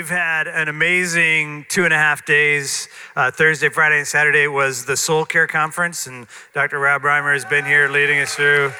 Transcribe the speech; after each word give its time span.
we've 0.00 0.08
had 0.08 0.48
an 0.48 0.68
amazing 0.68 1.66
two 1.68 1.84
and 1.84 1.92
a 1.92 1.96
half 1.96 2.24
days. 2.24 2.88
Uh, 3.14 3.30
Thursday, 3.30 3.68
Friday, 3.68 3.98
and 3.98 4.06
Saturday 4.06 4.46
was 4.46 4.86
the 4.86 4.96
Soul 4.96 5.26
Care 5.26 5.46
Conference, 5.46 6.06
and 6.06 6.26
Dr. 6.54 6.78
Rob 6.78 7.02
Reimer 7.02 7.34
has 7.34 7.44
been 7.44 7.66
here 7.66 7.86
leading 7.86 8.18
us 8.18 8.34
through. 8.34 8.72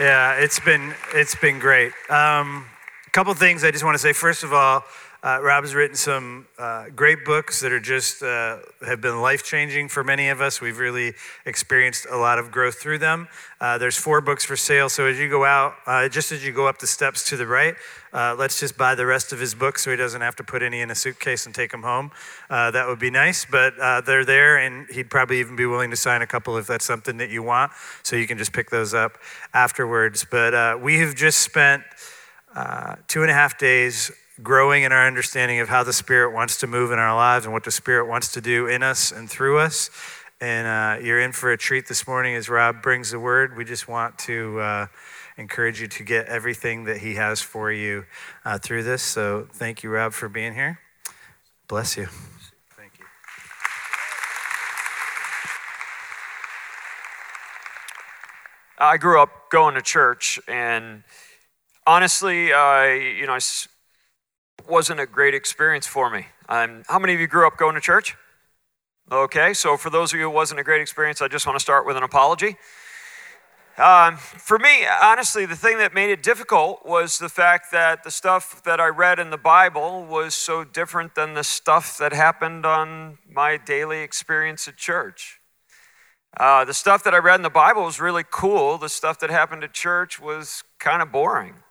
Yeah, 0.00 0.32
it's 0.36 0.58
been 0.58 0.94
it's 1.12 1.34
been 1.34 1.58
great. 1.58 1.92
Um, 2.08 2.64
a 3.06 3.10
couple 3.10 3.34
things 3.34 3.64
I 3.64 3.70
just 3.70 3.84
want 3.84 3.96
to 3.96 3.98
say. 3.98 4.14
First 4.14 4.44
of 4.44 4.54
all, 4.54 4.84
uh, 5.24 5.40
Rob 5.40 5.64
has 5.64 5.74
written 5.74 5.96
some 5.96 6.46
uh, 6.58 6.90
great 6.94 7.24
books 7.24 7.60
that 7.60 7.72
are 7.72 7.80
just 7.80 8.22
uh, 8.22 8.58
have 8.86 9.00
been 9.00 9.22
life 9.22 9.42
changing 9.42 9.88
for 9.88 10.04
many 10.04 10.28
of 10.28 10.42
us. 10.42 10.60
We've 10.60 10.78
really 10.78 11.14
experienced 11.46 12.06
a 12.10 12.16
lot 12.18 12.38
of 12.38 12.50
growth 12.50 12.74
through 12.74 12.98
them. 12.98 13.28
Uh, 13.58 13.78
there's 13.78 13.96
four 13.96 14.20
books 14.20 14.44
for 14.44 14.54
sale, 14.54 14.90
so 14.90 15.06
as 15.06 15.18
you 15.18 15.30
go 15.30 15.46
out, 15.46 15.76
uh, 15.86 16.10
just 16.10 16.30
as 16.30 16.44
you 16.44 16.52
go 16.52 16.66
up 16.68 16.78
the 16.78 16.86
steps 16.86 17.26
to 17.30 17.38
the 17.38 17.46
right, 17.46 17.74
uh, 18.12 18.36
let's 18.38 18.60
just 18.60 18.76
buy 18.76 18.94
the 18.94 19.06
rest 19.06 19.32
of 19.32 19.40
his 19.40 19.54
books 19.54 19.82
so 19.82 19.90
he 19.90 19.96
doesn't 19.96 20.20
have 20.20 20.36
to 20.36 20.44
put 20.44 20.62
any 20.62 20.82
in 20.82 20.90
a 20.90 20.94
suitcase 20.94 21.46
and 21.46 21.54
take 21.54 21.70
them 21.70 21.82
home. 21.82 22.10
that 22.50 22.86
would 22.86 22.98
be 22.98 23.10
nice, 23.10 23.46
but 23.46 23.74
they're 24.04 24.26
there, 24.26 24.58
and 24.58 24.86
he'd 24.90 25.08
probably 25.08 25.40
even 25.40 25.56
be 25.56 25.64
willing 25.64 25.88
to 25.88 25.96
sign 25.96 26.20
a 26.20 26.26
couple 26.26 26.58
if 26.58 26.66
that's 26.66 26.84
something 26.84 27.16
that 27.16 27.30
you 27.30 27.42
want. 27.42 27.72
So 28.02 28.14
you 28.14 28.26
can 28.26 28.36
just 28.36 28.52
pick 28.52 28.68
those 28.68 28.92
up 28.92 29.16
afterwards. 29.54 30.26
But 30.30 30.82
we 30.82 30.98
have 30.98 31.14
just 31.14 31.38
spent 31.38 31.82
two 33.08 33.22
and 33.22 33.30
a 33.30 33.34
half 33.34 33.56
days 33.56 34.12
growing 34.42 34.82
in 34.82 34.92
our 34.92 35.06
understanding 35.06 35.60
of 35.60 35.68
how 35.68 35.84
the 35.84 35.92
Spirit 35.92 36.32
wants 36.32 36.58
to 36.58 36.66
move 36.66 36.90
in 36.90 36.98
our 36.98 37.14
lives 37.14 37.44
and 37.44 37.52
what 37.52 37.64
the 37.64 37.70
Spirit 37.70 38.06
wants 38.08 38.32
to 38.32 38.40
do 38.40 38.66
in 38.66 38.82
us 38.82 39.12
and 39.12 39.30
through 39.30 39.58
us. 39.58 39.90
And 40.40 40.66
uh, 40.66 41.04
you're 41.04 41.20
in 41.20 41.32
for 41.32 41.52
a 41.52 41.56
treat 41.56 41.86
this 41.86 42.06
morning 42.06 42.34
as 42.34 42.48
Rob 42.48 42.82
brings 42.82 43.12
the 43.12 43.20
word. 43.20 43.56
We 43.56 43.64
just 43.64 43.86
want 43.86 44.18
to 44.20 44.60
uh, 44.60 44.86
encourage 45.36 45.80
you 45.80 45.86
to 45.86 46.02
get 46.02 46.26
everything 46.26 46.84
that 46.84 46.98
he 46.98 47.14
has 47.14 47.40
for 47.40 47.70
you 47.70 48.04
uh, 48.44 48.58
through 48.58 48.82
this. 48.82 49.02
So 49.02 49.46
thank 49.52 49.82
you, 49.82 49.90
Rob, 49.90 50.12
for 50.12 50.28
being 50.28 50.54
here. 50.54 50.80
Bless 51.68 51.96
you. 51.96 52.06
Thank 52.76 52.98
you. 52.98 53.04
I 58.78 58.96
grew 58.96 59.22
up 59.22 59.50
going 59.50 59.76
to 59.76 59.82
church, 59.82 60.40
and 60.48 61.04
honestly, 61.86 62.52
I, 62.52 62.94
you 62.94 63.26
know, 63.26 63.34
I 63.34 63.38
wasn't 64.68 65.00
a 65.00 65.06
great 65.06 65.34
experience 65.34 65.86
for 65.86 66.10
me. 66.10 66.26
Um, 66.48 66.82
how 66.88 66.98
many 66.98 67.14
of 67.14 67.20
you 67.20 67.26
grew 67.26 67.46
up 67.46 67.56
going 67.56 67.74
to 67.74 67.80
church? 67.80 68.16
Okay, 69.10 69.52
so 69.52 69.76
for 69.76 69.90
those 69.90 70.12
of 70.12 70.18
you 70.18 70.30
it 70.30 70.32
wasn't 70.32 70.60
a 70.60 70.64
great 70.64 70.80
experience, 70.80 71.20
I 71.20 71.28
just 71.28 71.46
want 71.46 71.58
to 71.58 71.62
start 71.62 71.86
with 71.86 71.96
an 71.96 72.02
apology. 72.02 72.56
Um, 73.76 74.16
for 74.16 74.56
me, 74.58 74.86
honestly, 74.86 75.46
the 75.46 75.56
thing 75.56 75.78
that 75.78 75.92
made 75.92 76.10
it 76.10 76.22
difficult 76.22 76.86
was 76.86 77.18
the 77.18 77.28
fact 77.28 77.72
that 77.72 78.04
the 78.04 78.10
stuff 78.10 78.62
that 78.62 78.80
I 78.80 78.86
read 78.86 79.18
in 79.18 79.30
the 79.30 79.36
Bible 79.36 80.04
was 80.04 80.34
so 80.34 80.62
different 80.62 81.16
than 81.16 81.34
the 81.34 81.42
stuff 81.42 81.98
that 81.98 82.12
happened 82.12 82.64
on 82.64 83.18
my 83.28 83.56
daily 83.56 84.00
experience 84.00 84.68
at 84.68 84.76
church. 84.76 85.40
Uh, 86.38 86.64
the 86.64 86.74
stuff 86.74 87.02
that 87.02 87.14
I 87.14 87.18
read 87.18 87.36
in 87.36 87.42
the 87.42 87.50
Bible 87.50 87.82
was 87.82 88.00
really 88.00 88.24
cool. 88.30 88.78
The 88.78 88.88
stuff 88.88 89.18
that 89.18 89.30
happened 89.30 89.64
at 89.64 89.72
church 89.72 90.20
was 90.20 90.62
kind 90.78 91.02
of 91.02 91.10
boring. 91.10 91.63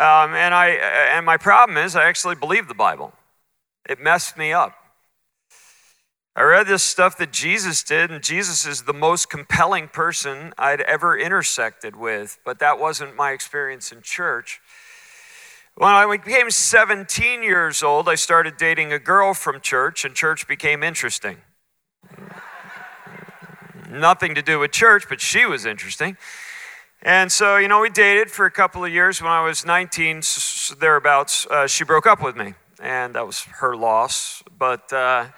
Um, 0.00 0.32
and, 0.32 0.54
I, 0.54 0.68
and 1.14 1.26
my 1.26 1.36
problem 1.36 1.76
is, 1.76 1.94
I 1.94 2.04
actually 2.04 2.34
believe 2.34 2.68
the 2.68 2.74
Bible. 2.74 3.12
It 3.86 4.00
messed 4.00 4.38
me 4.38 4.50
up. 4.50 4.74
I 6.34 6.40
read 6.40 6.68
this 6.68 6.82
stuff 6.82 7.18
that 7.18 7.34
Jesus 7.34 7.82
did, 7.82 8.10
and 8.10 8.24
Jesus 8.24 8.66
is 8.66 8.84
the 8.84 8.94
most 8.94 9.28
compelling 9.28 9.88
person 9.88 10.54
I'd 10.56 10.80
ever 10.80 11.18
intersected 11.18 11.96
with, 11.96 12.38
but 12.46 12.60
that 12.60 12.80
wasn't 12.80 13.14
my 13.14 13.32
experience 13.32 13.92
in 13.92 14.00
church. 14.00 14.62
When 15.74 15.90
I 15.90 16.16
became 16.16 16.50
17 16.50 17.42
years 17.42 17.82
old, 17.82 18.08
I 18.08 18.14
started 18.14 18.56
dating 18.56 18.94
a 18.94 18.98
girl 18.98 19.34
from 19.34 19.60
church, 19.60 20.06
and 20.06 20.14
church 20.14 20.48
became 20.48 20.82
interesting. 20.82 21.36
Nothing 23.90 24.34
to 24.34 24.40
do 24.40 24.60
with 24.60 24.72
church, 24.72 25.04
but 25.10 25.20
she 25.20 25.44
was 25.44 25.66
interesting. 25.66 26.16
And 27.02 27.32
so, 27.32 27.56
you 27.56 27.66
know, 27.66 27.80
we 27.80 27.88
dated 27.88 28.30
for 28.30 28.44
a 28.44 28.50
couple 28.50 28.84
of 28.84 28.92
years. 28.92 29.22
When 29.22 29.30
I 29.30 29.42
was 29.42 29.64
19, 29.64 30.20
thereabouts, 30.78 31.46
uh, 31.46 31.66
she 31.66 31.82
broke 31.84 32.06
up 32.06 32.22
with 32.22 32.36
me, 32.36 32.52
and 32.78 33.14
that 33.14 33.26
was 33.26 33.40
her 33.60 33.74
loss. 33.74 34.42
But 34.58 34.92
uh, 34.92 35.28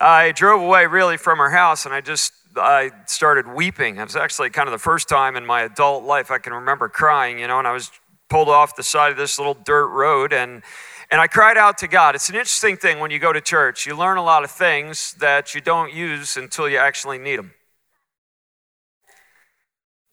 I 0.00 0.32
drove 0.32 0.62
away 0.62 0.86
really 0.86 1.18
from 1.18 1.38
her 1.38 1.50
house, 1.50 1.84
and 1.84 1.94
I 1.94 2.00
just 2.00 2.32
I 2.56 2.90
started 3.04 3.46
weeping. 3.46 3.98
It 3.98 4.04
was 4.04 4.16
actually 4.16 4.48
kind 4.48 4.66
of 4.66 4.72
the 4.72 4.78
first 4.78 5.10
time 5.10 5.36
in 5.36 5.44
my 5.44 5.62
adult 5.62 6.04
life 6.04 6.30
I 6.30 6.38
can 6.38 6.54
remember 6.54 6.88
crying, 6.88 7.38
you 7.38 7.46
know, 7.46 7.58
and 7.58 7.68
I 7.68 7.72
was 7.72 7.90
pulled 8.30 8.48
off 8.48 8.76
the 8.76 8.82
side 8.82 9.10
of 9.10 9.18
this 9.18 9.38
little 9.38 9.54
dirt 9.54 9.88
road 9.88 10.32
and 10.32 10.62
and 11.08 11.20
I 11.20 11.28
cried 11.28 11.56
out 11.56 11.78
to 11.78 11.86
God. 11.86 12.16
It's 12.16 12.30
an 12.30 12.34
interesting 12.34 12.76
thing 12.76 12.98
when 12.98 13.12
you 13.12 13.20
go 13.20 13.32
to 13.32 13.40
church. 13.40 13.86
You 13.86 13.94
learn 13.94 14.16
a 14.16 14.24
lot 14.24 14.42
of 14.42 14.50
things 14.50 15.12
that 15.20 15.54
you 15.54 15.60
don't 15.60 15.92
use 15.92 16.36
until 16.36 16.68
you 16.68 16.78
actually 16.78 17.18
need 17.18 17.38
them. 17.38 17.52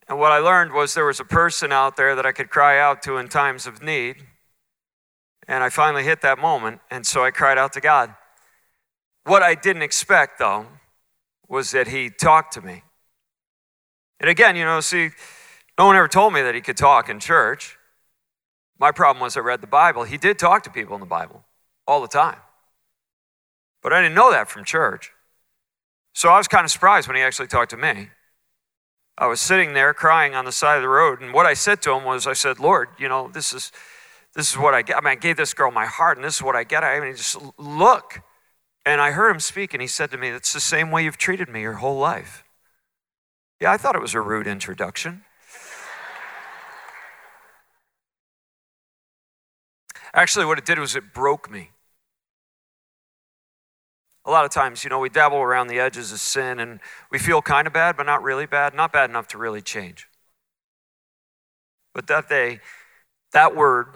And 0.08 0.20
what 0.20 0.32
I 0.32 0.38
learned 0.40 0.74
was 0.74 0.94
there 0.94 1.06
was 1.06 1.20
a 1.20 1.26
person 1.26 1.72
out 1.72 1.96
there 1.96 2.16
that 2.16 2.26
I 2.26 2.32
could 2.32 2.50
cry 2.50 2.80
out 2.80 3.02
to 3.04 3.18
in 3.18 3.30
times 3.30 3.66
of 3.68 3.82
need. 3.82 4.18
And 5.48 5.64
I 5.64 5.70
finally 5.70 6.04
hit 6.04 6.22
that 6.22 6.40
moment, 6.40 6.82
and 6.90 7.06
so 7.06 7.24
I 7.24 7.32
cried 7.32 7.58
out 7.58 7.74
to 7.74 7.82
God. 7.82 8.14
What 9.26 9.44
I 9.44 9.56
didn't 9.56 9.82
expect, 9.82 10.40
though, 10.40 10.68
was 11.48 11.72
that 11.72 11.88
He 11.88 12.10
talked 12.10 12.54
to 12.54 12.62
me. 12.62 12.84
And 14.20 14.30
again, 14.30 14.56
you 14.56 14.64
know, 14.64 14.80
see, 14.80 15.12
no 15.78 15.86
one 15.86 15.96
ever 15.96 16.08
told 16.08 16.34
me 16.34 16.42
that 16.42 16.56
He 16.56 16.62
could 16.62 16.78
talk 16.78 17.10
in 17.10 17.20
church. 17.20 17.78
My 18.80 18.92
problem 18.92 19.22
was 19.22 19.38
I 19.38 19.42
read 19.42 19.62
the 19.62 19.68
Bible. 19.68 20.04
He 20.04 20.18
did 20.18 20.40
talk 20.40 20.64
to 20.64 20.70
people 20.70 20.96
in 20.96 21.00
the 21.00 21.06
Bible 21.06 21.44
all 21.88 22.02
the 22.02 22.08
time. 22.08 22.40
But 23.82 23.94
I 23.94 24.02
didn't 24.02 24.16
know 24.16 24.32
that 24.32 24.50
from 24.50 24.64
church. 24.64 25.12
So 26.14 26.30
I 26.30 26.38
was 26.38 26.48
kind 26.48 26.64
of 26.64 26.72
surprised 26.72 27.08
when 27.08 27.18
He 27.18 27.22
actually 27.22 27.48
talked 27.48 27.72
to 27.72 27.78
me. 27.78 28.10
I 29.18 29.28
was 29.28 29.40
sitting 29.40 29.74
there 29.74 29.94
crying 29.94 30.34
on 30.34 30.46
the 30.46 30.52
side 30.52 30.78
of 30.78 30.82
the 30.82 30.90
road, 30.90 31.22
and 31.22 31.34
what 31.34 31.46
I 31.46 31.54
said 31.54 31.82
to 31.84 31.94
him 31.94 32.04
was, 32.04 32.26
I 32.26 32.34
said, 32.34 32.60
Lord, 32.60 32.90
you 32.98 33.08
know, 33.08 33.28
this 33.28 33.54
is 33.54 33.72
this 34.36 34.52
is 34.52 34.58
what 34.58 34.74
I 34.74 34.82
get. 34.82 34.98
I 34.98 35.02
mean, 35.02 35.12
I 35.12 35.16
gave 35.16 35.38
this 35.38 35.54
girl 35.54 35.70
my 35.70 35.86
heart, 35.86 36.18
and 36.18 36.26
this 36.26 36.36
is 36.36 36.42
what 36.42 36.56
I 36.56 36.64
get. 36.64 36.84
I 36.84 37.00
mean, 37.00 37.16
just 37.16 37.38
look. 37.58 38.22
And 38.86 39.00
I 39.00 39.12
heard 39.12 39.30
him 39.30 39.40
speak, 39.40 39.74
and 39.74 39.82
he 39.82 39.88
said 39.88 40.12
to 40.12 40.18
me, 40.18 40.30
It's 40.30 40.54
the 40.54 40.60
same 40.60 40.92
way 40.92 41.04
you've 41.04 41.18
treated 41.18 41.48
me 41.48 41.62
your 41.62 41.74
whole 41.74 41.98
life. 41.98 42.44
Yeah, 43.62 43.72
I 43.72 43.78
thought 43.78 43.96
it 43.96 44.02
was 44.02 44.16
a 44.16 44.22
rude 44.22 44.48
introduction. 44.48 45.24
Actually, 50.14 50.46
what 50.46 50.58
it 50.58 50.66
did 50.66 50.80
was 50.80 50.96
it 50.96 51.14
broke 51.14 51.50
me. 51.50 51.72
A 54.26 54.32
lot 54.32 54.46
of 54.46 54.52
times, 54.52 54.84
you 54.84 54.90
know, 54.90 55.00
we 55.00 55.10
dabble 55.10 55.38
around 55.38 55.68
the 55.68 55.80
edges 55.80 56.12
of 56.12 56.20
sin 56.20 56.60
and 56.60 56.80
we 57.12 57.20
feel 57.20 57.42
kind 57.42 57.68
of 57.68 57.74
bad, 57.74 57.98
but 57.98 58.06
not 58.06 58.24
really 58.24 58.46
bad, 58.46 58.74
not 58.74 58.94
bad 58.94 59.10
enough 59.10 59.28
to 59.30 59.38
really 59.38 59.62
change. 59.62 60.08
But 61.94 62.08
that 62.08 62.30
day, 62.30 62.60
that 63.34 63.56
word 63.56 63.88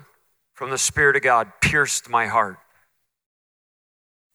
from 0.54 0.70
the 0.70 0.78
Spirit 0.78 1.16
of 1.16 1.22
God 1.22 1.52
pierced 1.62 2.10
my 2.10 2.28
heart. 2.28 2.58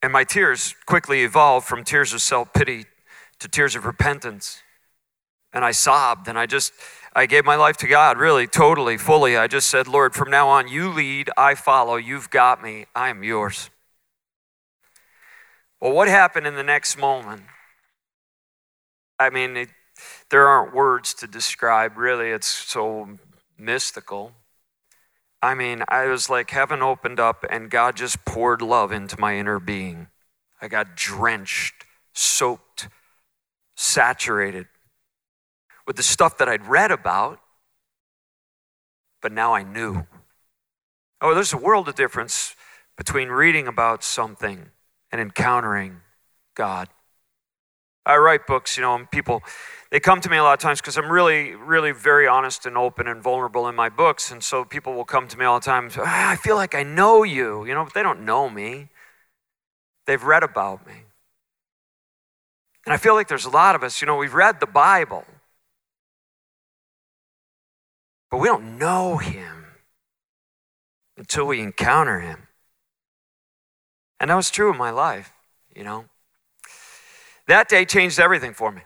And 0.01 0.11
my 0.11 0.23
tears 0.23 0.75
quickly 0.85 1.23
evolved 1.23 1.67
from 1.67 1.83
tears 1.83 2.13
of 2.13 2.21
self 2.21 2.51
pity 2.53 2.85
to 3.39 3.47
tears 3.47 3.75
of 3.75 3.85
repentance. 3.85 4.61
And 5.53 5.63
I 5.63 5.71
sobbed 5.71 6.27
and 6.27 6.37
I 6.37 6.45
just, 6.45 6.73
I 7.15 7.25
gave 7.27 7.45
my 7.45 7.55
life 7.55 7.77
to 7.77 7.87
God, 7.87 8.17
really, 8.17 8.47
totally, 8.47 8.97
fully. 8.97 9.37
I 9.37 9.47
just 9.47 9.69
said, 9.69 9.87
Lord, 9.87 10.15
from 10.15 10.31
now 10.31 10.49
on, 10.49 10.67
you 10.67 10.89
lead, 10.89 11.29
I 11.37 11.55
follow, 11.55 11.95
you've 11.95 12.29
got 12.31 12.63
me, 12.63 12.87
I 12.95 13.09
am 13.09 13.23
yours. 13.23 13.69
Well, 15.83 15.91
what 15.91 16.07
happened 16.07 16.47
in 16.47 16.55
the 16.55 16.63
next 16.63 16.97
moment? 16.97 17.43
I 19.19 19.29
mean, 19.29 19.57
it, 19.57 19.69
there 20.29 20.47
aren't 20.47 20.73
words 20.73 21.13
to 21.15 21.27
describe, 21.27 21.97
really. 21.97 22.29
It's 22.29 22.47
so 22.47 23.17
mystical. 23.57 24.31
I 25.41 25.55
mean, 25.55 25.83
I 25.89 26.05
was 26.05 26.29
like, 26.29 26.51
heaven 26.51 26.81
opened 26.81 27.19
up 27.19 27.43
and 27.49 27.69
God 27.69 27.97
just 27.97 28.23
poured 28.23 28.61
love 28.61 28.93
into 28.93 29.19
my 29.19 29.35
inner 29.35 29.59
being. 29.59 30.07
I 30.61 30.69
got 30.69 30.95
drenched, 30.95 31.83
soaked, 32.13 32.87
saturated 33.75 34.67
with 35.85 35.97
the 35.97 36.03
stuff 36.03 36.37
that 36.37 36.47
I'd 36.47 36.65
read 36.65 36.91
about, 36.91 37.41
but 39.21 39.33
now 39.33 39.53
I 39.53 39.63
knew. 39.63 40.07
Oh, 41.19 41.33
there's 41.33 41.51
a 41.51 41.57
world 41.57 41.89
of 41.89 41.95
difference 41.95 42.55
between 42.95 43.27
reading 43.27 43.67
about 43.67 44.01
something 44.01 44.71
and 45.13 45.21
encountering 45.21 46.01
God. 46.55 46.89
I 48.05 48.17
write 48.17 48.47
books, 48.47 48.75
you 48.75 48.81
know, 48.81 48.95
and 48.95 49.09
people, 49.09 49.43
they 49.91 49.99
come 49.99 50.19
to 50.21 50.29
me 50.29 50.35
a 50.35 50.43
lot 50.43 50.55
of 50.55 50.59
times 50.59 50.81
because 50.81 50.97
I'm 50.97 51.09
really, 51.09 51.55
really 51.55 51.91
very 51.91 52.27
honest 52.27 52.65
and 52.65 52.77
open 52.77 53.07
and 53.07 53.21
vulnerable 53.23 53.69
in 53.69 53.75
my 53.75 53.87
books. 53.87 54.31
And 54.31 54.43
so 54.43 54.65
people 54.65 54.93
will 54.93 55.05
come 55.05 55.27
to 55.29 55.37
me 55.37 55.45
all 55.45 55.59
the 55.59 55.65
time, 55.65 55.89
ah, 55.99 56.31
I 56.31 56.35
feel 56.35 56.55
like 56.55 56.75
I 56.75 56.83
know 56.83 57.23
you, 57.23 57.63
you 57.63 57.73
know, 57.73 57.85
but 57.85 57.93
they 57.93 58.03
don't 58.03 58.25
know 58.25 58.49
me. 58.49 58.89
They've 60.05 60.21
read 60.21 60.43
about 60.43 60.85
me. 60.85 61.03
And 62.85 62.93
I 62.93 62.97
feel 62.97 63.13
like 63.13 63.29
there's 63.29 63.45
a 63.45 63.49
lot 63.51 63.75
of 63.75 63.83
us, 63.83 64.01
you 64.01 64.07
know, 64.07 64.17
we've 64.17 64.33
read 64.33 64.59
the 64.59 64.67
Bible, 64.67 65.23
but 68.29 68.39
we 68.39 68.47
don't 68.47 68.77
know 68.77 69.17
Him. 69.17 69.59
until 71.15 71.45
we 71.45 71.61
encounter 71.61 72.19
Him. 72.19 72.47
And 74.23 74.29
that 74.29 74.35
was 74.35 74.49
true 74.49 74.71
in 74.71 74.77
my 74.77 74.89
life, 74.89 75.33
you 75.75 75.83
know. 75.83 76.05
That 77.49 77.67
day 77.67 77.83
changed 77.83 78.21
everything 78.21 78.53
for 78.53 78.71
me. 78.71 78.83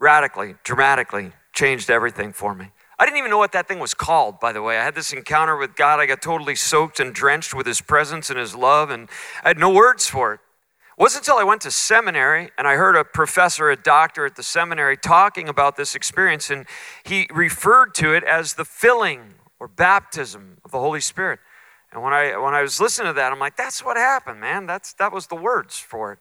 Radically, 0.00 0.56
dramatically 0.64 1.30
changed 1.54 1.88
everything 1.88 2.32
for 2.32 2.56
me. 2.56 2.72
I 2.98 3.04
didn't 3.04 3.18
even 3.18 3.30
know 3.30 3.38
what 3.38 3.52
that 3.52 3.68
thing 3.68 3.78
was 3.78 3.94
called, 3.94 4.40
by 4.40 4.52
the 4.52 4.60
way. 4.60 4.76
I 4.76 4.82
had 4.82 4.96
this 4.96 5.12
encounter 5.12 5.56
with 5.56 5.76
God. 5.76 6.00
I 6.00 6.06
got 6.06 6.20
totally 6.20 6.56
soaked 6.56 6.98
and 6.98 7.14
drenched 7.14 7.54
with 7.54 7.68
His 7.68 7.80
presence 7.80 8.30
and 8.30 8.38
His 8.40 8.56
love, 8.56 8.90
and 8.90 9.08
I 9.44 9.50
had 9.50 9.58
no 9.58 9.72
words 9.72 10.08
for 10.08 10.34
it. 10.34 10.40
It 10.98 11.02
wasn't 11.02 11.28
until 11.28 11.38
I 11.38 11.44
went 11.44 11.60
to 11.60 11.70
seminary 11.70 12.50
and 12.58 12.66
I 12.66 12.74
heard 12.74 12.96
a 12.96 13.04
professor, 13.04 13.70
a 13.70 13.76
doctor 13.76 14.26
at 14.26 14.34
the 14.34 14.42
seminary, 14.42 14.96
talking 14.96 15.48
about 15.48 15.76
this 15.76 15.94
experience, 15.94 16.50
and 16.50 16.66
he 17.04 17.28
referred 17.32 17.94
to 17.94 18.12
it 18.12 18.24
as 18.24 18.54
the 18.54 18.64
filling 18.64 19.34
or 19.60 19.68
baptism 19.68 20.58
of 20.64 20.72
the 20.72 20.80
Holy 20.80 21.00
Spirit. 21.00 21.38
And 21.92 22.02
when 22.02 22.12
I 22.12 22.36
when 22.36 22.54
I 22.54 22.62
was 22.62 22.80
listening 22.80 23.08
to 23.08 23.12
that, 23.14 23.32
I'm 23.32 23.38
like, 23.38 23.56
that's 23.56 23.84
what 23.84 23.96
happened, 23.96 24.40
man. 24.40 24.66
That's 24.66 24.92
that 24.94 25.12
was 25.12 25.28
the 25.28 25.36
words 25.36 25.78
for 25.78 26.12
it. 26.12 26.18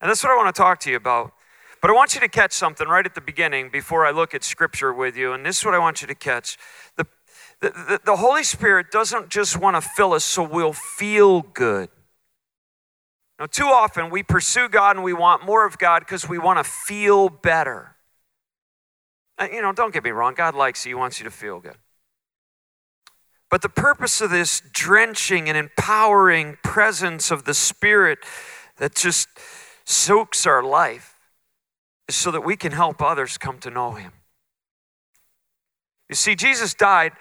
And 0.00 0.10
that's 0.10 0.22
what 0.22 0.32
I 0.32 0.36
want 0.36 0.54
to 0.54 0.58
talk 0.60 0.80
to 0.80 0.90
you 0.90 0.96
about. 0.96 1.32
But 1.80 1.90
I 1.90 1.94
want 1.94 2.14
you 2.14 2.20
to 2.20 2.28
catch 2.28 2.52
something 2.52 2.86
right 2.86 3.04
at 3.04 3.16
the 3.16 3.20
beginning 3.20 3.68
before 3.70 4.06
I 4.06 4.12
look 4.12 4.34
at 4.34 4.44
scripture 4.44 4.92
with 4.92 5.16
you. 5.16 5.32
And 5.32 5.44
this 5.44 5.58
is 5.58 5.64
what 5.64 5.74
I 5.74 5.78
want 5.78 6.00
you 6.00 6.06
to 6.06 6.14
catch. 6.14 6.56
The, 6.96 7.06
the, 7.60 7.70
the, 7.70 8.00
the 8.04 8.16
Holy 8.16 8.44
Spirit 8.44 8.92
doesn't 8.92 9.30
just 9.30 9.58
want 9.58 9.74
to 9.74 9.80
fill 9.80 10.12
us 10.12 10.24
so 10.24 10.44
we'll 10.44 10.72
feel 10.72 11.42
good. 11.42 11.88
Now, 13.40 13.46
too 13.46 13.66
often 13.66 14.10
we 14.10 14.22
pursue 14.22 14.68
God 14.68 14.94
and 14.94 15.04
we 15.04 15.12
want 15.12 15.44
more 15.44 15.66
of 15.66 15.76
God 15.76 16.00
because 16.00 16.28
we 16.28 16.38
want 16.38 16.64
to 16.64 16.64
feel 16.64 17.28
better. 17.28 17.96
Uh, 19.36 19.48
you 19.52 19.60
know, 19.60 19.72
don't 19.72 19.92
get 19.92 20.04
me 20.04 20.10
wrong, 20.10 20.34
God 20.34 20.54
likes 20.54 20.86
you, 20.86 20.90
He 20.90 20.94
wants 20.94 21.18
you 21.18 21.24
to 21.24 21.30
feel 21.32 21.58
good. 21.58 21.76
But 23.52 23.60
the 23.60 23.68
purpose 23.68 24.22
of 24.22 24.30
this 24.30 24.62
drenching 24.72 25.46
and 25.46 25.58
empowering 25.58 26.56
presence 26.64 27.30
of 27.30 27.44
the 27.44 27.52
Spirit 27.52 28.20
that 28.78 28.94
just 28.94 29.28
soaks 29.84 30.46
our 30.46 30.62
life 30.62 31.18
is 32.08 32.14
so 32.14 32.30
that 32.30 32.40
we 32.40 32.56
can 32.56 32.72
help 32.72 33.02
others 33.02 33.36
come 33.36 33.58
to 33.58 33.68
know 33.68 33.90
Him. 33.92 34.12
You 36.08 36.14
see, 36.14 36.34
Jesus 36.34 36.72
died 36.72 37.12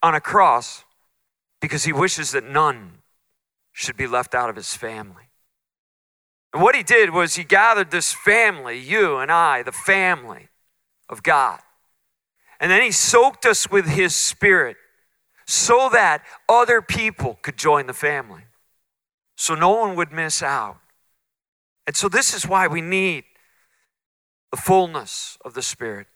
on 0.00 0.14
a 0.14 0.20
cross 0.20 0.84
because 1.60 1.82
He 1.82 1.92
wishes 1.92 2.30
that 2.30 2.44
none 2.44 2.98
should 3.72 3.96
be 3.96 4.06
left 4.06 4.32
out 4.32 4.48
of 4.48 4.54
His 4.54 4.76
family. 4.76 5.24
And 6.52 6.62
what 6.62 6.76
he 6.76 6.84
did 6.84 7.10
was 7.10 7.34
he 7.34 7.42
gathered 7.42 7.90
this 7.90 8.12
family, 8.12 8.78
you 8.78 9.16
and 9.18 9.30
I, 9.30 9.64
the 9.64 9.72
family 9.72 10.50
of 11.08 11.24
God. 11.24 11.58
And 12.60 12.70
then 12.70 12.82
he 12.82 12.92
soaked 12.92 13.44
us 13.44 13.70
with 13.70 13.86
his 13.86 14.14
spirit 14.14 14.76
so 15.50 15.88
that 15.92 16.22
other 16.48 16.80
people 16.80 17.38
could 17.42 17.56
join 17.56 17.86
the 17.86 17.94
family. 17.94 18.42
So 19.36 19.54
no 19.54 19.70
one 19.70 19.96
would 19.96 20.12
miss 20.12 20.42
out. 20.42 20.78
And 21.86 21.96
so 21.96 22.08
this 22.08 22.34
is 22.34 22.46
why 22.46 22.66
we 22.66 22.80
need 22.80 23.24
the 24.50 24.56
fullness 24.56 25.38
of 25.44 25.54
the 25.54 25.62
Spirit. 25.62 26.06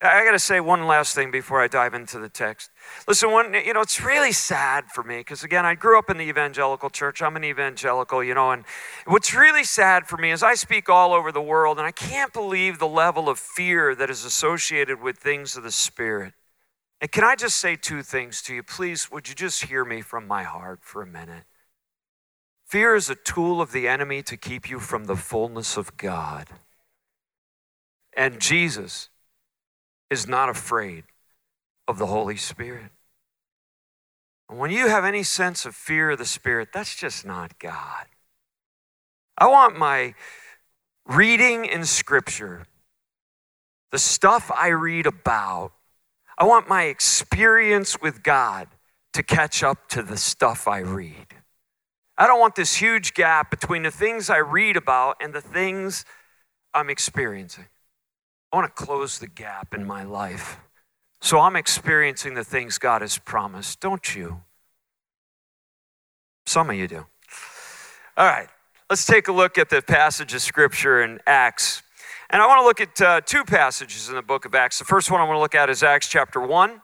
I 0.00 0.24
got 0.24 0.32
to 0.32 0.38
say 0.38 0.58
one 0.58 0.86
last 0.88 1.14
thing 1.14 1.30
before 1.30 1.62
I 1.62 1.68
dive 1.68 1.94
into 1.94 2.18
the 2.18 2.28
text. 2.28 2.70
Listen, 3.06 3.30
one, 3.30 3.54
you 3.54 3.72
know, 3.72 3.82
it's 3.82 4.02
really 4.02 4.32
sad 4.32 4.86
for 4.86 5.04
me 5.04 5.18
because, 5.18 5.44
again, 5.44 5.64
I 5.64 5.76
grew 5.76 5.96
up 5.96 6.10
in 6.10 6.18
the 6.18 6.24
evangelical 6.24 6.90
church. 6.90 7.22
I'm 7.22 7.36
an 7.36 7.44
evangelical, 7.44 8.24
you 8.24 8.34
know, 8.34 8.50
and 8.50 8.64
what's 9.06 9.32
really 9.32 9.62
sad 9.62 10.08
for 10.08 10.16
me 10.16 10.32
is 10.32 10.42
I 10.42 10.54
speak 10.54 10.88
all 10.88 11.12
over 11.12 11.30
the 11.30 11.42
world 11.42 11.78
and 11.78 11.86
I 11.86 11.92
can't 11.92 12.32
believe 12.32 12.80
the 12.80 12.88
level 12.88 13.28
of 13.28 13.38
fear 13.38 13.94
that 13.94 14.10
is 14.10 14.24
associated 14.24 15.00
with 15.00 15.18
things 15.18 15.56
of 15.56 15.62
the 15.62 15.70
Spirit. 15.70 16.32
And 17.02 17.10
can 17.10 17.24
I 17.24 17.34
just 17.34 17.56
say 17.56 17.74
two 17.74 18.04
things 18.04 18.40
to 18.42 18.54
you? 18.54 18.62
Please, 18.62 19.10
would 19.10 19.28
you 19.28 19.34
just 19.34 19.64
hear 19.64 19.84
me 19.84 20.02
from 20.02 20.24
my 20.24 20.44
heart 20.44 20.78
for 20.82 21.02
a 21.02 21.06
minute? 21.06 21.42
Fear 22.64 22.94
is 22.94 23.10
a 23.10 23.16
tool 23.16 23.60
of 23.60 23.72
the 23.72 23.88
enemy 23.88 24.22
to 24.22 24.36
keep 24.36 24.70
you 24.70 24.78
from 24.78 25.06
the 25.06 25.16
fullness 25.16 25.76
of 25.76 25.96
God. 25.96 26.46
And 28.16 28.40
Jesus 28.40 29.08
is 30.10 30.28
not 30.28 30.48
afraid 30.48 31.02
of 31.88 31.98
the 31.98 32.06
Holy 32.06 32.36
Spirit. 32.36 32.92
And 34.48 34.60
when 34.60 34.70
you 34.70 34.86
have 34.86 35.04
any 35.04 35.24
sense 35.24 35.66
of 35.66 35.74
fear 35.74 36.12
of 36.12 36.18
the 36.18 36.24
Spirit, 36.24 36.68
that's 36.72 36.94
just 36.94 37.26
not 37.26 37.58
God. 37.58 38.06
I 39.36 39.48
want 39.48 39.76
my 39.76 40.14
reading 41.04 41.64
in 41.64 41.84
Scripture, 41.84 42.66
the 43.90 43.98
stuff 43.98 44.52
I 44.56 44.68
read 44.68 45.06
about, 45.06 45.72
I 46.38 46.44
want 46.44 46.68
my 46.68 46.84
experience 46.84 48.00
with 48.00 48.22
God 48.22 48.68
to 49.12 49.22
catch 49.22 49.62
up 49.62 49.88
to 49.90 50.02
the 50.02 50.16
stuff 50.16 50.66
I 50.66 50.78
read. 50.78 51.26
I 52.16 52.26
don't 52.26 52.40
want 52.40 52.54
this 52.54 52.76
huge 52.76 53.14
gap 53.14 53.50
between 53.50 53.82
the 53.82 53.90
things 53.90 54.30
I 54.30 54.38
read 54.38 54.76
about 54.76 55.16
and 55.20 55.32
the 55.32 55.40
things 55.40 56.04
I'm 56.74 56.90
experiencing. 56.90 57.66
I 58.52 58.56
want 58.56 58.74
to 58.74 58.84
close 58.84 59.18
the 59.18 59.26
gap 59.26 59.74
in 59.74 59.84
my 59.84 60.02
life. 60.02 60.58
So 61.20 61.40
I'm 61.40 61.56
experiencing 61.56 62.34
the 62.34 62.44
things 62.44 62.78
God 62.78 63.00
has 63.02 63.16
promised, 63.16 63.80
don't 63.80 64.14
you? 64.14 64.42
Some 66.46 66.68
of 66.68 66.76
you 66.76 66.88
do. 66.88 67.06
All 68.16 68.26
right, 68.26 68.48
let's 68.90 69.06
take 69.06 69.28
a 69.28 69.32
look 69.32 69.56
at 69.56 69.70
the 69.70 69.80
passage 69.80 70.34
of 70.34 70.42
scripture 70.42 71.02
in 71.02 71.20
Acts. 71.26 71.82
And 72.32 72.40
I 72.40 72.46
want 72.46 72.60
to 72.60 72.64
look 72.64 72.80
at 72.80 73.00
uh, 73.00 73.20
two 73.20 73.44
passages 73.44 74.08
in 74.08 74.14
the 74.14 74.22
book 74.22 74.46
of 74.46 74.54
Acts. 74.54 74.78
The 74.78 74.86
first 74.86 75.10
one 75.10 75.20
I 75.20 75.24
want 75.24 75.36
to 75.36 75.40
look 75.40 75.54
at 75.54 75.68
is 75.68 75.82
Acts 75.82 76.08
chapter 76.08 76.40
1 76.40 76.80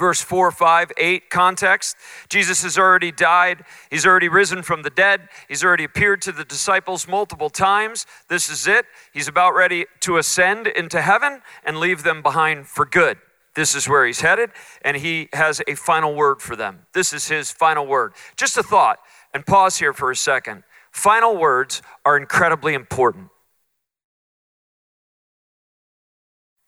verse 0.00 0.22
4, 0.22 0.50
5, 0.50 0.92
8 0.96 1.28
context. 1.28 1.94
Jesus 2.30 2.62
has 2.62 2.78
already 2.78 3.12
died. 3.12 3.64
He's 3.90 4.06
already 4.06 4.30
risen 4.30 4.62
from 4.62 4.82
the 4.82 4.88
dead. 4.88 5.28
He's 5.46 5.62
already 5.62 5.84
appeared 5.84 6.22
to 6.22 6.32
the 6.32 6.44
disciples 6.44 7.06
multiple 7.06 7.50
times. 7.50 8.06
This 8.28 8.48
is 8.48 8.66
it. 8.66 8.86
He's 9.12 9.28
about 9.28 9.54
ready 9.54 9.84
to 10.00 10.16
ascend 10.16 10.66
into 10.66 11.02
heaven 11.02 11.42
and 11.64 11.76
leave 11.76 12.02
them 12.02 12.22
behind 12.22 12.66
for 12.66 12.86
good. 12.86 13.18
This 13.54 13.74
is 13.74 13.88
where 13.88 14.06
he's 14.06 14.22
headed, 14.22 14.50
and 14.82 14.96
he 14.96 15.28
has 15.34 15.60
a 15.68 15.74
final 15.74 16.14
word 16.14 16.40
for 16.40 16.56
them. 16.56 16.86
This 16.94 17.12
is 17.12 17.28
his 17.28 17.50
final 17.50 17.86
word. 17.86 18.14
Just 18.36 18.56
a 18.56 18.62
thought, 18.62 19.00
and 19.34 19.44
pause 19.44 19.78
here 19.78 19.92
for 19.92 20.10
a 20.10 20.16
second. 20.16 20.62
Final 20.92 21.36
words 21.36 21.82
are 22.06 22.16
incredibly 22.16 22.74
important. 22.74 23.29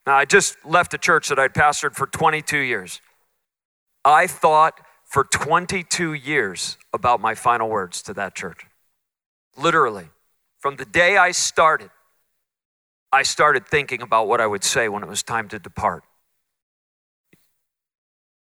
Now, 0.05 0.15
I 0.15 0.25
just 0.25 0.57
left 0.65 0.93
a 0.93 0.97
church 0.97 1.29
that 1.29 1.39
I'd 1.39 1.53
pastored 1.53 1.95
for 1.95 2.07
22 2.07 2.57
years. 2.57 3.01
I 4.03 4.27
thought 4.27 4.79
for 5.05 5.23
22 5.23 6.13
years 6.13 6.77
about 6.91 7.21
my 7.21 7.35
final 7.35 7.69
words 7.69 8.01
to 8.03 8.13
that 8.15 8.35
church. 8.35 8.65
Literally, 9.55 10.09
from 10.59 10.75
the 10.75 10.85
day 10.85 11.17
I 11.17 11.31
started, 11.31 11.89
I 13.11 13.23
started 13.23 13.67
thinking 13.67 14.01
about 14.01 14.27
what 14.27 14.41
I 14.41 14.47
would 14.47 14.63
say 14.63 14.89
when 14.89 15.03
it 15.03 15.09
was 15.09 15.23
time 15.23 15.47
to 15.49 15.59
depart. 15.59 16.03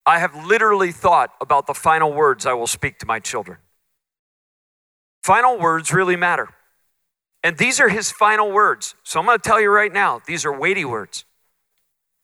I 0.06 0.18
have 0.18 0.34
literally 0.46 0.90
thought 0.90 1.30
about 1.40 1.66
the 1.66 1.74
final 1.74 2.12
words 2.12 2.46
I 2.46 2.52
will 2.54 2.66
speak 2.66 2.98
to 2.98 3.06
my 3.06 3.20
children. 3.20 3.58
Final 5.22 5.58
words 5.58 5.92
really 5.92 6.16
matter. 6.16 6.48
And 7.42 7.58
these 7.58 7.78
are 7.78 7.88
his 7.88 8.10
final 8.10 8.50
words. 8.50 8.94
So 9.02 9.20
I'm 9.20 9.26
going 9.26 9.38
to 9.38 9.42
tell 9.42 9.60
you 9.60 9.70
right 9.70 9.92
now, 9.92 10.20
these 10.26 10.44
are 10.44 10.52
weighty 10.52 10.84
words. 10.84 11.24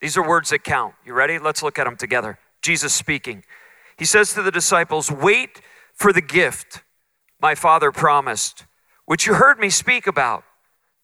These 0.01 0.17
are 0.17 0.27
words 0.27 0.49
that 0.49 0.63
count. 0.63 0.95
You 1.05 1.13
ready? 1.13 1.37
Let's 1.39 1.61
look 1.61 1.77
at 1.77 1.85
them 1.85 1.95
together. 1.95 2.39
Jesus 2.61 2.93
speaking. 2.93 3.43
He 3.97 4.05
says 4.05 4.33
to 4.33 4.41
the 4.41 4.51
disciples, 4.51 5.11
Wait 5.11 5.61
for 5.93 6.11
the 6.11 6.21
gift 6.21 6.81
my 7.39 7.55
Father 7.55 7.91
promised, 7.91 8.65
which 9.05 9.25
you 9.25 9.35
heard 9.35 9.59
me 9.59 9.69
speak 9.69 10.07
about. 10.07 10.43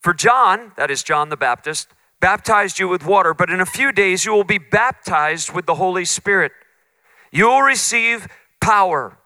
For 0.01 0.13
John, 0.13 0.71
that 0.77 0.91
is 0.91 1.03
John 1.03 1.29
the 1.29 1.37
Baptist, 1.37 1.89
baptized 2.19 2.79
you 2.79 2.87
with 2.87 3.05
water, 3.05 3.33
but 3.33 3.49
in 3.49 3.59
a 3.59 3.65
few 3.65 3.91
days 3.91 4.25
you 4.25 4.31
will 4.31 4.43
be 4.43 4.57
baptized 4.57 5.51
with 5.51 5.65
the 5.65 5.75
Holy 5.75 6.05
Spirit. 6.05 6.51
You 7.31 7.47
will 7.47 7.61
receive 7.61 8.27
power 8.61 9.17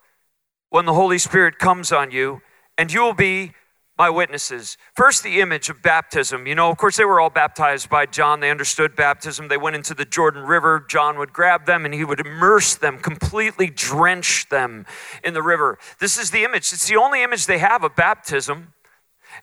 when 0.69 0.85
the 0.85 0.93
Holy 0.93 1.17
Spirit 1.17 1.59
comes 1.59 1.91
on 1.91 2.11
you, 2.11 2.41
and 2.77 2.91
you 2.91 3.01
will 3.01 3.13
be 3.13 3.53
my 4.01 4.09
witnesses. 4.09 4.77
First, 4.95 5.21
the 5.21 5.41
image 5.41 5.69
of 5.69 5.83
baptism. 5.83 6.47
You 6.47 6.55
know, 6.55 6.71
of 6.71 6.77
course, 6.77 6.97
they 6.97 7.05
were 7.05 7.19
all 7.19 7.29
baptized 7.29 7.87
by 7.87 8.07
John. 8.07 8.39
They 8.39 8.49
understood 8.49 8.95
baptism. 8.95 9.47
They 9.47 9.57
went 9.57 9.75
into 9.75 9.93
the 9.93 10.05
Jordan 10.05 10.41
River. 10.41 10.83
John 10.89 11.19
would 11.19 11.31
grab 11.31 11.67
them 11.67 11.85
and 11.85 11.93
he 11.93 12.03
would 12.03 12.19
immerse 12.19 12.73
them, 12.73 12.97
completely 12.97 13.69
drench 13.69 14.49
them 14.49 14.87
in 15.23 15.35
the 15.35 15.43
river. 15.43 15.77
This 15.99 16.17
is 16.17 16.31
the 16.31 16.43
image. 16.43 16.73
It's 16.73 16.87
the 16.87 16.95
only 16.95 17.21
image 17.21 17.45
they 17.45 17.59
have 17.59 17.83
of 17.83 17.95
baptism. 17.95 18.73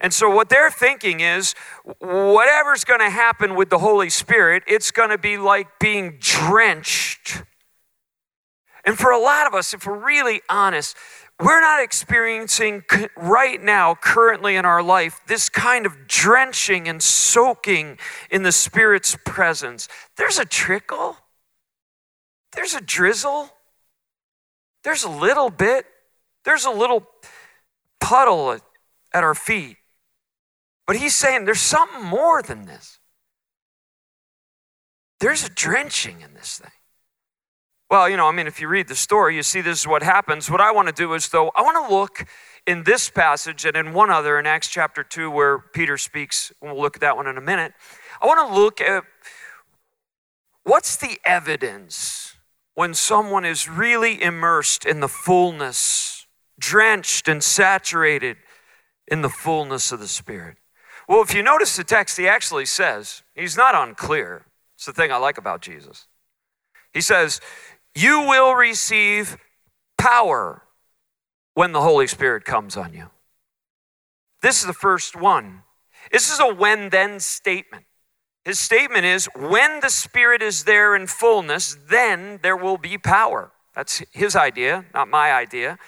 And 0.00 0.12
so, 0.12 0.28
what 0.28 0.48
they're 0.48 0.72
thinking 0.72 1.20
is 1.20 1.54
whatever's 2.00 2.82
going 2.82 2.98
to 2.98 3.10
happen 3.10 3.54
with 3.54 3.70
the 3.70 3.78
Holy 3.78 4.10
Spirit, 4.10 4.64
it's 4.66 4.90
going 4.90 5.10
to 5.10 5.18
be 5.18 5.38
like 5.38 5.68
being 5.78 6.18
drenched. 6.18 7.44
And 8.84 8.98
for 8.98 9.12
a 9.12 9.20
lot 9.20 9.46
of 9.46 9.54
us, 9.54 9.72
if 9.72 9.86
we're 9.86 10.04
really 10.04 10.40
honest, 10.48 10.96
we're 11.40 11.60
not 11.60 11.82
experiencing 11.82 12.82
right 13.16 13.62
now, 13.62 13.94
currently 13.94 14.56
in 14.56 14.64
our 14.64 14.82
life, 14.82 15.20
this 15.26 15.48
kind 15.48 15.86
of 15.86 16.08
drenching 16.08 16.88
and 16.88 17.02
soaking 17.02 17.98
in 18.30 18.42
the 18.42 18.52
Spirit's 18.52 19.16
presence. 19.24 19.88
There's 20.16 20.38
a 20.38 20.44
trickle, 20.44 21.16
there's 22.52 22.74
a 22.74 22.80
drizzle, 22.80 23.50
There's 24.84 25.04
a 25.04 25.10
little 25.10 25.50
bit, 25.50 25.86
there's 26.44 26.64
a 26.64 26.70
little 26.70 27.06
puddle 28.00 28.52
at, 28.52 28.62
our 29.12 29.34
feet. 29.34 29.76
But 30.86 30.96
he's 30.96 31.14
saying 31.14 31.44
there's 31.44 31.60
something 31.60 32.04
more 32.04 32.42
than 32.42 32.66
this. 32.66 33.00
There's 35.20 35.44
a 35.44 35.50
drenching 35.50 36.20
in 36.20 36.34
this 36.34 36.58
thing. 36.58 36.77
Well, 37.90 38.06
you 38.08 38.18
know, 38.18 38.28
I 38.28 38.32
mean, 38.32 38.46
if 38.46 38.60
you 38.60 38.68
read 38.68 38.88
the 38.88 38.94
story, 38.94 39.34
you 39.34 39.42
see 39.42 39.62
this 39.62 39.80
is 39.80 39.86
what 39.86 40.02
happens. 40.02 40.50
What 40.50 40.60
I 40.60 40.72
want 40.72 40.88
to 40.88 40.94
do 40.94 41.14
is, 41.14 41.30
though, 41.30 41.50
I 41.56 41.62
want 41.62 41.88
to 41.88 41.94
look 41.94 42.26
in 42.66 42.84
this 42.84 43.08
passage 43.08 43.64
and 43.64 43.74
in 43.74 43.94
one 43.94 44.10
other 44.10 44.38
in 44.38 44.46
Acts 44.46 44.68
chapter 44.68 45.02
2, 45.02 45.30
where 45.30 45.58
Peter 45.58 45.96
speaks, 45.96 46.52
we'll 46.60 46.78
look 46.78 46.96
at 46.96 47.00
that 47.00 47.16
one 47.16 47.26
in 47.26 47.38
a 47.38 47.40
minute. 47.40 47.72
I 48.20 48.26
want 48.26 48.46
to 48.46 48.54
look 48.54 48.82
at 48.82 49.04
what's 50.64 50.96
the 50.96 51.18
evidence 51.24 52.36
when 52.74 52.92
someone 52.92 53.46
is 53.46 53.70
really 53.70 54.22
immersed 54.22 54.84
in 54.84 55.00
the 55.00 55.08
fullness, 55.08 56.26
drenched 56.58 57.26
and 57.26 57.42
saturated 57.42 58.36
in 59.06 59.22
the 59.22 59.30
fullness 59.30 59.92
of 59.92 59.98
the 59.98 60.08
Spirit. 60.08 60.58
Well, 61.08 61.22
if 61.22 61.34
you 61.34 61.42
notice 61.42 61.74
the 61.74 61.84
text, 61.84 62.18
he 62.18 62.28
actually 62.28 62.66
says, 62.66 63.22
he's 63.34 63.56
not 63.56 63.74
unclear. 63.74 64.44
It's 64.76 64.84
the 64.84 64.92
thing 64.92 65.10
I 65.10 65.16
like 65.16 65.38
about 65.38 65.62
Jesus. 65.62 66.06
He 66.92 67.00
says, 67.00 67.40
You 67.94 68.20
will 68.20 68.54
receive 68.54 69.36
power 69.96 70.62
when 71.54 71.72
the 71.72 71.80
Holy 71.80 72.06
Spirit 72.06 72.44
comes 72.44 72.76
on 72.76 72.94
you. 72.94 73.10
This 74.42 74.60
is 74.60 74.66
the 74.66 74.72
first 74.72 75.16
one. 75.16 75.62
This 76.12 76.30
is 76.30 76.38
a 76.38 76.54
when 76.54 76.90
then 76.90 77.20
statement. 77.20 77.84
His 78.44 78.58
statement 78.58 79.04
is 79.04 79.28
when 79.36 79.80
the 79.80 79.90
Spirit 79.90 80.40
is 80.40 80.64
there 80.64 80.94
in 80.94 81.06
fullness, 81.06 81.76
then 81.88 82.38
there 82.42 82.56
will 82.56 82.78
be 82.78 82.96
power. 82.96 83.50
That's 83.74 84.02
his 84.12 84.34
idea, 84.34 84.86
not 84.94 85.08
my 85.08 85.32
idea. 85.32 85.78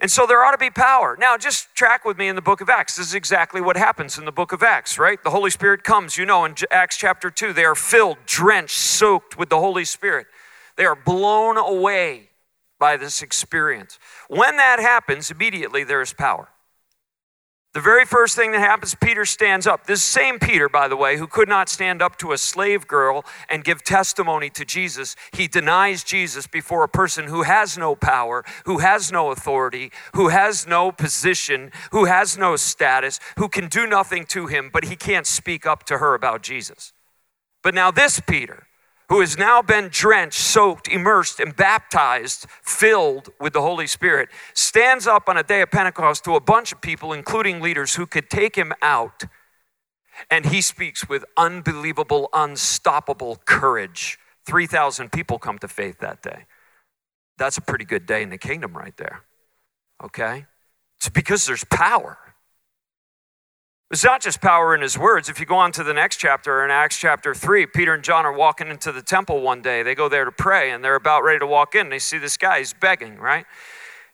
And 0.00 0.10
so 0.10 0.26
there 0.26 0.44
ought 0.44 0.52
to 0.52 0.58
be 0.58 0.70
power. 0.70 1.16
Now, 1.18 1.36
just 1.36 1.74
track 1.74 2.04
with 2.04 2.16
me 2.16 2.28
in 2.28 2.36
the 2.36 2.42
book 2.42 2.60
of 2.60 2.68
Acts. 2.68 2.96
This 2.96 3.08
is 3.08 3.14
exactly 3.14 3.60
what 3.60 3.76
happens 3.76 4.16
in 4.16 4.26
the 4.26 4.32
book 4.32 4.52
of 4.52 4.62
Acts, 4.62 4.96
right? 4.96 5.22
The 5.24 5.30
Holy 5.30 5.50
Spirit 5.50 5.82
comes. 5.82 6.16
You 6.16 6.24
know, 6.24 6.44
in 6.44 6.54
Acts 6.70 6.96
chapter 6.96 7.30
2, 7.30 7.52
they 7.52 7.64
are 7.64 7.74
filled, 7.74 8.18
drenched, 8.24 8.78
soaked 8.78 9.36
with 9.36 9.48
the 9.48 9.58
Holy 9.58 9.84
Spirit. 9.84 10.28
They 10.78 10.86
are 10.86 10.96
blown 10.96 11.58
away 11.58 12.30
by 12.78 12.96
this 12.96 13.20
experience. 13.20 13.98
When 14.28 14.56
that 14.56 14.78
happens, 14.78 15.28
immediately 15.28 15.82
there 15.82 16.00
is 16.00 16.12
power. 16.12 16.48
The 17.74 17.80
very 17.80 18.06
first 18.06 18.36
thing 18.36 18.52
that 18.52 18.60
happens, 18.60 18.94
Peter 18.94 19.24
stands 19.24 19.66
up. 19.66 19.86
This 19.86 20.04
same 20.04 20.38
Peter, 20.38 20.68
by 20.68 20.86
the 20.86 20.96
way, 20.96 21.16
who 21.16 21.26
could 21.26 21.48
not 21.48 21.68
stand 21.68 22.00
up 22.00 22.16
to 22.18 22.32
a 22.32 22.38
slave 22.38 22.86
girl 22.86 23.24
and 23.48 23.64
give 23.64 23.82
testimony 23.82 24.50
to 24.50 24.64
Jesus, 24.64 25.16
he 25.32 25.48
denies 25.48 26.04
Jesus 26.04 26.46
before 26.46 26.84
a 26.84 26.88
person 26.88 27.26
who 27.26 27.42
has 27.42 27.76
no 27.76 27.96
power, 27.96 28.44
who 28.64 28.78
has 28.78 29.10
no 29.10 29.32
authority, 29.32 29.90
who 30.14 30.28
has 30.28 30.64
no 30.64 30.92
position, 30.92 31.72
who 31.90 32.04
has 32.04 32.38
no 32.38 32.54
status, 32.54 33.18
who 33.36 33.48
can 33.48 33.66
do 33.66 33.84
nothing 33.84 34.24
to 34.26 34.46
him, 34.46 34.70
but 34.72 34.84
he 34.84 34.94
can't 34.94 35.26
speak 35.26 35.66
up 35.66 35.82
to 35.84 35.98
her 35.98 36.14
about 36.14 36.42
Jesus. 36.42 36.92
But 37.64 37.74
now, 37.74 37.90
this 37.90 38.20
Peter, 38.20 38.67
who 39.08 39.20
has 39.20 39.38
now 39.38 39.62
been 39.62 39.88
drenched, 39.90 40.38
soaked, 40.38 40.86
immersed, 40.86 41.40
and 41.40 41.56
baptized, 41.56 42.46
filled 42.62 43.30
with 43.40 43.54
the 43.54 43.62
Holy 43.62 43.86
Spirit, 43.86 44.28
stands 44.52 45.06
up 45.06 45.28
on 45.28 45.36
a 45.36 45.42
day 45.42 45.62
of 45.62 45.70
Pentecost 45.70 46.24
to 46.24 46.34
a 46.34 46.40
bunch 46.40 46.72
of 46.72 46.80
people, 46.80 47.12
including 47.12 47.60
leaders, 47.60 47.94
who 47.94 48.06
could 48.06 48.28
take 48.28 48.56
him 48.56 48.72
out. 48.82 49.24
And 50.30 50.46
he 50.46 50.60
speaks 50.60 51.08
with 51.08 51.24
unbelievable, 51.36 52.28
unstoppable 52.32 53.40
courage. 53.46 54.18
3,000 54.46 55.10
people 55.10 55.38
come 55.38 55.58
to 55.60 55.68
faith 55.68 55.98
that 56.00 56.22
day. 56.22 56.44
That's 57.38 57.56
a 57.56 57.62
pretty 57.62 57.84
good 57.84 58.04
day 58.04 58.22
in 58.22 58.30
the 58.30 58.38
kingdom, 58.38 58.76
right 58.76 58.96
there. 58.96 59.22
Okay? 60.02 60.46
It's 60.98 61.08
because 61.08 61.46
there's 61.46 61.64
power. 61.64 62.18
It's 63.90 64.04
not 64.04 64.20
just 64.20 64.42
power 64.42 64.74
in 64.74 64.82
his 64.82 64.98
words. 64.98 65.30
If 65.30 65.40
you 65.40 65.46
go 65.46 65.56
on 65.56 65.72
to 65.72 65.82
the 65.82 65.94
next 65.94 66.18
chapter, 66.18 66.62
in 66.62 66.70
Acts 66.70 66.98
chapter 66.98 67.34
3, 67.34 67.64
Peter 67.66 67.94
and 67.94 68.04
John 68.04 68.26
are 68.26 68.32
walking 68.32 68.68
into 68.68 68.92
the 68.92 69.00
temple 69.00 69.40
one 69.40 69.62
day. 69.62 69.82
They 69.82 69.94
go 69.94 70.10
there 70.10 70.26
to 70.26 70.32
pray, 70.32 70.70
and 70.72 70.84
they're 70.84 70.94
about 70.94 71.24
ready 71.24 71.38
to 71.38 71.46
walk 71.46 71.74
in. 71.74 71.88
They 71.88 71.98
see 71.98 72.18
this 72.18 72.36
guy, 72.36 72.58
he's 72.58 72.74
begging, 72.74 73.16
right? 73.16 73.46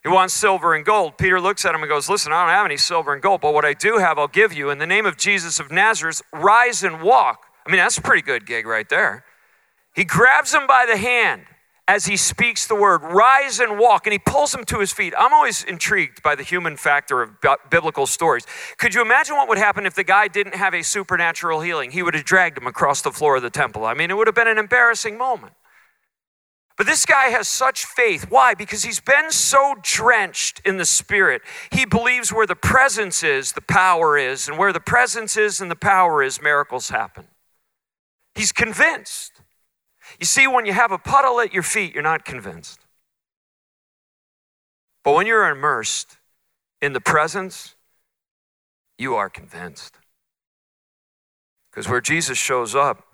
He 0.01 0.07
wants 0.07 0.33
silver 0.33 0.75
and 0.75 0.85
gold. 0.85 1.17
Peter 1.17 1.41
looks 1.41 1.65
at 1.65 1.75
him 1.75 1.81
and 1.81 1.89
goes, 1.89 2.07
Listen, 2.07 2.31
I 2.31 2.45
don't 2.45 2.53
have 2.53 2.65
any 2.65 2.77
silver 2.77 3.11
and 3.11 3.21
gold, 3.21 3.41
but 3.41 3.53
what 3.53 3.65
I 3.65 3.73
do 3.73 3.97
have, 3.97 4.17
I'll 4.17 4.29
give 4.29 4.53
you. 4.53 4.69
In 4.69 4.77
the 4.77 4.87
name 4.87 5.05
of 5.05 5.17
Jesus 5.17 5.59
of 5.59 5.71
Nazareth, 5.71 6.21
rise 6.31 6.83
and 6.83 7.01
walk. 7.01 7.47
I 7.65 7.71
mean, 7.71 7.79
that's 7.79 7.97
a 7.97 8.01
pretty 8.01 8.21
good 8.21 8.45
gig 8.45 8.65
right 8.65 8.87
there. 8.87 9.25
He 9.93 10.05
grabs 10.05 10.53
him 10.53 10.67
by 10.67 10.85
the 10.87 10.95
hand 10.95 11.41
as 11.87 12.05
he 12.05 12.17
speaks 12.17 12.65
the 12.65 12.75
word, 12.75 13.03
rise 13.03 13.59
and 13.59 13.77
walk, 13.77 14.07
and 14.07 14.11
he 14.11 14.19
pulls 14.19 14.53
him 14.55 14.63
to 14.65 14.79
his 14.79 14.91
feet. 14.91 15.13
I'm 15.17 15.33
always 15.33 15.63
intrigued 15.63 16.23
by 16.23 16.33
the 16.33 16.41
human 16.41 16.77
factor 16.77 17.21
of 17.21 17.37
biblical 17.69 18.07
stories. 18.07 18.45
Could 18.77 18.95
you 18.95 19.01
imagine 19.01 19.35
what 19.35 19.47
would 19.49 19.59
happen 19.59 19.85
if 19.85 19.93
the 19.93 20.03
guy 20.03 20.27
didn't 20.27 20.55
have 20.55 20.73
a 20.73 20.81
supernatural 20.81 21.61
healing? 21.61 21.91
He 21.91 22.01
would 22.01 22.15
have 22.15 22.25
dragged 22.25 22.57
him 22.57 22.65
across 22.65 23.03
the 23.03 23.11
floor 23.11 23.35
of 23.35 23.43
the 23.43 23.51
temple. 23.51 23.85
I 23.85 23.93
mean, 23.93 24.09
it 24.09 24.17
would 24.17 24.27
have 24.27 24.35
been 24.35 24.47
an 24.47 24.57
embarrassing 24.57 25.17
moment. 25.17 25.53
But 26.77 26.87
this 26.87 27.05
guy 27.05 27.27
has 27.27 27.47
such 27.47 27.85
faith. 27.85 28.29
Why? 28.29 28.53
Because 28.53 28.83
he's 28.83 28.99
been 28.99 29.31
so 29.31 29.75
drenched 29.81 30.61
in 30.65 30.77
the 30.77 30.85
Spirit. 30.85 31.41
He 31.71 31.85
believes 31.85 32.33
where 32.33 32.47
the 32.47 32.55
presence 32.55 33.23
is, 33.23 33.53
the 33.53 33.61
power 33.61 34.17
is, 34.17 34.49
and 34.49 34.57
where 34.57 34.73
the 34.73 34.81
presence 34.81 35.37
is 35.37 35.61
and 35.61 35.71
the 35.71 35.75
power 35.75 36.21
is, 36.21 36.41
miracles 36.41 36.89
happen. 36.89 37.27
He's 38.33 38.51
convinced. 38.51 39.34
You 40.19 40.25
see, 40.25 40.47
when 40.47 40.65
you 40.65 40.73
have 40.73 40.91
a 40.91 40.97
puddle 40.97 41.39
at 41.39 41.53
your 41.53 41.63
feet, 41.63 41.93
you're 41.93 42.03
not 42.03 42.25
convinced. 42.25 42.79
But 45.03 45.13
when 45.13 45.27
you're 45.27 45.47
immersed 45.49 46.17
in 46.81 46.93
the 46.93 47.01
presence, 47.01 47.75
you 48.97 49.15
are 49.15 49.29
convinced. 49.29 49.95
Because 51.69 51.89
where 51.89 52.01
Jesus 52.01 52.37
shows 52.37 52.73
up, 52.73 53.05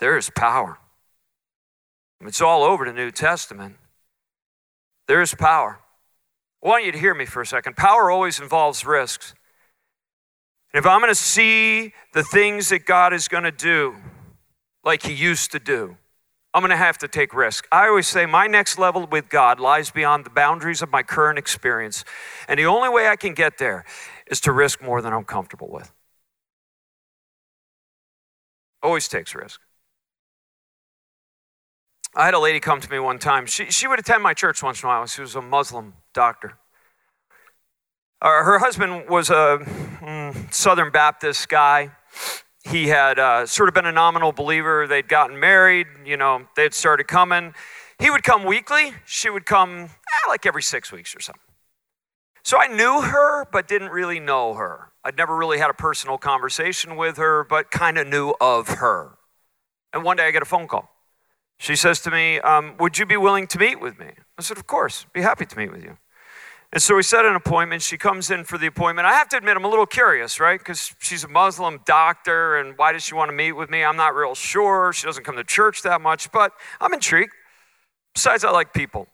there 0.00 0.16
is 0.16 0.30
power. 0.30 0.78
It's 2.20 2.40
all 2.40 2.64
over 2.64 2.84
the 2.84 2.92
New 2.92 3.10
Testament. 3.10 3.76
There 5.06 5.22
is 5.22 5.34
power. 5.34 5.78
I 6.62 6.68
want 6.68 6.84
you 6.84 6.92
to 6.92 6.98
hear 6.98 7.14
me 7.14 7.24
for 7.24 7.40
a 7.40 7.46
second. 7.46 7.76
Power 7.76 8.10
always 8.10 8.40
involves 8.40 8.84
risks. 8.84 9.34
if 10.74 10.84
I'm 10.84 11.00
going 11.00 11.10
to 11.10 11.14
see 11.14 11.94
the 12.12 12.24
things 12.24 12.68
that 12.70 12.84
God 12.84 13.12
is 13.12 13.28
going 13.28 13.44
to 13.44 13.52
do 13.52 13.94
like 14.84 15.04
He 15.04 15.14
used 15.14 15.52
to 15.52 15.60
do, 15.60 15.96
I'm 16.54 16.62
going 16.62 16.70
to 16.70 16.76
have 16.76 16.98
to 16.98 17.08
take 17.08 17.34
risk. 17.34 17.66
I 17.70 17.88
always 17.88 18.06
say 18.06 18.24
my 18.24 18.46
next 18.46 18.78
level 18.78 19.06
with 19.06 19.28
God 19.28 19.60
lies 19.60 19.90
beyond 19.90 20.24
the 20.24 20.30
boundaries 20.30 20.80
of 20.80 20.90
my 20.90 21.02
current 21.02 21.38
experience. 21.38 22.04
And 22.48 22.58
the 22.58 22.66
only 22.66 22.88
way 22.88 23.08
I 23.08 23.16
can 23.16 23.34
get 23.34 23.58
there 23.58 23.84
is 24.30 24.40
to 24.40 24.52
risk 24.52 24.82
more 24.82 25.02
than 25.02 25.12
I'm 25.12 25.24
comfortable 25.24 25.68
with. 25.70 25.92
Always 28.82 29.08
takes 29.08 29.34
risk. 29.34 29.60
I 32.14 32.24
had 32.24 32.34
a 32.34 32.38
lady 32.38 32.60
come 32.60 32.80
to 32.80 32.90
me 32.90 32.98
one 32.98 33.18
time. 33.18 33.44
She, 33.46 33.66
she 33.66 33.86
would 33.86 33.98
attend 33.98 34.22
my 34.22 34.32
church 34.32 34.62
once 34.62 34.82
in 34.82 34.86
a 34.86 34.90
while. 34.90 35.06
She 35.06 35.20
was 35.20 35.36
a 35.36 35.42
Muslim 35.42 35.94
doctor. 36.14 36.54
Uh, 38.22 38.42
her 38.42 38.58
husband 38.58 39.08
was 39.08 39.28
a 39.30 39.58
mm, 40.00 40.52
Southern 40.52 40.90
Baptist 40.90 41.48
guy 41.48 41.92
he 42.68 42.88
had 42.88 43.18
uh, 43.18 43.46
sort 43.46 43.68
of 43.68 43.74
been 43.74 43.86
a 43.86 43.92
nominal 43.92 44.32
believer. 44.32 44.86
They'd 44.86 45.08
gotten 45.08 45.40
married, 45.40 45.86
you 46.04 46.16
know, 46.16 46.46
they'd 46.54 46.74
started 46.74 47.08
coming. 47.08 47.54
He 47.98 48.10
would 48.10 48.22
come 48.22 48.44
weekly. 48.44 48.92
She 49.06 49.30
would 49.30 49.46
come 49.46 49.84
eh, 49.84 50.28
like 50.28 50.46
every 50.46 50.62
six 50.62 50.92
weeks 50.92 51.16
or 51.16 51.20
something. 51.20 51.42
So 52.44 52.58
I 52.58 52.68
knew 52.68 53.00
her, 53.02 53.46
but 53.50 53.68
didn't 53.68 53.90
really 53.90 54.20
know 54.20 54.54
her. 54.54 54.92
I'd 55.04 55.16
never 55.16 55.36
really 55.36 55.58
had 55.58 55.70
a 55.70 55.74
personal 55.74 56.18
conversation 56.18 56.96
with 56.96 57.16
her, 57.16 57.44
but 57.44 57.70
kind 57.70 57.98
of 57.98 58.06
knew 58.06 58.34
of 58.40 58.68
her. 58.68 59.18
And 59.92 60.04
one 60.04 60.16
day 60.16 60.26
I 60.26 60.30
get 60.30 60.42
a 60.42 60.46
phone 60.46 60.68
call. 60.68 60.90
She 61.58 61.74
says 61.74 62.00
to 62.02 62.10
me, 62.10 62.38
um, 62.40 62.76
Would 62.78 62.98
you 62.98 63.06
be 63.06 63.16
willing 63.16 63.46
to 63.48 63.58
meet 63.58 63.80
with 63.80 63.98
me? 63.98 64.10
I 64.38 64.42
said, 64.42 64.58
Of 64.58 64.66
course, 64.66 65.06
be 65.12 65.22
happy 65.22 65.44
to 65.46 65.58
meet 65.58 65.72
with 65.72 65.82
you. 65.82 65.98
And 66.72 66.82
so 66.82 66.96
we 66.96 67.02
set 67.02 67.24
an 67.24 67.34
appointment. 67.34 67.80
She 67.80 67.96
comes 67.96 68.30
in 68.30 68.44
for 68.44 68.58
the 68.58 68.66
appointment. 68.66 69.06
I 69.06 69.12
have 69.12 69.28
to 69.30 69.38
admit, 69.38 69.56
I'm 69.56 69.64
a 69.64 69.70
little 69.70 69.86
curious, 69.86 70.38
right? 70.38 70.58
Because 70.58 70.94
she's 70.98 71.24
a 71.24 71.28
Muslim 71.28 71.80
doctor, 71.86 72.58
and 72.58 72.76
why 72.76 72.92
does 72.92 73.02
she 73.02 73.14
want 73.14 73.30
to 73.30 73.32
meet 73.34 73.52
with 73.52 73.70
me? 73.70 73.82
I'm 73.82 73.96
not 73.96 74.14
real 74.14 74.34
sure. 74.34 74.92
She 74.92 75.06
doesn't 75.06 75.24
come 75.24 75.36
to 75.36 75.44
church 75.44 75.82
that 75.82 76.02
much, 76.02 76.30
but 76.30 76.52
I'm 76.78 76.92
intrigued. 76.92 77.32
Besides, 78.14 78.44
I 78.44 78.50
like 78.50 78.74
people. 78.74 79.06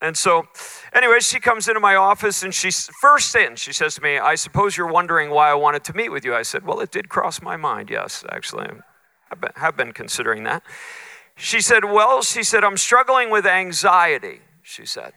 And 0.00 0.16
so, 0.16 0.44
anyway, 0.92 1.18
she 1.20 1.40
comes 1.40 1.66
into 1.66 1.80
my 1.80 1.96
office 1.96 2.42
and 2.42 2.54
she's 2.54 2.88
first 3.00 3.34
in, 3.34 3.54
she 3.56 3.72
says 3.72 3.94
to 3.96 4.02
me, 4.02 4.18
I 4.18 4.34
suppose 4.34 4.76
you're 4.76 4.90
wondering 4.90 5.30
why 5.30 5.50
I 5.50 5.54
wanted 5.54 5.84
to 5.84 5.94
meet 5.94 6.08
with 6.08 6.24
you. 6.24 6.34
I 6.34 6.42
said, 6.42 6.66
Well, 6.66 6.80
it 6.80 6.90
did 6.90 7.08
cross 7.08 7.40
my 7.40 7.56
mind, 7.56 7.88
yes, 7.88 8.24
actually. 8.28 8.66
I 9.30 9.50
have 9.56 9.76
been 9.76 9.92
considering 9.92 10.42
that. 10.42 10.64
She 11.36 11.60
said, 11.60 11.84
Well, 11.84 12.22
she 12.22 12.42
said, 12.42 12.64
I'm 12.64 12.76
struggling 12.76 13.30
with 13.30 13.46
anxiety, 13.46 14.40
she 14.62 14.86
said 14.86 15.12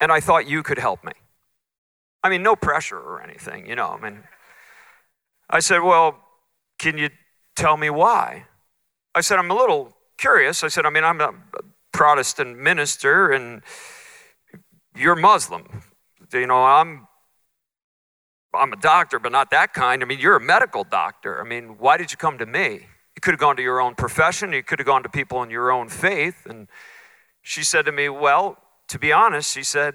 and 0.00 0.12
I 0.12 0.20
thought 0.20 0.48
you 0.48 0.62
could 0.62 0.78
help 0.78 1.04
me. 1.04 1.12
I 2.22 2.28
mean, 2.28 2.42
no 2.42 2.56
pressure 2.56 2.98
or 2.98 3.22
anything, 3.22 3.66
you 3.66 3.76
know. 3.76 3.88
I 3.88 4.00
mean, 4.00 4.24
I 5.48 5.60
said, 5.60 5.80
Well, 5.80 6.18
can 6.78 6.98
you 6.98 7.10
tell 7.56 7.76
me 7.76 7.90
why? 7.90 8.46
I 9.14 9.20
said, 9.20 9.38
I'm 9.38 9.50
a 9.50 9.56
little 9.56 9.96
curious. 10.18 10.62
I 10.62 10.68
said, 10.68 10.86
I 10.86 10.90
mean, 10.90 11.04
I'm 11.04 11.20
a 11.20 11.32
Protestant 11.92 12.58
minister 12.58 13.30
and 13.30 13.62
you're 14.96 15.16
Muslim. 15.16 15.82
You 16.32 16.46
know, 16.46 16.62
I'm 16.62 17.06
I'm 18.54 18.72
a 18.72 18.76
doctor, 18.76 19.18
but 19.18 19.32
not 19.32 19.50
that 19.50 19.74
kind. 19.74 20.02
I 20.02 20.06
mean, 20.06 20.18
you're 20.18 20.36
a 20.36 20.40
medical 20.40 20.82
doctor. 20.84 21.40
I 21.40 21.48
mean, 21.48 21.76
why 21.78 21.96
did 21.96 22.10
you 22.10 22.16
come 22.16 22.38
to 22.38 22.46
me? 22.46 22.86
You 23.16 23.20
could 23.20 23.32
have 23.32 23.40
gone 23.40 23.56
to 23.56 23.62
your 23.62 23.80
own 23.80 23.94
profession, 23.94 24.52
you 24.52 24.62
could 24.62 24.78
have 24.78 24.86
gone 24.86 25.02
to 25.02 25.08
people 25.08 25.42
in 25.42 25.50
your 25.50 25.70
own 25.70 25.88
faith. 25.88 26.46
And 26.46 26.68
she 27.42 27.62
said 27.62 27.84
to 27.86 27.92
me, 27.92 28.08
Well, 28.08 28.58
to 28.88 28.98
be 28.98 29.12
honest, 29.12 29.52
she 29.52 29.62
said, 29.62 29.94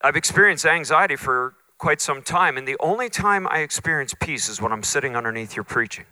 I've 0.00 0.16
experienced 0.16 0.64
anxiety 0.64 1.16
for 1.16 1.54
quite 1.78 2.00
some 2.00 2.22
time, 2.22 2.56
and 2.56 2.66
the 2.66 2.76
only 2.80 3.08
time 3.08 3.46
I 3.48 3.58
experience 3.58 4.14
peace 4.18 4.48
is 4.48 4.60
when 4.60 4.72
I'm 4.72 4.82
sitting 4.82 5.16
underneath 5.16 5.56
your 5.56 5.64
preaching. 5.64 6.06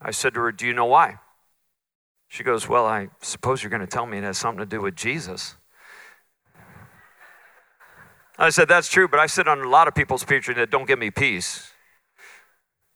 I 0.00 0.10
said 0.10 0.34
to 0.34 0.40
her, 0.40 0.52
Do 0.52 0.66
you 0.66 0.72
know 0.72 0.84
why? 0.84 1.18
She 2.28 2.42
goes, 2.42 2.68
Well, 2.68 2.86
I 2.86 3.08
suppose 3.20 3.62
you're 3.62 3.70
going 3.70 3.80
to 3.80 3.86
tell 3.86 4.06
me 4.06 4.18
it 4.18 4.24
has 4.24 4.38
something 4.38 4.58
to 4.58 4.66
do 4.66 4.80
with 4.80 4.96
Jesus. 4.96 5.56
I 8.36 8.50
said, 8.50 8.68
That's 8.68 8.88
true, 8.88 9.08
but 9.08 9.20
I 9.20 9.26
sit 9.26 9.48
on 9.48 9.60
a 9.60 9.68
lot 9.68 9.88
of 9.88 9.94
people's 9.94 10.24
preaching 10.24 10.56
that 10.56 10.70
don't 10.70 10.86
give 10.86 10.98
me 10.98 11.10
peace. 11.10 11.72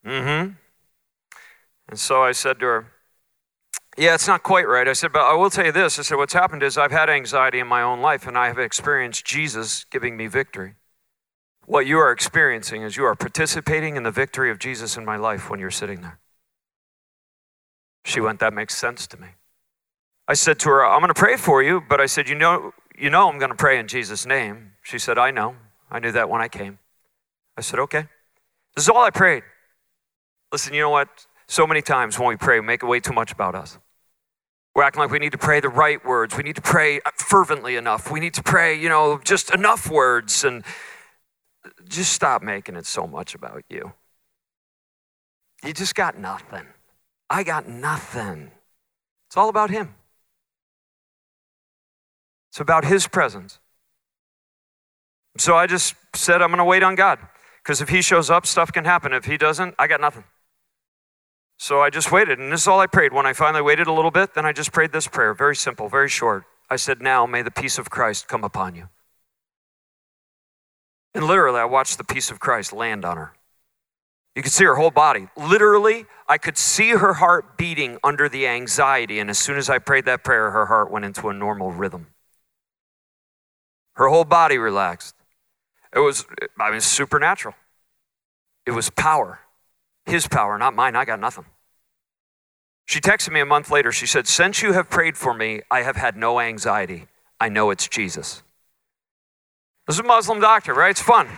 Mm 0.05 0.23
hmm. 0.23 0.53
And 1.89 1.99
so 1.99 2.23
I 2.23 2.33
said 2.33 2.61
to 2.61 2.67
her, 2.67 2.93
Yeah, 3.99 4.15
it's 4.15 4.29
not 4.29 4.45
quite 4.45 4.69
right. 4.69 4.87
I 4.87 4.93
said, 4.93 5.13
But 5.13 5.23
I 5.23 5.35
will 5.35 5.51
tell 5.51 5.67
you 5.67 5.73
this. 5.73 5.99
I 5.99 6.03
said, 6.03 6.19
What's 6.19 6.33
happened 6.33 6.63
is 6.63 6.79
I've 6.79 6.93
had 6.93 7.11
anxiety 7.11 7.59
in 7.59 7.67
my 7.67 7.83
own 7.83 8.01
life, 8.01 8.29
and 8.29 8.39
I 8.39 8.47
have 8.47 8.59
experienced 8.59 9.25
Jesus 9.25 9.85
giving 9.91 10.17
me 10.17 10.29
victory. 10.29 10.75
What 11.67 11.85
you 11.85 11.99
are 11.99 12.13
experiencing 12.13 12.83
is 12.83 12.97
you 12.97 13.05
are 13.05 13.17
participating 13.17 13.97
in 13.97 14.05
the 14.05 14.13
victory 14.13 14.53
of 14.53 14.61
Jesus 14.61 14.97
in 14.97 15.05
my 15.05 15.17
life 15.17 15.51
when 15.51 15.59
you're 15.59 15.73
sitting 15.73 16.01
there. 16.01 16.21
She 18.05 18.21
went, 18.21 18.39
That 18.39 18.55
makes 18.55 18.77
sense 18.77 19.09
to 19.09 19.21
me. 19.21 19.31
I 20.29 20.35
said 20.35 20.61
to 20.61 20.69
her, 20.69 20.87
I'm 20.87 21.01
going 21.01 21.13
to 21.13 21.15
pray 21.19 21.37
for 21.37 21.61
you, 21.61 21.83
but 21.89 22.01
I 22.01 22.07
said, 22.07 22.29
You 22.29 22.37
know, 22.37 22.75
you 22.97 23.11
know 23.11 23.29
I'm 23.29 23.41
going 23.41 23.51
to 23.51 23.57
pray 23.57 23.81
in 23.81 23.89
Jesus' 23.89 24.25
name. 24.25 24.75
She 24.85 25.01
said, 25.01 25.19
I 25.19 25.33
know. 25.33 25.57
I 25.91 25.99
knew 25.99 26.13
that 26.13 26.29
when 26.29 26.41
I 26.41 26.47
came. 26.47 26.79
I 27.57 27.63
said, 27.63 27.81
Okay. 27.81 28.07
This 28.77 28.85
is 28.85 28.89
all 28.91 29.03
I 29.03 29.11
prayed. 29.11 29.43
Listen, 30.53 30.73
you 30.73 30.83
know 30.83 30.91
what? 30.91 31.09
So 31.49 31.67
many 31.67 31.83
times 31.83 32.17
when 32.17 32.29
we 32.29 32.37
pray, 32.37 32.61
we 32.61 32.67
make 32.67 32.85
it 32.85 32.87
way 32.87 33.01
too 33.01 33.13
much 33.13 33.33
about 33.33 33.57
us. 33.57 33.77
We're 34.79 34.85
acting 34.85 35.01
like 35.01 35.11
we 35.11 35.19
need 35.19 35.33
to 35.33 35.39
pray 35.39 35.59
the 35.59 35.69
right 35.69 36.05
words. 36.05 36.37
We 36.37 36.45
need 36.45 36.55
to 36.55 36.63
pray 36.63 37.01
uh, 37.05 37.11
fervently 37.17 37.75
enough. 37.75 38.13
We 38.13 38.21
need 38.21 38.35
to 38.35 38.45
pray, 38.45 38.79
you 38.79 38.89
know, 38.89 39.19
just 39.25 39.53
enough 39.53 39.91
words. 39.91 40.45
And 40.45 40.63
just 41.89 42.13
stop 42.13 42.45
making 42.45 42.77
it 42.77 42.87
so 42.87 43.05
much 43.05 43.35
about 43.35 43.65
you. 43.69 43.93
You 45.65 45.73
just 45.73 45.97
got 45.97 46.17
nothing. 46.17 46.65
I 47.29 47.43
got 47.43 47.69
nothing. 47.69 48.53
It's 49.27 49.37
all 49.37 49.49
about 49.49 49.71
Him. 49.71 49.97
It's 52.53 52.61
about 52.61 52.85
His 52.85 53.09
presence. 53.09 53.59
So 55.39 55.57
I 55.57 55.67
just 55.67 55.97
said, 56.15 56.41
I'm 56.41 56.51
going 56.51 56.59
to 56.59 56.65
wait 56.65 56.85
on 56.85 56.95
God. 56.95 57.19
Because 57.65 57.81
if 57.81 57.89
He 57.89 58.01
shows 58.01 58.31
up, 58.31 58.47
stuff 58.47 58.71
can 58.73 58.85
happen. 58.85 59.13
If 59.13 59.25
He 59.25 59.37
doesn't, 59.37 59.75
I 59.77 59.89
got 59.89 60.01
nothing. 60.01 60.23
So 61.59 61.81
I 61.81 61.91
just 61.91 62.13
waited. 62.13 62.39
And 62.39 62.53
this 62.53 62.63
is 62.63 62.69
all 62.69 62.81
I 62.81 62.87
prayed. 62.87 63.13
When 63.13 63.27
I 63.27 63.33
finally 63.33 63.63
waited 63.63 63.89
a 63.89 63.93
little 63.93 64.13
bit, 64.13 64.35
then 64.35 64.47
I 64.47 64.53
just 64.53 64.73
prayed 64.73 64.93
this 64.93 65.09
prayer. 65.09 65.35
Very 65.35 65.57
simple, 65.57 65.89
very 65.89 66.09
short. 66.09 66.45
I 66.71 66.77
said, 66.77 67.03
Now 67.03 67.27
may 67.27 67.43
the 67.43 67.51
peace 67.51 67.79
of 67.79 67.91
Christ 67.91 68.29
come 68.29 68.45
upon 68.45 68.77
you. 68.77 68.89
And 71.15 71.25
literally, 71.25 71.59
I 71.59 71.65
watched 71.65 71.99
the 71.99 72.05
peace 72.05 72.31
of 72.31 72.39
Christ 72.39 72.73
land 72.73 73.05
on 73.05 73.17
her. 73.17 73.33
You 74.37 74.43
could 74.43 74.53
see 74.53 74.65
her 74.65 74.77
whole 74.77 74.93
body. 74.93 75.29
Literally, 75.37 76.07
I 76.29 76.39
could 76.39 76.57
see 76.57 76.91
her 76.91 77.15
heart 77.15 77.59
beating 77.59 77.99
under 78.05 78.29
the 78.29 78.47
anxiety. 78.47 79.19
And 79.19 79.29
as 79.29 79.39
soon 79.39 79.57
as 79.57 79.69
I 79.69 79.79
prayed 79.79 80.05
that 80.05 80.23
prayer, 80.23 80.53
her 80.53 80.67
heart 80.67 80.93
went 80.93 81.05
into 81.05 81.29
a 81.29 81.35
normal 81.35 81.73
rhythm. 81.73 82.07
Her 83.95 84.07
whole 84.07 84.25
body 84.25 84.59
relaxed. 84.59 85.17
It 85.93 85.99
was, 85.99 86.25
I 86.61 86.71
mean, 86.71 86.81
supernatural. 86.81 87.57
It 88.65 88.71
was 88.73 88.91
power. 88.91 89.41
His 90.09 90.27
power, 90.27 90.57
not 90.57 90.75
mine. 90.75 90.97
I 90.97 91.05
got 91.05 91.21
nothing. 91.21 91.45
She 92.87 93.01
texted 93.01 93.31
me 93.31 93.41
a 93.41 93.47
month 93.47 93.71
later. 93.71 93.93
She 93.93 94.07
said, 94.07 94.27
Since 94.27 94.63
you 94.63 94.73
have 94.73 94.89
prayed 94.89 95.19
for 95.19 95.35
me, 95.35 95.61
I 95.71 95.83
have 95.83 95.97
had 95.97 96.17
no 96.17 96.41
anxiety. 96.41 97.07
I 97.39 97.51
know 97.51 97.71
it's 97.71 97.87
Jesus. 97.87 98.43
This 99.87 99.97
is 99.97 100.01
a 100.01 100.05
Muslim 100.05 100.41
doctor, 100.41 100.73
right? 100.73 100.91
It's 100.91 101.03
fun. 101.03 101.29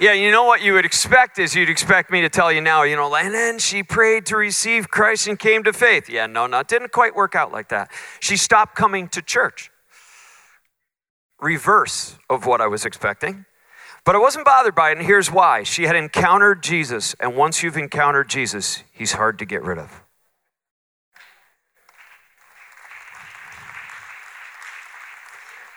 Yeah, 0.00 0.12
you 0.12 0.30
know 0.30 0.44
what 0.44 0.62
you 0.62 0.74
would 0.74 0.84
expect 0.84 1.40
is 1.40 1.56
you'd 1.56 1.68
expect 1.68 2.12
me 2.12 2.20
to 2.20 2.28
tell 2.28 2.52
you 2.52 2.60
now, 2.60 2.84
you 2.84 2.94
know, 2.94 3.12
and 3.16 3.34
then 3.34 3.58
she 3.58 3.82
prayed 3.82 4.24
to 4.26 4.36
receive 4.36 4.88
Christ 4.88 5.26
and 5.26 5.36
came 5.36 5.64
to 5.64 5.72
faith. 5.72 6.08
Yeah, 6.08 6.26
no, 6.26 6.46
no, 6.46 6.60
it 6.60 6.68
didn't 6.68 6.92
quite 6.92 7.16
work 7.16 7.34
out 7.34 7.50
like 7.50 7.70
that. 7.70 7.90
She 8.20 8.36
stopped 8.36 8.76
coming 8.76 9.08
to 9.08 9.20
church. 9.20 9.72
Reverse 11.40 12.16
of 12.30 12.46
what 12.46 12.60
I 12.60 12.68
was 12.68 12.84
expecting. 12.84 13.44
But 14.08 14.16
I 14.16 14.20
wasn't 14.20 14.46
bothered 14.46 14.74
by 14.74 14.88
it, 14.88 14.96
and 14.96 15.06
here's 15.06 15.30
why. 15.30 15.64
She 15.64 15.82
had 15.82 15.94
encountered 15.94 16.62
Jesus, 16.62 17.14
and 17.20 17.36
once 17.36 17.62
you've 17.62 17.76
encountered 17.76 18.30
Jesus, 18.30 18.82
he's 18.90 19.12
hard 19.12 19.38
to 19.38 19.44
get 19.44 19.62
rid 19.62 19.76
of. 19.76 20.02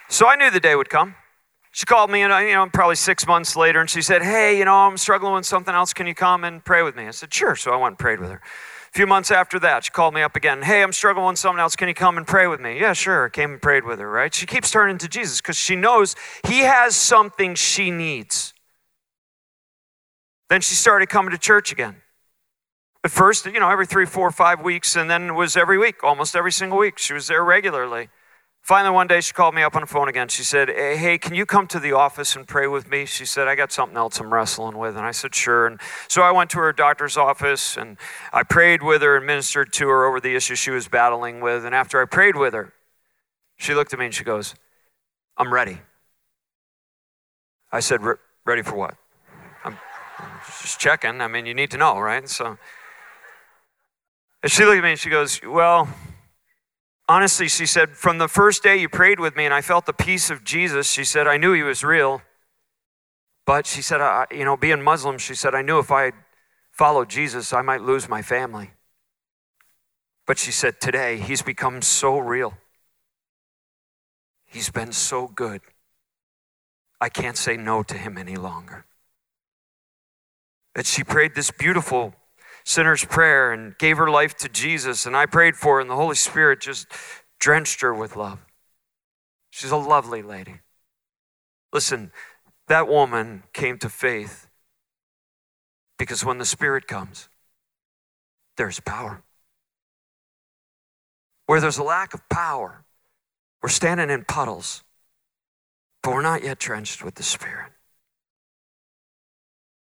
So 0.08 0.30
I 0.30 0.38
knew 0.38 0.50
the 0.50 0.62
day 0.62 0.78
would 0.78 0.90
come. 0.90 1.16
She 1.74 1.86
called 1.86 2.10
me, 2.10 2.22
and 2.22 2.32
you 2.48 2.56
know, 2.56 2.70
probably 2.72 2.96
six 2.96 3.28
months 3.28 3.58
later, 3.58 3.82
and 3.82 3.90
she 3.90 4.02
said, 4.02 4.24
"Hey, 4.24 4.58
you 4.58 4.64
know, 4.64 4.76
I'm 4.76 4.96
struggling 4.96 5.34
with 5.34 5.46
something 5.46 5.76
else. 5.76 5.92
Can 5.92 6.08
you 6.08 6.16
come 6.16 6.46
and 6.46 6.64
pray 6.64 6.84
with 6.84 6.96
me?" 6.96 7.08
I 7.08 7.12
said, 7.12 7.34
"Sure." 7.34 7.58
So 7.58 7.72
I 7.72 7.76
went 7.76 7.92
and 7.92 8.00
prayed 8.00 8.22
with 8.22 8.30
her. 8.30 8.42
A 8.94 8.98
few 8.98 9.08
months 9.08 9.32
after 9.32 9.58
that, 9.60 9.86
she 9.86 9.92
called 9.92 10.14
me 10.14 10.22
up 10.22 10.36
again. 10.36 10.64
Hey, 10.64 10.84
I'm 10.84 10.92
struggling 10.92 11.28
with 11.28 11.38
something 11.38 11.62
else. 11.62 11.78
Can 11.78 11.88
you 11.88 11.94
come 11.94 12.18
and 12.18 12.28
pray 12.28 12.48
with 12.48 12.60
me? 12.60 12.78
Yeah, 12.78 12.92
sure. 12.92 13.28
I 13.28 13.30
came 13.30 13.52
and 13.52 13.62
prayed 13.62 13.86
with 13.86 14.00
her, 14.00 14.10
right? 14.10 14.34
She 14.34 14.46
keeps 14.46 14.70
turning 14.70 14.98
to 14.98 15.08
Jesus 15.08 15.40
because 15.40 15.56
she 15.56 15.78
knows 15.78 16.14
he 16.46 16.60
has 16.60 16.94
something 16.94 17.56
she 17.56 17.90
needs. 17.90 18.54
Then 20.50 20.60
she 20.60 20.76
started 20.76 21.08
coming 21.08 21.32
to 21.32 21.38
church 21.38 21.72
again. 21.72 22.02
At 23.06 23.12
first, 23.12 23.46
you 23.46 23.62
know, 23.62 23.70
every 23.70 23.86
three, 23.86 24.06
four, 24.06 24.30
five 24.30 24.62
weeks, 24.62 24.98
and 24.98 25.10
then 25.10 25.30
it 25.30 25.34
was 25.34 25.56
every 25.56 25.78
week, 25.78 26.04
almost 26.04 26.36
every 26.36 26.52
single 26.52 26.78
week. 26.78 26.98
She 26.98 27.14
was 27.14 27.28
there 27.28 27.46
regularly. 27.46 28.10
Finally, 28.62 28.94
one 28.94 29.08
day 29.08 29.20
she 29.20 29.34
called 29.34 29.56
me 29.56 29.64
up 29.64 29.76
on 29.76 29.82
the 29.82 29.88
phone 29.88 30.08
again. 30.08 30.28
She 30.28 30.44
said, 30.44 30.70
eh, 30.70 30.96
Hey, 30.96 31.18
can 31.18 31.34
you 31.34 31.46
come 31.48 31.66
to 31.68 31.80
the 31.80 31.94
office 31.94 32.36
and 32.36 32.48
pray 32.48 32.68
with 32.68 32.90
me? 32.90 33.06
She 33.06 33.26
said, 33.26 33.48
I 33.48 33.56
got 33.56 33.72
something 33.72 33.98
else 33.98 34.20
I'm 34.20 34.32
wrestling 34.32 34.78
with. 34.78 34.96
And 34.96 35.06
I 35.06 35.12
said, 35.12 35.34
Sure. 35.34 35.66
And 35.66 35.82
so 36.08 36.22
I 36.22 36.32
went 36.32 36.52
to 36.52 36.60
her 36.60 36.72
doctor's 36.72 37.18
office 37.18 37.76
and 37.76 37.98
I 38.32 38.44
prayed 38.44 38.84
with 38.84 39.02
her 39.02 39.18
and 39.18 39.26
ministered 39.26 39.74
to 39.74 39.88
her 39.90 40.06
over 40.06 40.20
the 40.20 40.36
issue 40.36 40.56
she 40.56 40.70
was 40.70 40.88
battling 40.88 41.42
with. 41.42 41.66
And 41.66 41.74
after 41.74 42.00
I 42.02 42.06
prayed 42.06 42.36
with 42.36 42.54
her, 42.54 42.72
she 43.58 43.74
looked 43.74 43.94
at 43.94 44.00
me 44.00 44.06
and 44.06 44.14
she 44.14 44.24
goes, 44.24 44.54
I'm 45.38 45.52
ready. 45.52 45.80
I 47.72 47.80
said, 47.80 48.02
Ready 48.46 48.62
for 48.62 48.76
what? 48.76 48.96
I'm 49.66 49.78
just 50.62 50.80
checking. 50.80 51.20
I 51.20 51.28
mean, 51.28 51.48
you 51.48 51.56
need 51.56 51.72
to 51.72 51.78
know, 51.78 52.00
right? 52.00 52.30
So 52.30 52.58
and 54.44 54.52
she 54.52 54.66
looked 54.66 54.78
at 54.78 54.84
me 54.84 54.92
and 54.92 55.00
she 55.00 55.10
goes, 55.10 55.40
Well, 55.46 55.88
honestly, 57.12 57.50
she 57.50 57.66
said, 57.66 57.98
from 57.98 58.20
the 58.20 58.30
first 58.30 58.64
day 58.64 58.78
you 58.78 58.88
prayed 58.88 59.20
with 59.20 59.36
me 59.36 59.44
and 59.44 59.54
I 59.54 59.62
felt 59.62 59.86
the 59.86 59.94
peace 59.94 60.30
of 60.30 60.46
Jesus, 60.46 60.90
she 60.90 61.04
said, 61.04 61.28
I 61.28 61.36
knew 61.36 61.52
he 61.52 61.62
was 61.62 61.84
real. 61.84 62.22
But 63.46 63.66
she 63.66 63.82
said, 63.82 64.00
I, 64.00 64.28
you 64.32 64.46
know, 64.46 64.56
being 64.56 64.82
Muslim, 64.82 65.18
she 65.18 65.36
said, 65.36 65.54
I 65.54 65.62
knew 65.62 65.78
if 65.80 65.92
I 65.92 66.14
followed 66.72 67.10
Jesus, 67.10 67.52
I 67.52 67.62
might 67.62 67.82
lose 67.82 68.08
my 68.08 68.22
family. 68.22 68.72
But 70.26 70.38
she 70.38 70.52
said, 70.52 70.80
today, 70.80 71.18
he's 71.18 71.42
become 71.42 71.82
so 71.82 72.18
real. 72.18 72.54
He's 74.46 74.70
been 74.70 74.94
so 74.94 75.28
good. 75.28 75.62
I 77.02 77.10
can't 77.10 77.36
say 77.36 77.58
no 77.58 77.84
to 77.84 77.98
him 77.98 78.18
any 78.18 78.38
longer. 78.38 78.86
And 80.76 80.86
she 80.86 81.04
prayed 81.04 81.36
this 81.36 81.52
beautiful 81.52 82.14
sinner's 82.64 83.04
prayer 83.06 83.52
and 83.52 83.78
gave 83.78 83.98
her 83.98 84.10
life 84.10 84.36
to 84.38 84.50
Jesus. 84.50 85.06
And 85.06 85.16
I 85.16 85.26
prayed 85.26 85.56
for 85.56 85.76
her, 85.76 85.82
and 85.82 85.90
the 85.90 85.96
Holy 85.96 86.16
Spirit 86.16 86.62
just 86.62 86.88
drenched 87.40 87.82
her 87.82 87.94
with 87.94 88.16
love. 88.16 88.40
She's 89.50 89.72
a 89.72 89.78
lovely 89.78 90.22
lady. 90.22 90.60
Listen, 91.74 92.12
that 92.68 92.88
woman 92.88 93.44
came 93.54 93.78
to 93.80 93.90
faith 93.90 94.48
because 95.98 96.24
when 96.24 96.38
the 96.38 96.46
Spirit 96.46 96.88
comes, 96.88 97.30
there's 98.58 98.80
power. 98.80 99.24
Where 101.46 101.60
there's 101.60 101.78
a 101.78 101.84
lack 101.84 102.14
of 102.14 102.28
power, 102.30 102.86
we're 103.62 103.70
standing 103.70 104.10
in 104.10 104.24
puddles, 104.26 104.84
but 106.02 106.14
we're 106.14 106.22
not 106.22 106.44
yet 106.44 106.60
drenched 106.60 107.04
with 107.04 107.16
the 107.16 107.24
Spirit. 107.24 107.72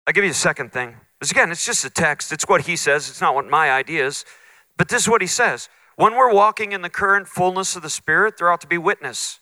I'll 0.07 0.12
give 0.12 0.25
you 0.25 0.31
a 0.31 0.35
second 0.35 0.73
thing. 0.73 0.97
Because 1.20 1.33
again, 1.33 1.52
it's 1.52 1.66
just 1.66 1.85
a 1.85 1.90
text. 1.90 2.33
It's 2.33 2.48
what 2.48 2.62
he 2.62 2.76
says. 2.76 3.11
It's 3.11 3.20
not 3.20 3.35
what 3.35 3.46
my 3.46 3.70
idea 3.70 4.06
is. 4.06 4.24
But 4.78 4.88
this 4.88 5.02
is 5.02 5.09
what 5.09 5.20
he 5.20 5.26
says. 5.26 5.68
When 5.96 6.14
we're 6.14 6.33
walking 6.33 6.72
in 6.72 6.80
the 6.80 6.88
current 6.88 7.28
fullness 7.28 7.76
of 7.76 7.83
the 7.83 7.90
Spirit, 7.90 8.38
there 8.38 8.50
ought 8.50 8.62
to 8.62 8.66
be 8.66 8.78
witness. 8.78 9.40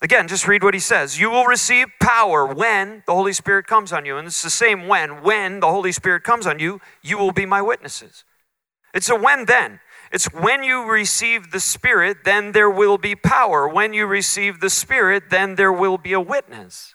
Again, 0.00 0.28
just 0.28 0.46
read 0.46 0.62
what 0.62 0.74
he 0.74 0.78
says. 0.78 1.18
You 1.18 1.28
will 1.28 1.46
receive 1.46 1.88
power 2.00 2.46
when 2.46 3.02
the 3.04 3.14
Holy 3.14 3.32
Spirit 3.32 3.66
comes 3.66 3.92
on 3.92 4.06
you. 4.06 4.16
And 4.16 4.28
it's 4.28 4.44
the 4.44 4.50
same 4.50 4.86
when. 4.86 5.24
When 5.24 5.58
the 5.58 5.66
Holy 5.66 5.90
Spirit 5.90 6.22
comes 6.22 6.46
on 6.46 6.60
you, 6.60 6.80
you 7.02 7.18
will 7.18 7.32
be 7.32 7.46
my 7.46 7.60
witnesses. 7.60 8.22
It's 8.92 9.10
a 9.10 9.16
when 9.16 9.46
then. 9.46 9.80
It's 10.12 10.26
when 10.32 10.62
you 10.62 10.88
receive 10.88 11.50
the 11.50 11.58
Spirit, 11.58 12.18
then 12.24 12.52
there 12.52 12.70
will 12.70 12.98
be 12.98 13.16
power. 13.16 13.66
When 13.66 13.92
you 13.92 14.06
receive 14.06 14.60
the 14.60 14.70
Spirit, 14.70 15.24
then 15.30 15.56
there 15.56 15.72
will 15.72 15.98
be 15.98 16.12
a 16.12 16.20
witness. 16.20 16.94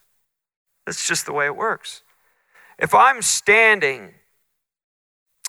That's 0.85 1.05
just 1.05 1.25
the 1.25 1.33
way 1.33 1.45
it 1.45 1.57
works. 1.57 2.03
If 2.79 2.95
I'm 2.95 3.21
standing 3.21 4.13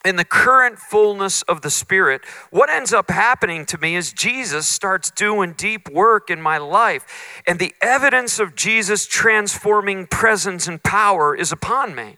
in 0.04 0.16
the 0.16 0.24
current 0.24 0.78
fullness 0.78 1.42
of 1.42 1.60
the 1.60 1.70
Spirit, 1.70 2.22
what 2.50 2.70
ends 2.70 2.92
up 2.92 3.10
happening 3.10 3.66
to 3.66 3.78
me 3.78 3.96
is 3.96 4.12
Jesus 4.12 4.66
starts 4.66 5.10
doing 5.10 5.52
deep 5.52 5.88
work 5.90 6.30
in 6.30 6.40
my 6.40 6.58
life, 6.58 7.42
and 7.46 7.58
the 7.58 7.74
evidence 7.82 8.38
of 8.40 8.56
Jesus' 8.56 9.06
transforming 9.06 10.06
presence 10.06 10.66
and 10.66 10.82
power 10.82 11.36
is 11.36 11.52
upon 11.52 11.94
me. 11.94 12.16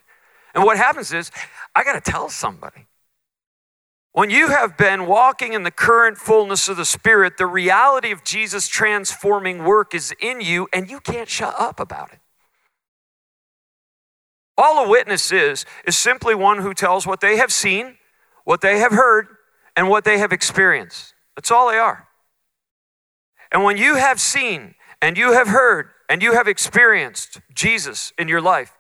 And 0.55 0.65
what 0.65 0.77
happens 0.77 1.13
is, 1.13 1.31
I 1.75 1.83
got 1.83 2.03
to 2.03 2.11
tell 2.11 2.29
somebody. 2.29 2.87
When 4.13 4.31
you 4.31 4.49
have 4.49 4.77
been 4.77 5.07
walking 5.07 5.55
in 5.55 5.63
the 5.63 5.71
current 5.71 6.19
fullness 6.19 6.69
of 6.69 6.77
the 6.77 6.85
Spirit, 6.85 7.37
the 7.37 7.47
reality 7.47 8.13
of 8.13 8.23
Jesus' 8.25 8.69
transforming 8.69 9.65
work 9.65 9.95
is 9.95 10.15
in 10.21 10.41
you, 10.41 10.69
and 10.73 10.89
you 10.89 11.01
can't 11.01 11.29
shut 11.29 11.55
up 11.59 11.81
about 11.81 12.13
it. 12.13 12.19
All 14.59 14.85
a 14.85 14.89
witness 14.89 15.33
is, 15.33 15.65
is 15.87 15.97
simply 15.97 16.35
one 16.35 16.59
who 16.59 16.75
tells 16.75 17.07
what 17.07 17.21
they 17.21 17.37
have 17.37 17.53
seen, 17.53 17.97
what 18.45 18.61
they 18.61 18.79
have 18.79 18.93
heard, 18.93 19.29
and 19.77 19.89
what 19.89 20.05
they 20.05 20.19
have 20.19 20.33
experienced. 20.33 21.15
That's 21.37 21.51
all 21.51 21.71
they 21.71 21.79
are. 21.79 22.09
And 23.51 23.65
when 23.65 23.77
you 23.77 23.97
have 23.97 24.21
seen, 24.21 24.75
and 25.01 25.19
you 25.19 25.33
have 25.33 25.49
heard, 25.49 25.89
and 26.09 26.23
you 26.23 26.33
have 26.33 26.47
experienced 26.47 27.41
Jesus 27.55 28.13
in 28.19 28.29
your 28.29 28.41
life, 28.41 28.77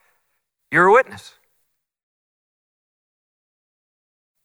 you're 0.70 0.86
a 0.86 0.92
witness. 0.92 1.34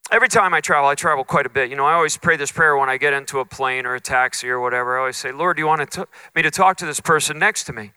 Every 0.10 0.30
time 0.30 0.54
I 0.54 0.62
travel, 0.62 0.90
I 0.90 0.96
travel 0.96 1.26
quite 1.26 1.46
a 1.46 1.50
bit. 1.50 1.70
You 1.70 1.76
know, 1.76 1.86
I 1.86 1.94
always 1.94 2.16
pray 2.16 2.38
this 2.38 2.52
prayer 2.52 2.78
when 2.78 2.90
I 2.90 2.96
get 2.98 3.14
into 3.14 3.40
a 3.40 3.46
plane 3.46 3.86
or 3.86 3.96
a 3.96 4.00
taxi 4.00 4.50
or 4.50 4.60
whatever. 4.60 4.98
I 4.98 5.02
always 5.02 5.18
say, 5.18 5.34
Lord, 5.34 5.58
do 5.58 5.62
you 5.62 5.68
want 5.68 5.92
to 5.92 6.08
me 6.34 6.42
to 6.42 6.52
talk 6.52 6.78
to 6.78 6.86
this 6.86 7.02
person 7.02 7.38
next 7.38 7.66
to 7.66 7.74
me? 7.74 7.92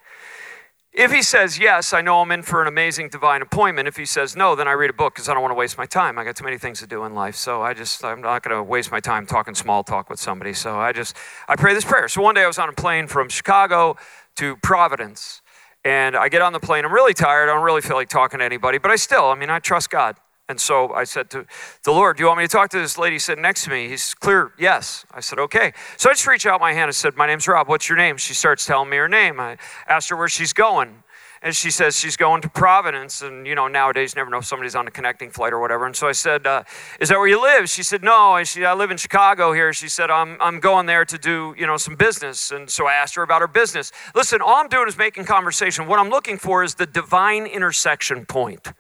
If 1.01 1.13
he 1.13 1.23
says 1.23 1.59
yes, 1.59 1.95
I 1.95 2.03
know 2.03 2.21
I'm 2.21 2.31
in 2.31 2.43
for 2.43 2.61
an 2.61 2.69
amazing 2.69 3.09
divine 3.09 3.41
appointment. 3.41 3.89
If 3.89 3.97
he 3.97 4.05
says 4.05 4.37
no, 4.37 4.55
then 4.55 4.69
I 4.69 4.73
read 4.73 4.91
a 4.91 4.93
book 4.93 5.15
because 5.15 5.31
I 5.31 5.33
don't 5.33 5.41
want 5.41 5.51
to 5.51 5.57
waste 5.57 5.79
my 5.79 5.87
time. 5.87 6.19
I 6.19 6.25
got 6.25 6.37
too 6.37 6.45
many 6.45 6.59
things 6.59 6.79
to 6.81 6.87
do 6.87 7.07
in 7.07 7.15
life. 7.15 7.37
So 7.37 7.63
I 7.63 7.73
just, 7.73 8.05
I'm 8.05 8.21
not 8.21 8.43
going 8.43 8.55
to 8.55 8.63
waste 8.63 8.93
my 8.93 9.01
time 9.01 9.25
talking 9.25 9.55
small 9.55 9.83
talk 9.83 10.11
with 10.11 10.21
somebody. 10.21 10.53
So 10.53 10.79
I 10.79 10.93
just, 10.93 11.17
I 11.49 11.57
pray 11.57 11.73
this 11.73 11.87
prayer. 11.87 12.07
So 12.07 12.21
one 12.21 12.35
day 12.35 12.45
I 12.45 12.47
was 12.47 12.59
on 12.59 12.69
a 12.69 12.75
plane 12.75 13.07
from 13.07 13.31
Chicago 13.31 13.97
to 14.37 14.57
Providence. 14.59 15.41
And 15.87 16.15
I 16.15 16.29
get 16.29 16.43
on 16.43 16.53
the 16.53 16.61
plane. 16.61 16.85
I'm 16.85 16.93
really 16.93 17.15
tired. 17.15 17.49
I 17.49 17.55
don't 17.55 17.65
really 17.65 17.81
feel 17.81 17.97
like 17.97 18.11
talking 18.11 18.41
to 18.41 18.45
anybody, 18.45 18.77
but 18.77 18.91
I 18.91 18.97
still, 18.97 19.31
I 19.31 19.37
mean, 19.37 19.49
I 19.49 19.59
trust 19.59 19.89
God. 19.89 20.17
And 20.51 20.61
so 20.61 20.93
I 20.93 21.05
said 21.05 21.31
to 21.31 21.47
the 21.85 21.93
Lord, 21.93 22.17
Do 22.17 22.25
you 22.25 22.27
want 22.27 22.39
me 22.39 22.45
to 22.45 22.49
talk 22.49 22.71
to 22.71 22.79
this 22.81 22.99
lady 22.99 23.21
sitting 23.21 23.41
next 23.41 23.63
to 23.65 23.71
me? 23.71 23.87
He's 23.87 24.15
clear, 24.15 24.51
yes. 24.59 25.07
I 25.13 25.21
said, 25.21 25.39
Okay. 25.39 25.73
So 25.97 26.11
I 26.11 26.13
just 26.13 26.27
reached 26.27 26.45
out 26.45 26.61
my 26.61 26.73
hand 26.73 26.89
and 26.89 26.95
said, 26.95 27.17
My 27.17 27.29
name's 27.29 27.47
Rob. 27.47 27.69
What's 27.69 27.89
your 27.89 27.97
name? 27.97 28.17
She 28.17 28.35
starts 28.35 28.67
telling 28.67 28.91
me 28.91 28.97
her 28.97 29.09
name. 29.09 29.39
I 29.39 29.59
asked 29.87 30.11
her 30.11 30.17
where 30.17 30.29
she's 30.29 30.53
going. 30.53 31.05
And 31.41 31.55
she 31.55 31.71
says 31.71 31.97
she's 31.97 32.17
going 32.17 32.43
to 32.43 32.49
Providence. 32.49 33.23
And, 33.23 33.47
you 33.47 33.55
know, 33.55 33.69
nowadays, 33.69 34.13
you 34.13 34.19
never 34.19 34.29
know 34.29 34.39
if 34.39 34.45
somebody's 34.45 34.75
on 34.75 34.89
a 34.89 34.91
connecting 34.91 35.31
flight 35.31 35.53
or 35.53 35.61
whatever. 35.61 35.87
And 35.87 35.95
so 35.95 36.09
I 36.09 36.13
said, 36.13 36.45
uh, 36.49 36.65
Is 36.99 37.11
that 37.11 37.19
where 37.19 37.29
you 37.29 37.41
live? 37.41 37.71
She 37.71 37.85
said, 37.85 38.03
No. 38.03 38.33
I, 38.33 38.43
she, 38.43 38.65
I 38.65 38.75
live 38.75 38.91
in 38.91 38.97
Chicago 38.97 39.53
here. 39.53 39.73
She 39.73 39.89
said, 39.89 40.11
I'm, 40.11 40.37
I'm 40.41 40.59
going 40.59 40.87
there 40.87 41.05
to 41.05 41.17
do, 41.17 41.55
you 41.57 41.65
know, 41.69 41.77
some 41.77 41.95
business. 41.95 42.51
And 42.51 42.69
so 42.69 42.89
I 42.89 42.95
asked 42.95 43.15
her 43.15 43.23
about 43.23 43.41
her 43.41 43.49
business. 43.49 43.93
Listen, 44.17 44.41
all 44.43 44.57
I'm 44.57 44.69
doing 44.69 44.89
is 44.89 44.99
making 44.99 45.27
conversation. 45.27 45.87
What 45.87 46.01
I'm 46.01 46.11
looking 46.11 46.39
for 46.39 46.65
is 46.65 46.75
the 46.75 46.87
divine 46.87 47.47
intersection 47.47 48.27
point. 48.27 48.73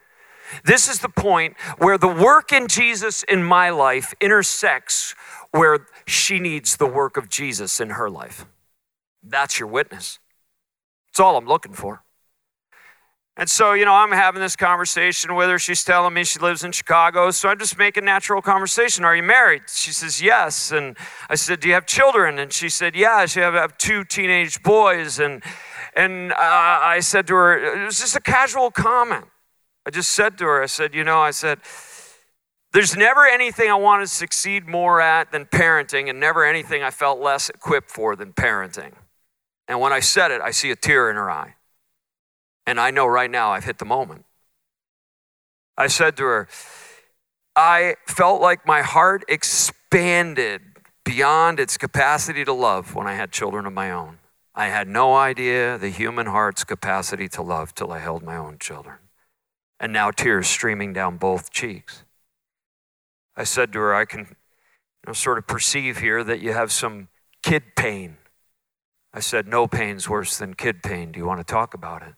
This 0.65 0.89
is 0.89 1.01
the 1.01 1.09
point 1.09 1.57
where 1.79 1.99
the 1.99 2.09
work 2.09 2.53
in 2.53 2.69
Jesus 2.69 3.23
in 3.25 3.43
my 3.43 3.71
life 3.71 4.15
intersects 4.21 5.15
where 5.53 5.87
she 6.07 6.39
needs 6.39 6.77
the 6.77 6.87
work 6.87 7.17
of 7.17 7.29
Jesus 7.29 7.81
in 7.81 7.91
her 7.91 8.09
life. 8.09 8.47
That's 9.23 9.59
your 9.59 9.69
witness. 9.69 10.19
That's 11.09 11.21
all 11.21 11.37
I'm 11.37 11.47
looking 11.47 11.73
for. 11.73 12.03
And 13.37 13.49
so, 13.49 13.73
you 13.73 13.85
know, 13.85 13.95
I'm 13.95 14.13
having 14.13 14.43
this 14.43 14.55
conversation 14.55 15.35
with 15.35 15.49
her. 15.49 15.59
She's 15.59 15.83
telling 15.83 16.13
me 16.13 16.25
she 16.25 16.39
lives 16.39 16.63
in 16.63 16.73
Chicago. 16.73 17.31
So 17.31 17.49
I'm 17.49 17.59
just 17.59 17.79
making 17.79 18.05
natural 18.05 18.43
conversation. 18.43 19.05
Are 19.05 19.17
you 19.17 19.23
married? 19.23 19.63
She 19.69 19.93
says, 19.93 20.21
yes. 20.21 20.71
And 20.73 20.97
I 21.31 21.37
said, 21.37 21.61
do 21.61 21.69
you 21.69 21.75
have 21.75 21.87
children? 21.87 22.39
And 22.39 22.53
she 22.53 22.69
said, 22.69 22.95
yeah. 22.95 23.25
She 23.27 23.41
have, 23.41 23.55
have 23.55 23.79
two 23.79 24.05
teenage 24.05 24.63
boys. 24.63 25.19
And, 25.19 25.43
and 25.97 26.33
uh, 26.33 26.37
I 26.39 27.01
said 27.01 27.27
to 27.29 27.35
her, 27.35 27.83
it 27.83 27.85
was 27.87 27.99
just 27.99 28.15
a 28.15 28.21
casual 28.21 28.71
comment. 28.71 29.25
I 29.90 29.92
just 29.92 30.12
said 30.12 30.38
to 30.38 30.44
her, 30.44 30.62
I 30.62 30.66
said, 30.66 30.94
you 30.94 31.03
know, 31.03 31.18
I 31.18 31.33
said, 31.33 31.59
there's 32.72 32.96
never 32.96 33.26
anything 33.26 33.68
I 33.68 33.74
want 33.74 34.05
to 34.05 34.07
succeed 34.07 34.68
more 34.68 35.00
at 35.00 35.33
than 35.33 35.46
parenting, 35.46 36.09
and 36.09 36.20
never 36.20 36.44
anything 36.44 36.81
I 36.81 36.92
felt 36.92 37.18
less 37.18 37.50
equipped 37.50 37.90
for 37.90 38.14
than 38.14 38.33
parenting. 38.33 38.92
And 39.66 39.81
when 39.81 39.92
I 39.92 39.98
said 39.98 40.31
it, 40.31 40.40
I 40.40 40.53
see 40.53 40.70
a 40.70 40.76
tear 40.76 41.11
in 41.11 41.16
her 41.16 41.29
eye. 41.29 41.57
And 42.68 42.79
I 42.79 42.92
know 42.92 43.05
right 43.05 43.29
now 43.29 43.50
I've 43.50 43.64
hit 43.64 43.79
the 43.79 43.85
moment. 43.85 44.26
I 45.76 45.88
said 45.88 46.16
to 46.18 46.22
her, 46.22 46.46
I 47.57 47.96
felt 48.07 48.40
like 48.40 48.64
my 48.64 48.83
heart 48.83 49.24
expanded 49.26 50.62
beyond 51.05 51.59
its 51.59 51.76
capacity 51.76 52.44
to 52.44 52.53
love 52.53 52.94
when 52.94 53.09
I 53.09 53.14
had 53.14 53.33
children 53.33 53.66
of 53.66 53.72
my 53.72 53.90
own. 53.90 54.18
I 54.55 54.66
had 54.66 54.87
no 54.87 55.16
idea 55.16 55.79
the 55.79 55.88
human 55.88 56.26
heart's 56.26 56.62
capacity 56.62 57.29
to 57.31 57.42
love 57.42 57.74
till 57.74 57.90
I 57.90 57.98
held 57.98 58.22
my 58.22 58.37
own 58.37 58.59
children 58.61 58.98
and 59.81 59.93
now 59.93 60.11
tears 60.11 60.47
streaming 60.47 60.93
down 60.93 61.16
both 61.16 61.51
cheeks. 61.51 62.05
I 63.35 63.45
said 63.45 63.73
to 63.73 63.79
her, 63.79 63.95
I 63.95 64.05
can 64.05 64.21
you 64.21 64.27
know, 65.07 65.12
sort 65.14 65.38
of 65.38 65.47
perceive 65.47 65.99
here 65.99 66.23
that 66.23 66.40
you 66.40 66.53
have 66.53 66.71
some 66.71 67.09
kid 67.43 67.75
pain. 67.75 68.19
I 69.14 69.21
said, 69.21 69.49
No 69.49 69.66
pain's 69.66 70.09
worse 70.09 70.37
than 70.37 70.55
kid 70.55 70.83
pain. 70.83 71.11
Do 71.11 71.19
you 71.19 71.27
want 71.27 71.40
to 71.40 71.45
talk 71.45 71.73
about 71.73 72.03
it? 72.03 72.14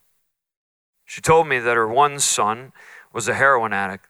She 1.05 1.21
told 1.21 1.47
me 1.47 1.61
that 1.61 1.77
her 1.77 1.87
one 1.87 2.19
son 2.19 2.73
was 3.13 3.29
a 3.29 3.35
heroin 3.35 3.73
addict. 3.73 4.09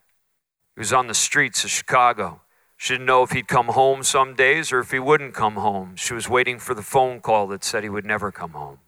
He 0.75 0.81
was 0.81 0.93
on 0.93 1.07
the 1.07 1.15
streets 1.15 1.65
of 1.65 1.71
Chicago. 1.71 2.41
She 2.77 2.95
didn't 2.95 3.07
know 3.07 3.23
if 3.23 3.31
he'd 3.31 3.47
come 3.47 3.69
home 3.69 4.03
some 4.03 4.35
days 4.35 4.73
or 4.73 4.81
if 4.81 4.91
he 4.91 4.99
wouldn't 4.99 5.35
come 5.35 5.55
home. 5.55 5.95
She 5.95 6.15
was 6.15 6.29
waiting 6.29 6.59
for 6.59 6.75
the 6.75 6.83
phone 6.83 7.21
call 7.21 7.47
that 7.49 7.63
said 7.63 7.83
he 7.83 7.89
would 7.89 8.07
never 8.07 8.33
come 8.33 8.53
home. 8.53 8.79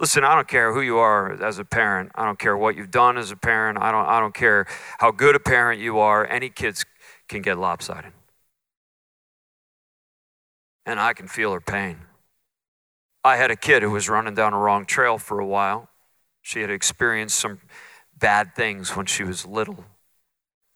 Listen, 0.00 0.24
I 0.24 0.34
don't 0.34 0.48
care 0.48 0.72
who 0.72 0.80
you 0.80 0.98
are 0.98 1.40
as 1.42 1.58
a 1.58 1.64
parent. 1.64 2.10
I 2.14 2.24
don't 2.24 2.38
care 2.38 2.56
what 2.56 2.76
you've 2.76 2.90
done 2.90 3.16
as 3.16 3.30
a 3.30 3.36
parent. 3.36 3.78
I 3.80 3.92
don't, 3.92 4.06
I 4.06 4.18
don't 4.18 4.34
care 4.34 4.66
how 4.98 5.12
good 5.12 5.36
a 5.36 5.40
parent 5.40 5.80
you 5.80 5.98
are. 5.98 6.26
Any 6.26 6.50
kids 6.50 6.84
can 7.28 7.42
get 7.42 7.58
lopsided. 7.58 8.12
And 10.84 10.98
I 10.98 11.12
can 11.12 11.28
feel 11.28 11.52
her 11.52 11.60
pain. 11.60 12.00
I 13.22 13.36
had 13.36 13.50
a 13.50 13.56
kid 13.56 13.82
who 13.82 13.90
was 13.90 14.08
running 14.08 14.34
down 14.34 14.52
a 14.52 14.58
wrong 14.58 14.84
trail 14.84 15.16
for 15.16 15.38
a 15.38 15.46
while. 15.46 15.88
She 16.42 16.60
had 16.60 16.70
experienced 16.70 17.38
some 17.38 17.60
bad 18.18 18.54
things 18.54 18.94
when 18.94 19.06
she 19.06 19.24
was 19.24 19.46
little. 19.46 19.84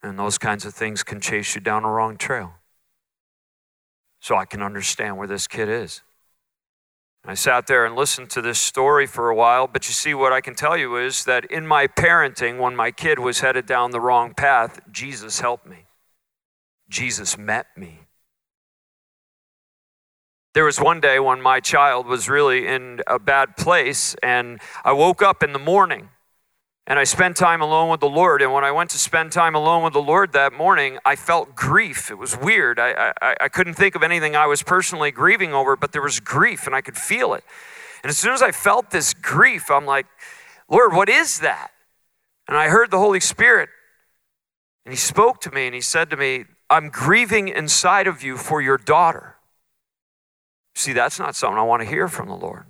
And 0.02 0.18
those 0.18 0.38
kinds 0.38 0.64
of 0.64 0.72
things 0.72 1.02
can 1.02 1.20
chase 1.20 1.54
you 1.54 1.61
down 1.61 1.85
a 1.85 1.90
wrong 1.90 2.16
trail. 2.16 2.54
So 4.20 4.37
I 4.37 4.44
can 4.44 4.62
understand 4.62 5.18
where 5.18 5.26
this 5.26 5.46
kid 5.46 5.68
is. 5.68 6.02
I 7.28 7.34
sat 7.34 7.66
there 7.66 7.84
and 7.84 7.94
listened 7.94 8.30
to 8.30 8.40
this 8.40 8.58
story 8.58 9.06
for 9.06 9.28
a 9.28 9.34
while, 9.34 9.66
but 9.66 9.86
you 9.86 9.92
see, 9.92 10.14
what 10.14 10.32
I 10.32 10.40
can 10.40 10.54
tell 10.54 10.78
you 10.78 10.96
is 10.96 11.26
that 11.26 11.44
in 11.50 11.66
my 11.66 11.86
parenting, 11.86 12.58
when 12.58 12.74
my 12.74 12.90
kid 12.90 13.18
was 13.18 13.40
headed 13.40 13.66
down 13.66 13.90
the 13.90 14.00
wrong 14.00 14.32
path, 14.32 14.80
Jesus 14.90 15.40
helped 15.40 15.66
me. 15.66 15.84
Jesus 16.88 17.36
met 17.36 17.66
me. 17.76 18.00
There 20.54 20.64
was 20.64 20.80
one 20.80 21.02
day 21.02 21.20
when 21.20 21.42
my 21.42 21.60
child 21.60 22.06
was 22.06 22.30
really 22.30 22.66
in 22.66 23.02
a 23.06 23.18
bad 23.18 23.58
place, 23.58 24.16
and 24.22 24.58
I 24.82 24.92
woke 24.92 25.20
up 25.20 25.42
in 25.42 25.52
the 25.52 25.58
morning 25.58 26.08
and 26.88 26.98
I 26.98 27.05
spent 27.05 27.37
time 27.37 27.61
alone 27.61 27.90
with 27.90 28.01
the 28.01 28.09
Lord. 28.09 28.40
And 28.40 28.51
when 28.51 28.64
I 28.64 28.72
went 28.72 28.88
to 28.90 28.98
spend 28.98 29.31
time 29.31 29.55
alone 29.55 29.85
with 29.85 29.92
the 29.92 30.01
Lord 30.01 30.33
that 30.33 30.55
morning, 30.55 30.98
I 31.05 31.16
felt 31.16 31.55
grief. 31.55 32.11
It 32.11 32.16
was 32.16 32.35
weird. 32.35 32.81
I, 32.81 33.12
I, 33.20 33.37
I 33.42 33.48
couldn't 33.48 33.74
think 33.74 33.94
of 33.94 34.03
anything 34.03 34.35
I 34.35 34.46
was 34.46 34.62
personally 34.62 35.11
grieving 35.11 35.53
over, 35.53 35.77
but 35.77 35.92
there 35.92 36.01
was 36.01 36.18
grief 36.18 36.66
and 36.66 36.74
I 36.74 36.81
could 36.81 36.96
feel 36.96 37.35
it. 37.35 37.44
And 38.03 38.09
as 38.09 38.16
soon 38.16 38.33
as 38.33 38.40
I 38.40 38.53
felt 38.53 38.90
this 38.90 39.12
grief, 39.12 39.70
I'm 39.70 39.85
like, 39.85 40.07
Lord, 40.70 40.94
what 40.94 41.11
is 41.11 41.40
that? 41.40 41.72
And 42.48 42.57
I 42.57 42.70
heard 42.70 42.90
the 42.90 42.98
Holy 42.98 43.20
Spirit, 43.20 43.68
and 44.87 44.92
He 44.92 44.96
spoke 44.96 45.42
to 45.42 45.51
me 45.51 45.66
and 45.66 45.74
He 45.74 45.83
said 45.83 46.09
to 46.09 46.16
me, 46.16 46.46
I'm 46.70 46.88
grieving 46.88 47.48
inside 47.48 48.07
of 48.07 48.22
you 48.22 48.38
for 48.38 48.62
your 48.62 48.79
daughter. 48.79 49.37
See, 50.74 50.94
that's 50.94 51.18
not 51.18 51.37
something 51.37 51.59
I 51.59 51.64
want 51.64 51.83
to 51.83 51.88
hear 51.88 52.09
from 52.09 52.29
the 52.29 52.37
Lord. 52.37 52.64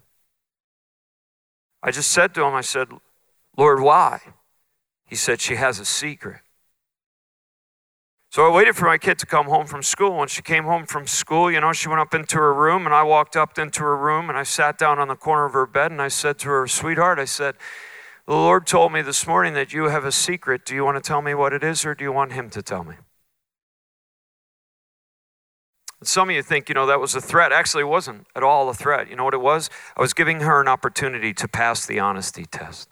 I 1.84 1.92
just 1.92 2.10
said 2.10 2.34
to 2.34 2.42
him, 2.42 2.54
I 2.54 2.62
said, 2.62 2.88
Lord, 3.58 3.80
why? 3.80 4.20
He 5.04 5.16
said, 5.16 5.40
She 5.40 5.56
has 5.56 5.80
a 5.80 5.84
secret. 5.84 6.40
So 8.30 8.46
I 8.46 8.54
waited 8.54 8.76
for 8.76 8.84
my 8.84 8.98
kid 8.98 9.18
to 9.18 9.26
come 9.26 9.46
home 9.46 9.66
from 9.66 9.82
school. 9.82 10.16
When 10.18 10.28
she 10.28 10.42
came 10.42 10.64
home 10.64 10.86
from 10.86 11.06
school, 11.06 11.50
you 11.50 11.60
know, 11.60 11.72
she 11.72 11.88
went 11.88 12.00
up 12.00 12.14
into 12.14 12.36
her 12.36 12.54
room, 12.54 12.86
and 12.86 12.94
I 12.94 13.02
walked 13.02 13.36
up 13.36 13.58
into 13.58 13.80
her 13.80 13.96
room, 13.96 14.28
and 14.28 14.38
I 14.38 14.44
sat 14.44 14.78
down 14.78 15.00
on 15.00 15.08
the 15.08 15.16
corner 15.16 15.44
of 15.46 15.54
her 15.54 15.66
bed, 15.66 15.90
and 15.90 16.00
I 16.00 16.08
said 16.08 16.38
to 16.40 16.48
her, 16.48 16.68
Sweetheart, 16.68 17.18
I 17.18 17.24
said, 17.24 17.56
The 18.26 18.34
Lord 18.34 18.66
told 18.66 18.92
me 18.92 19.02
this 19.02 19.26
morning 19.26 19.54
that 19.54 19.72
you 19.72 19.84
have 19.84 20.04
a 20.04 20.12
secret. 20.12 20.64
Do 20.64 20.76
you 20.76 20.84
want 20.84 21.02
to 21.02 21.06
tell 21.06 21.20
me 21.20 21.34
what 21.34 21.52
it 21.52 21.64
is, 21.64 21.84
or 21.84 21.96
do 21.96 22.04
you 22.04 22.12
want 22.12 22.32
Him 22.32 22.50
to 22.50 22.62
tell 22.62 22.84
me? 22.84 22.94
Some 26.04 26.28
of 26.30 26.36
you 26.36 26.44
think, 26.44 26.68
you 26.68 26.76
know, 26.76 26.86
that 26.86 27.00
was 27.00 27.16
a 27.16 27.20
threat. 27.20 27.50
Actually, 27.50 27.82
it 27.82 27.86
wasn't 27.86 28.28
at 28.36 28.44
all 28.44 28.68
a 28.68 28.74
threat. 28.74 29.10
You 29.10 29.16
know 29.16 29.24
what 29.24 29.34
it 29.34 29.40
was? 29.40 29.68
I 29.96 30.00
was 30.00 30.14
giving 30.14 30.40
her 30.40 30.60
an 30.60 30.68
opportunity 30.68 31.34
to 31.34 31.48
pass 31.48 31.86
the 31.86 31.98
honesty 31.98 32.44
test. 32.44 32.88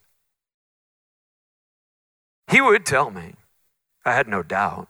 He 2.48 2.60
would 2.60 2.86
tell 2.86 3.10
me. 3.10 3.34
I 4.04 4.12
had 4.12 4.28
no 4.28 4.42
doubt. 4.42 4.88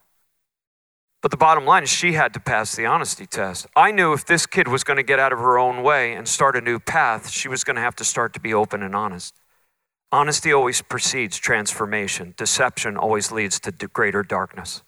But 1.22 1.30
the 1.30 1.36
bottom 1.36 1.64
line 1.64 1.82
is, 1.82 1.88
she 1.88 2.12
had 2.12 2.32
to 2.34 2.40
pass 2.40 2.76
the 2.76 2.86
honesty 2.86 3.26
test. 3.26 3.66
I 3.74 3.90
knew 3.90 4.12
if 4.12 4.26
this 4.26 4.46
kid 4.46 4.68
was 4.68 4.84
going 4.84 4.98
to 4.98 5.02
get 5.02 5.18
out 5.18 5.32
of 5.32 5.38
her 5.38 5.58
own 5.58 5.82
way 5.82 6.12
and 6.12 6.28
start 6.28 6.54
a 6.54 6.60
new 6.60 6.78
path, 6.78 7.30
she 7.30 7.48
was 7.48 7.64
going 7.64 7.76
to 7.76 7.82
have 7.82 7.96
to 7.96 8.04
start 8.04 8.32
to 8.34 8.40
be 8.40 8.54
open 8.54 8.82
and 8.82 8.94
honest. 8.94 9.34
Honesty 10.12 10.52
always 10.52 10.82
precedes 10.82 11.36
transformation, 11.38 12.34
deception 12.36 12.96
always 12.96 13.32
leads 13.32 13.58
to 13.60 13.72
greater 13.72 14.22
darkness. 14.22 14.82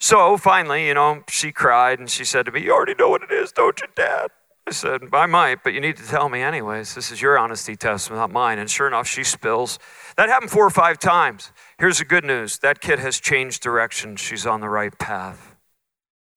So 0.00 0.36
finally, 0.36 0.86
you 0.86 0.94
know, 0.94 1.22
she 1.28 1.52
cried 1.52 1.98
and 1.98 2.08
she 2.08 2.24
said 2.24 2.46
to 2.46 2.52
me, 2.52 2.62
You 2.62 2.72
already 2.72 2.94
know 2.94 3.10
what 3.10 3.22
it 3.22 3.30
is, 3.30 3.52
don't 3.52 3.80
you, 3.80 3.88
Dad? 3.94 4.30
I 4.68 4.70
said, 4.70 5.00
I 5.14 5.24
might, 5.24 5.64
but 5.64 5.72
you 5.72 5.80
need 5.80 5.96
to 5.96 6.06
tell 6.06 6.28
me 6.28 6.42
anyways. 6.42 6.94
This 6.94 7.10
is 7.10 7.22
your 7.22 7.38
honesty 7.38 7.74
test, 7.74 8.10
not 8.10 8.30
mine. 8.30 8.58
And 8.58 8.68
sure 8.68 8.86
enough, 8.86 9.06
she 9.06 9.24
spills. 9.24 9.78
That 10.18 10.28
happened 10.28 10.50
four 10.50 10.66
or 10.66 10.70
five 10.70 10.98
times. 10.98 11.52
Here's 11.78 12.00
the 12.00 12.04
good 12.04 12.22
news 12.22 12.58
that 12.58 12.82
kid 12.82 12.98
has 12.98 13.18
changed 13.18 13.62
direction. 13.62 14.16
She's 14.16 14.44
on 14.44 14.60
the 14.60 14.68
right 14.68 14.96
path. 14.98 15.56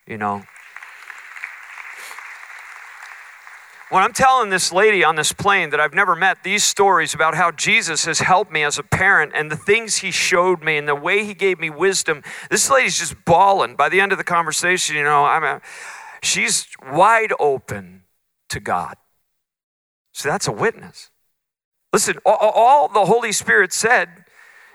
You 0.08 0.18
know, 0.18 0.44
When 3.90 4.02
I'm 4.02 4.14
telling 4.14 4.50
this 4.50 4.72
lady 4.72 5.04
on 5.04 5.18
this 5.18 5.34
plane 5.34 5.70
that 5.72 5.82
I've 5.82 5.94
never 5.94 6.16
met 6.16 6.44
these 6.44 6.64
stories 6.64 7.14
about 7.14 7.36
how 7.36 7.52
Jesus 7.52 8.06
has 8.06 8.20
helped 8.20 8.50
me 8.50 8.64
as 8.64 8.80
a 8.80 8.84
parent 8.84 9.34
and 9.36 9.52
the 9.52 9.58
things 9.58 9.98
he 9.98 10.12
showed 10.12 10.64
me 10.64 10.78
and 10.78 10.88
the 10.88 10.96
way 10.96 11.26
he 11.26 11.34
gave 11.34 11.60
me 11.60 11.70
wisdom, 11.70 12.24
this 12.50 12.70
lady's 12.70 12.98
just 12.98 13.26
bawling. 13.26 13.76
By 13.76 13.90
the 13.90 14.00
end 14.00 14.14
of 14.14 14.18
the 14.18 14.24
conversation, 14.24 14.96
you 14.96 15.04
know, 15.04 15.26
I'm 15.26 15.44
a, 15.44 15.62
she's 16.24 16.68
wide 16.82 17.34
open 17.38 18.01
to 18.52 18.60
God. 18.60 18.96
So 20.14 20.30
that's 20.30 20.48
a 20.48 20.52
witness. 20.52 21.10
Listen, 21.94 22.18
all, 22.26 22.88
the 22.88 23.06
Holy 23.06 23.32
Spirit 23.32 23.74
said 23.74 24.26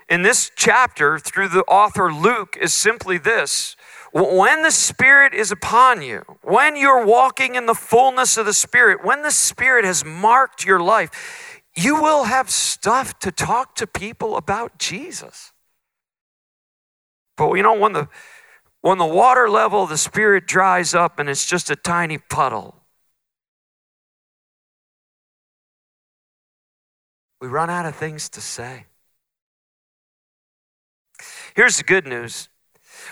in 0.07 0.21
this 0.21 0.51
chapter 0.55 1.17
through 1.17 1.49
the 1.49 1.63
author 1.63 2.13
Luke 2.13 2.55
is 2.59 2.73
simply 2.73 3.17
this 3.17 3.75
when 4.13 4.63
the 4.63 4.71
Spirit 4.71 5.33
is 5.33 5.51
upon 5.51 6.01
you, 6.01 6.23
when 6.41 6.75
you're 6.75 7.05
walking 7.05 7.55
in 7.55 7.65
the 7.65 7.75
fullness 7.75 8.37
of 8.37 8.45
the 8.45 8.53
Spirit, 8.53 9.03
when 9.03 9.21
the 9.21 9.31
Spirit 9.31 9.85
has 9.85 10.05
marked 10.05 10.65
your 10.65 10.79
life, 10.79 11.61
you 11.75 12.01
will 12.01 12.23
have 12.23 12.49
stuff 12.49 13.19
to 13.19 13.31
talk 13.31 13.75
to 13.75 13.85
people 13.85 14.37
about 14.37 14.79
Jesus. 14.79 15.51
But 17.35 17.53
you 17.53 17.63
know, 17.63 17.77
when 17.77 17.93
the 17.93 18.07
when 18.81 18.97
the 18.97 19.05
water 19.05 19.49
level 19.49 19.83
of 19.83 19.89
the 19.89 19.97
Spirit 19.97 20.47
dries 20.47 20.95
up 20.95 21.19
and 21.19 21.29
it's 21.29 21.45
just 21.45 21.69
a 21.69 21.75
tiny 21.75 22.17
puddle, 22.17 22.76
we 27.39 27.47
run 27.47 27.69
out 27.69 27.85
of 27.85 27.95
things 27.95 28.29
to 28.29 28.41
say. 28.41 28.85
Here's 31.55 31.77
the 31.77 31.83
good 31.83 32.05
news 32.05 32.49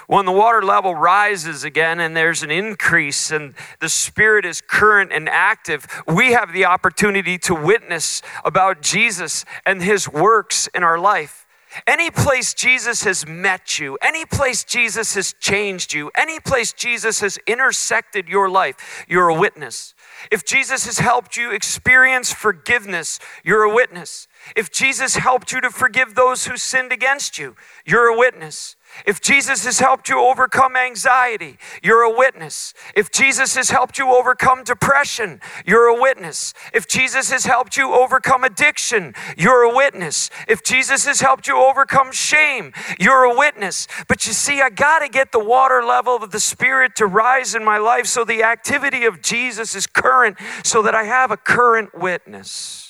when 0.08 0.26
the 0.26 0.32
water 0.32 0.62
level 0.62 0.94
rises 0.94 1.64
again 1.64 2.00
and 2.00 2.16
there's 2.16 2.44
an 2.44 2.52
increase 2.52 3.32
and 3.32 3.54
the 3.80 3.90
Spirit 3.90 4.46
is 4.46 4.62
current 4.62 5.12
and 5.12 5.28
active, 5.28 5.88
we 6.08 6.34
have 6.34 6.54
the 6.54 6.66
opportunity 6.66 7.38
to 7.40 7.56
witness 7.56 8.22
about 8.44 8.82
Jesus 8.82 9.46
and 9.66 9.82
His 9.82 10.08
works 10.08 10.68
in 10.76 10.84
our 10.84 11.00
life. 11.00 11.48
Any 11.88 12.10
place 12.10 12.54
Jesus 12.54 13.04
has 13.04 13.28
met 13.28 13.80
you, 13.80 13.98
any 14.02 14.26
place 14.26 14.64
Jesus 14.64 15.16
has 15.16 15.34
changed 15.40 15.94
you, 15.94 16.12
any 16.16 16.40
place 16.40 16.72
Jesus 16.72 17.20
has 17.20 17.38
intersected 17.48 18.30
your 18.30 18.50
life, 18.50 19.06
you're 19.10 19.30
a 19.30 19.38
witness. 19.38 19.95
If 20.32 20.46
Jesus 20.46 20.86
has 20.86 21.00
helped 21.00 21.38
you 21.38 21.52
experience 21.52 22.34
forgiveness, 22.34 23.20
you're 23.44 23.64
a 23.64 23.74
witness. 23.74 24.28
If 24.56 24.72
Jesus 24.72 25.16
helped 25.16 25.52
you 25.52 25.62
to 25.62 25.70
forgive 25.70 26.16
those 26.16 26.46
who 26.46 26.58
sinned 26.58 26.92
against 26.92 27.38
you, 27.38 27.56
you're 27.86 28.08
a 28.08 28.18
witness. 28.18 28.76
If 29.06 29.20
Jesus 29.20 29.66
has 29.66 29.80
helped 29.80 30.08
you 30.08 30.20
overcome 30.20 30.76
anxiety, 30.76 31.58
you're 31.84 32.04
a 32.04 32.16
witness. 32.16 32.74
If 32.96 33.12
Jesus 33.12 33.56
has 33.56 33.70
helped 33.70 33.98
you 33.98 34.14
overcome 34.14 34.64
depression, 34.64 35.42
you're 35.66 35.88
a 35.88 36.00
witness. 36.00 36.54
If 36.74 36.88
Jesus 36.88 37.32
has 37.32 37.46
helped 37.46 37.76
you 37.76 37.94
overcome 37.94 38.44
addiction, 38.44 39.14
you're 39.38 39.64
a 39.64 39.76
witness. 39.76 40.30
If 40.48 40.64
Jesus 40.64 41.06
has 41.06 41.20
helped 41.20 41.48
you 41.48 41.58
overcome 41.58 42.12
shame, 42.12 42.72
you're 43.00 43.24
a 43.24 43.36
witness. 43.36 43.88
But 44.08 44.26
you 44.28 44.34
see, 44.34 44.62
I 44.62 44.70
got 44.70 45.00
to 45.00 45.10
get 45.10 45.32
the 45.32 45.44
water 45.44 45.84
level 45.84 46.16
of 46.18 46.32
the 46.32 46.40
Spirit 46.40 46.96
to 46.98 47.06
rise 47.06 47.56
in 47.56 47.66
my 47.66 47.78
life 47.78 48.06
so 48.06 48.24
the 48.24 48.44
activity 48.44 49.06
of 49.06 49.22
Jesus 49.22 49.76
is 49.76 49.88
current, 49.88 50.38
so 50.64 50.82
that 50.84 50.96
I 50.96 51.04
have 51.04 51.32
a 51.32 51.38
current 51.38 52.00
witness. 52.00 52.85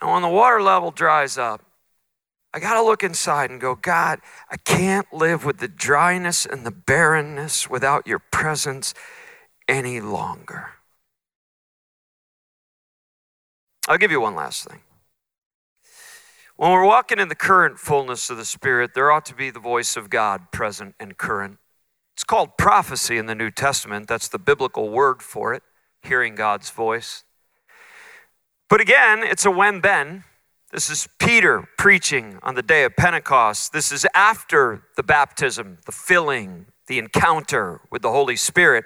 And 0.00 0.10
when 0.10 0.22
the 0.22 0.28
water 0.28 0.60
level 0.60 0.90
dries 0.90 1.38
up, 1.38 1.62
I 2.52 2.58
got 2.58 2.74
to 2.74 2.82
look 2.82 3.02
inside 3.02 3.50
and 3.50 3.60
go, 3.60 3.74
God, 3.74 4.20
I 4.50 4.56
can't 4.56 5.12
live 5.12 5.44
with 5.44 5.58
the 5.58 5.68
dryness 5.68 6.46
and 6.46 6.64
the 6.64 6.70
barrenness 6.70 7.68
without 7.68 8.06
your 8.06 8.18
presence 8.18 8.94
any 9.68 10.00
longer. 10.00 10.70
I'll 13.88 13.98
give 13.98 14.10
you 14.10 14.20
one 14.20 14.34
last 14.34 14.66
thing. 14.66 14.80
When 16.56 16.70
we're 16.70 16.86
walking 16.86 17.18
in 17.18 17.28
the 17.28 17.34
current 17.34 17.78
fullness 17.78 18.30
of 18.30 18.38
the 18.38 18.46
Spirit, 18.46 18.94
there 18.94 19.12
ought 19.12 19.26
to 19.26 19.34
be 19.34 19.50
the 19.50 19.60
voice 19.60 19.94
of 19.94 20.08
God 20.08 20.50
present 20.50 20.94
and 20.98 21.18
current. 21.18 21.58
It's 22.14 22.24
called 22.24 22.56
prophecy 22.56 23.18
in 23.18 23.26
the 23.26 23.34
New 23.34 23.50
Testament. 23.50 24.08
That's 24.08 24.28
the 24.28 24.38
biblical 24.38 24.88
word 24.88 25.20
for 25.20 25.52
it, 25.52 25.62
hearing 26.00 26.34
God's 26.34 26.70
voice. 26.70 27.24
But 28.68 28.80
again, 28.80 29.22
it's 29.22 29.44
a 29.44 29.50
when 29.50 29.80
then. 29.82 30.24
This 30.72 30.90
is 30.90 31.08
Peter 31.18 31.68
preaching 31.78 32.38
on 32.42 32.56
the 32.56 32.62
day 32.62 32.82
of 32.84 32.96
Pentecost. 32.96 33.72
This 33.72 33.92
is 33.92 34.04
after 34.14 34.82
the 34.96 35.04
baptism, 35.04 35.78
the 35.86 35.92
filling, 35.92 36.66
the 36.86 36.98
encounter 36.98 37.80
with 37.90 38.02
the 38.02 38.10
Holy 38.10 38.36
Spirit. 38.36 38.84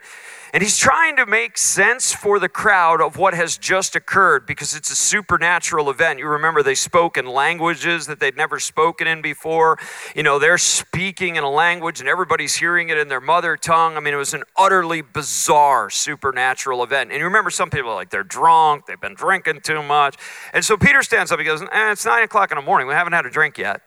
And 0.53 0.65
he's 0.65 0.79
trying 0.79 1.15
to 1.17 1.27
make 1.27 1.57
sense 1.57 2.13
for 2.13 2.41
the 2.41 2.49
crowd 2.49 3.01
of 3.01 3.17
what 3.17 3.35
has 3.35 3.57
just 3.57 3.95
occurred 3.95 4.47
because 4.47 4.75
it's 4.75 4.91
a 4.91 4.97
supernatural 4.97 5.89
event. 5.91 6.19
You 6.19 6.27
remember 6.27 6.65
they 6.65 6.75
spoke 6.75 7.17
in 7.17 7.25
languages 7.27 8.07
that 8.07 8.19
they'd 8.19 8.37
never 8.37 8.59
spoken 8.59 9.07
in 9.07 9.23
before. 9.23 9.79
You 10.17 10.25
know, 10.25 10.41
they're 10.41 10.59
speaking 10.59 11.37
in 11.37 11.45
a 11.45 11.51
language 11.51 12.01
and 12.01 12.09
everybody's 12.09 12.57
hearing 12.57 12.89
it 12.89 12.99
in 12.99 13.07
their 13.07 13.21
mother 13.21 13.57
tongue. 13.57 13.97
I 13.97 14.01
mean, 14.01 14.13
it 14.13 14.17
was 14.17 14.35
an 14.35 14.43
utterly 14.57 15.03
bizarre 15.03 15.89
supernatural 15.89 16.83
event. 16.83 17.11
And 17.13 17.21
you 17.21 17.27
remember 17.27 17.51
some 17.51 17.71
people 17.71 17.95
like 17.95 18.11
they're 18.11 18.25
drunk, 18.25 18.87
they've 18.87 19.01
been 19.01 19.15
drinking 19.15 19.61
too 19.61 19.85
much. 19.85 20.17
And 20.53 20.65
so 20.65 20.77
Peter 20.77 21.03
stands 21.05 21.31
up, 21.31 21.39
he 21.39 21.45
goes, 21.45 21.63
eh, 21.63 21.93
It's 21.93 22.05
nine 22.05 22.25
o'clock 22.25 22.51
in 22.51 22.57
the 22.57 22.63
morning. 22.63 22.89
We 22.89 22.95
haven't 22.95 23.13
had 23.13 23.25
a 23.25 23.31
drink 23.31 23.57
yet. 23.57 23.83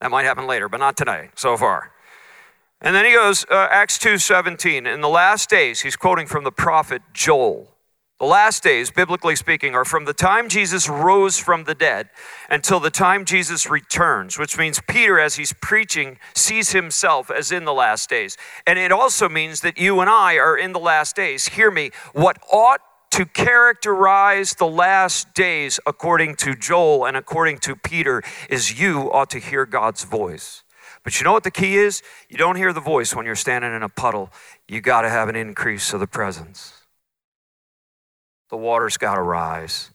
That 0.00 0.10
might 0.10 0.24
happen 0.24 0.46
later, 0.46 0.70
but 0.70 0.78
not 0.78 0.96
tonight 0.96 1.32
so 1.36 1.58
far. 1.58 1.92
And 2.86 2.94
then 2.94 3.04
he 3.04 3.10
goes, 3.10 3.44
uh, 3.50 3.66
Acts 3.68 3.98
2.17, 3.98 4.86
in 4.86 5.00
the 5.00 5.08
last 5.08 5.50
days, 5.50 5.80
he's 5.80 5.96
quoting 5.96 6.28
from 6.28 6.44
the 6.44 6.52
prophet 6.52 7.02
Joel. 7.12 7.74
The 8.20 8.26
last 8.26 8.62
days, 8.62 8.92
biblically 8.92 9.34
speaking, 9.34 9.74
are 9.74 9.84
from 9.84 10.04
the 10.04 10.12
time 10.12 10.48
Jesus 10.48 10.88
rose 10.88 11.36
from 11.36 11.64
the 11.64 11.74
dead 11.74 12.10
until 12.48 12.78
the 12.78 12.92
time 12.92 13.24
Jesus 13.24 13.68
returns, 13.68 14.38
which 14.38 14.56
means 14.56 14.80
Peter, 14.88 15.18
as 15.18 15.34
he's 15.34 15.52
preaching, 15.60 16.18
sees 16.32 16.70
himself 16.70 17.28
as 17.28 17.50
in 17.50 17.64
the 17.64 17.74
last 17.74 18.08
days. 18.08 18.36
And 18.68 18.78
it 18.78 18.92
also 18.92 19.28
means 19.28 19.62
that 19.62 19.78
you 19.78 19.98
and 19.98 20.08
I 20.08 20.36
are 20.36 20.56
in 20.56 20.72
the 20.72 20.78
last 20.78 21.16
days. 21.16 21.48
Hear 21.48 21.72
me, 21.72 21.90
what 22.12 22.38
ought 22.52 22.82
to 23.10 23.26
characterize 23.26 24.54
the 24.54 24.68
last 24.68 25.34
days, 25.34 25.80
according 25.88 26.36
to 26.36 26.54
Joel 26.54 27.04
and 27.04 27.16
according 27.16 27.58
to 27.58 27.74
Peter, 27.74 28.22
is 28.48 28.78
you 28.78 29.12
ought 29.12 29.30
to 29.30 29.40
hear 29.40 29.66
God's 29.66 30.04
voice. 30.04 30.62
But 31.06 31.20
you 31.20 31.24
know 31.24 31.32
what 31.32 31.44
the 31.44 31.52
key 31.52 31.76
is? 31.76 32.02
You 32.28 32.36
don't 32.36 32.56
hear 32.56 32.72
the 32.72 32.80
voice 32.80 33.14
when 33.14 33.26
you're 33.26 33.36
standing 33.36 33.72
in 33.72 33.84
a 33.84 33.88
puddle. 33.88 34.32
You 34.66 34.80
got 34.80 35.02
to 35.02 35.08
have 35.08 35.28
an 35.28 35.36
increase 35.36 35.92
of 35.92 36.00
the 36.00 36.08
presence. 36.08 36.72
The 38.50 38.56
water's 38.56 38.96
got 38.96 39.14
to 39.14 39.22
rise. 39.22 39.92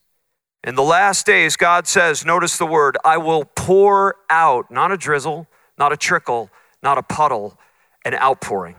In 0.64 0.76
the 0.76 0.84
last 0.84 1.26
days, 1.26 1.58
God 1.58 1.86
says, 1.86 2.24
notice 2.24 2.58
the 2.58 2.66
word, 2.66 2.98
I 3.04 3.18
will 3.18 3.44
pour 3.44 4.16
out, 4.30 4.72
not 4.72 4.94
a 4.94 4.96
drizzle, 4.96 5.48
not 5.78 5.92
a 5.92 5.98
trickle, 5.98 6.50
not 6.82 6.98
a 6.98 7.04
puddle, 7.04 7.60
an 8.06 8.16
outpouring. 8.16 8.78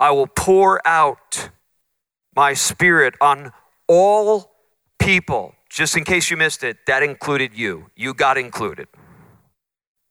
I 0.00 0.10
will 0.12 0.26
pour 0.26 0.80
out 0.88 1.50
my 2.34 2.54
spirit 2.54 3.12
on 3.20 3.52
all 3.88 4.52
people. 4.98 5.54
Just 5.68 5.98
in 5.98 6.04
case 6.04 6.30
you 6.30 6.38
missed 6.38 6.64
it, 6.64 6.78
that 6.86 7.02
included 7.02 7.52
you. 7.52 7.90
You 7.94 8.14
got 8.14 8.38
included. 8.38 8.88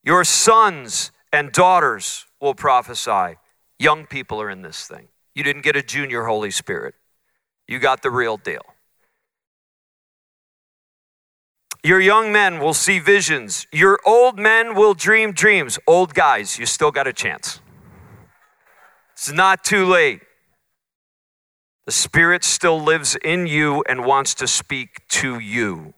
Your 0.03 0.23
sons 0.23 1.11
and 1.31 1.51
daughters 1.51 2.25
will 2.41 2.53
prophesy. 2.53 3.37
Young 3.79 4.05
people 4.05 4.41
are 4.41 4.49
in 4.49 4.61
this 4.61 4.87
thing. 4.87 5.07
You 5.33 5.43
didn't 5.43 5.63
get 5.63 5.75
a 5.75 5.81
junior 5.81 6.25
Holy 6.25 6.51
Spirit, 6.51 6.95
you 7.67 7.79
got 7.79 8.01
the 8.01 8.11
real 8.11 8.37
deal. 8.37 8.61
Your 11.85 11.99
young 11.99 12.31
men 12.31 12.59
will 12.59 12.73
see 12.73 12.99
visions. 12.99 13.67
Your 13.73 13.99
old 14.05 14.39
men 14.39 14.73
will 14.73 14.93
dream 14.93 15.33
dreams. 15.33 15.77
Old 15.85 16.13
guys, 16.13 16.57
you 16.57 16.65
still 16.65 16.91
got 16.91 17.07
a 17.07 17.13
chance. 17.13 17.59
It's 19.11 19.31
not 19.31 19.65
too 19.65 19.85
late. 19.85 20.21
The 21.85 21.91
Spirit 21.91 22.45
still 22.45 22.81
lives 22.81 23.17
in 23.17 23.47
you 23.47 23.83
and 23.89 24.05
wants 24.05 24.33
to 24.35 24.47
speak 24.47 25.05
to 25.09 25.39
you. 25.39 25.93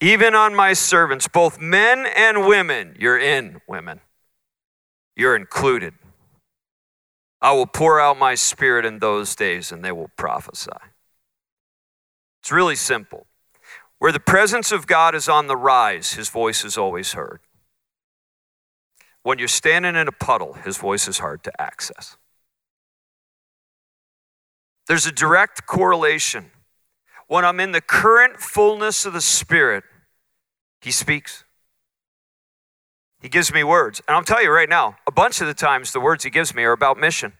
Even 0.00 0.34
on 0.34 0.54
my 0.54 0.72
servants, 0.72 1.28
both 1.28 1.60
men 1.60 2.06
and 2.16 2.46
women, 2.46 2.96
you're 2.98 3.18
in, 3.18 3.60
women. 3.68 4.00
You're 5.16 5.36
included. 5.36 5.94
I 7.40 7.52
will 7.52 7.66
pour 7.66 8.00
out 8.00 8.18
my 8.18 8.34
spirit 8.34 8.84
in 8.84 8.98
those 8.98 9.36
days 9.36 9.70
and 9.70 9.84
they 9.84 9.92
will 9.92 10.10
prophesy. 10.16 10.70
It's 12.42 12.50
really 12.50 12.76
simple. 12.76 13.26
Where 13.98 14.12
the 14.12 14.20
presence 14.20 14.72
of 14.72 14.86
God 14.86 15.14
is 15.14 15.28
on 15.28 15.46
the 15.46 15.56
rise, 15.56 16.14
his 16.14 16.28
voice 16.28 16.64
is 16.64 16.76
always 16.76 17.12
heard. 17.12 17.40
When 19.22 19.38
you're 19.38 19.48
standing 19.48 19.96
in 19.96 20.08
a 20.08 20.12
puddle, 20.12 20.54
his 20.54 20.76
voice 20.76 21.08
is 21.08 21.18
hard 21.18 21.42
to 21.44 21.60
access. 21.60 22.16
There's 24.86 25.06
a 25.06 25.12
direct 25.12 25.64
correlation. 25.64 26.50
When 27.28 27.44
I'm 27.44 27.60
in 27.60 27.72
the 27.72 27.80
current 27.80 28.38
fullness 28.38 29.06
of 29.06 29.12
the 29.12 29.20
Spirit, 29.20 29.84
he 30.80 30.90
speaks. 30.90 31.44
He 33.20 33.28
gives 33.28 33.52
me 33.52 33.64
words. 33.64 34.02
And 34.06 34.16
I'll 34.16 34.22
tell 34.22 34.42
you 34.42 34.50
right 34.50 34.68
now, 34.68 34.96
a 35.06 35.12
bunch 35.12 35.40
of 35.40 35.46
the 35.46 35.54
times 35.54 35.92
the 35.92 36.00
words 36.00 36.24
he 36.24 36.30
gives 36.30 36.54
me 36.54 36.62
are 36.64 36.72
about 36.72 36.98
mission 36.98 37.32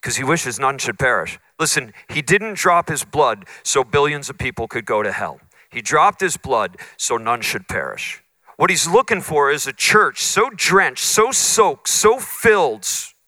because 0.00 0.16
he 0.16 0.24
wishes 0.24 0.58
none 0.58 0.78
should 0.78 0.98
perish. 0.98 1.38
Listen, 1.58 1.92
he 2.08 2.22
didn't 2.22 2.54
drop 2.56 2.88
his 2.88 3.04
blood 3.04 3.44
so 3.62 3.84
billions 3.84 4.30
of 4.30 4.38
people 4.38 4.68
could 4.68 4.84
go 4.84 5.02
to 5.02 5.12
hell. 5.12 5.40
He 5.70 5.82
dropped 5.82 6.20
his 6.20 6.36
blood 6.36 6.76
so 6.96 7.16
none 7.16 7.42
should 7.42 7.68
perish. 7.68 8.22
What 8.56 8.70
he's 8.70 8.88
looking 8.88 9.20
for 9.20 9.50
is 9.50 9.66
a 9.66 9.72
church 9.72 10.22
so 10.22 10.50
drenched, 10.50 11.04
so 11.04 11.30
soaked, 11.30 11.88
so 11.88 12.18
filled 12.18 12.86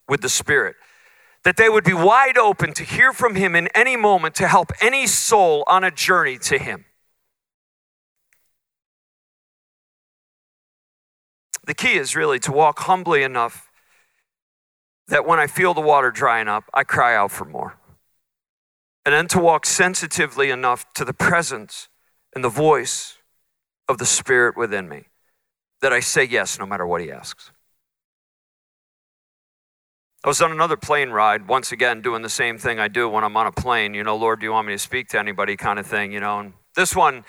with 0.09 0.21
the 0.21 0.29
Spirit 0.29 0.75
that 1.43 1.57
they 1.57 1.69
would 1.69 1.83
be 1.83 1.93
wide 1.93 2.37
open 2.37 2.73
to 2.73 2.83
hear 2.83 3.13
from 3.13 3.35
him 3.35 3.55
in 3.55 3.67
any 3.73 3.97
moment 3.97 4.35
to 4.35 4.47
help 4.47 4.71
any 4.79 5.07
soul 5.07 5.63
on 5.67 5.83
a 5.83 5.91
journey 5.91 6.37
to 6.37 6.57
him. 6.57 6.85
The 11.65 11.73
key 11.73 11.93
is 11.93 12.15
really 12.15 12.39
to 12.39 12.51
walk 12.51 12.79
humbly 12.79 13.23
enough 13.23 13.69
that 15.07 15.25
when 15.25 15.39
I 15.39 15.47
feel 15.47 15.73
the 15.73 15.81
water 15.81 16.11
drying 16.11 16.47
up, 16.47 16.65
I 16.73 16.83
cry 16.83 17.15
out 17.15 17.31
for 17.31 17.45
more. 17.45 17.77
And 19.05 19.13
then 19.13 19.27
to 19.29 19.39
walk 19.39 19.65
sensitively 19.65 20.51
enough 20.51 20.91
to 20.93 21.05
the 21.05 21.13
presence 21.13 21.89
and 22.35 22.43
the 22.43 22.49
voice 22.49 23.17
of 23.87 23.97
the 23.97 24.05
Spirit 24.05 24.55
within 24.55 24.87
me 24.87 25.05
that 25.81 25.91
I 25.91 25.99
say 25.99 26.23
yes 26.23 26.59
no 26.59 26.65
matter 26.65 26.85
what 26.85 27.01
He 27.01 27.11
asks. 27.11 27.50
I 30.23 30.27
was 30.27 30.39
on 30.39 30.51
another 30.51 30.77
plane 30.77 31.09
ride, 31.09 31.47
once 31.47 31.71
again, 31.71 32.01
doing 32.01 32.21
the 32.21 32.29
same 32.29 32.59
thing 32.59 32.79
I 32.79 32.87
do 32.87 33.09
when 33.09 33.23
I'm 33.23 33.35
on 33.35 33.47
a 33.47 33.51
plane. 33.51 33.95
You 33.95 34.03
know, 34.03 34.15
Lord, 34.15 34.39
do 34.39 34.45
you 34.45 34.51
want 34.51 34.67
me 34.67 34.73
to 34.73 34.79
speak 34.79 35.07
to 35.09 35.19
anybody 35.19 35.57
kind 35.57 35.79
of 35.79 35.87
thing, 35.87 36.11
you 36.11 36.19
know? 36.19 36.39
And 36.39 36.53
this 36.75 36.95
one, 36.95 37.23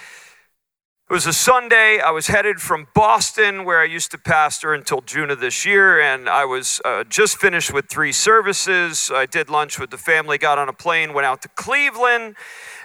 it 1.08 1.12
was 1.14 1.26
a 1.26 1.32
Sunday. 1.32 2.00
I 2.00 2.10
was 2.10 2.26
headed 2.26 2.60
from 2.60 2.88
Boston, 2.94 3.64
where 3.64 3.80
I 3.80 3.84
used 3.84 4.10
to 4.10 4.18
pastor 4.18 4.74
until 4.74 5.00
June 5.00 5.30
of 5.30 5.40
this 5.40 5.64
year, 5.64 6.02
and 6.02 6.28
I 6.28 6.44
was 6.44 6.82
uh, 6.84 7.04
just 7.04 7.38
finished 7.38 7.72
with 7.72 7.88
three 7.88 8.12
services. 8.12 9.10
I 9.10 9.24
did 9.24 9.48
lunch 9.48 9.78
with 9.78 9.88
the 9.88 9.96
family, 9.96 10.36
got 10.36 10.58
on 10.58 10.68
a 10.68 10.74
plane, 10.74 11.14
went 11.14 11.24
out 11.24 11.40
to 11.42 11.48
Cleveland, 11.48 12.36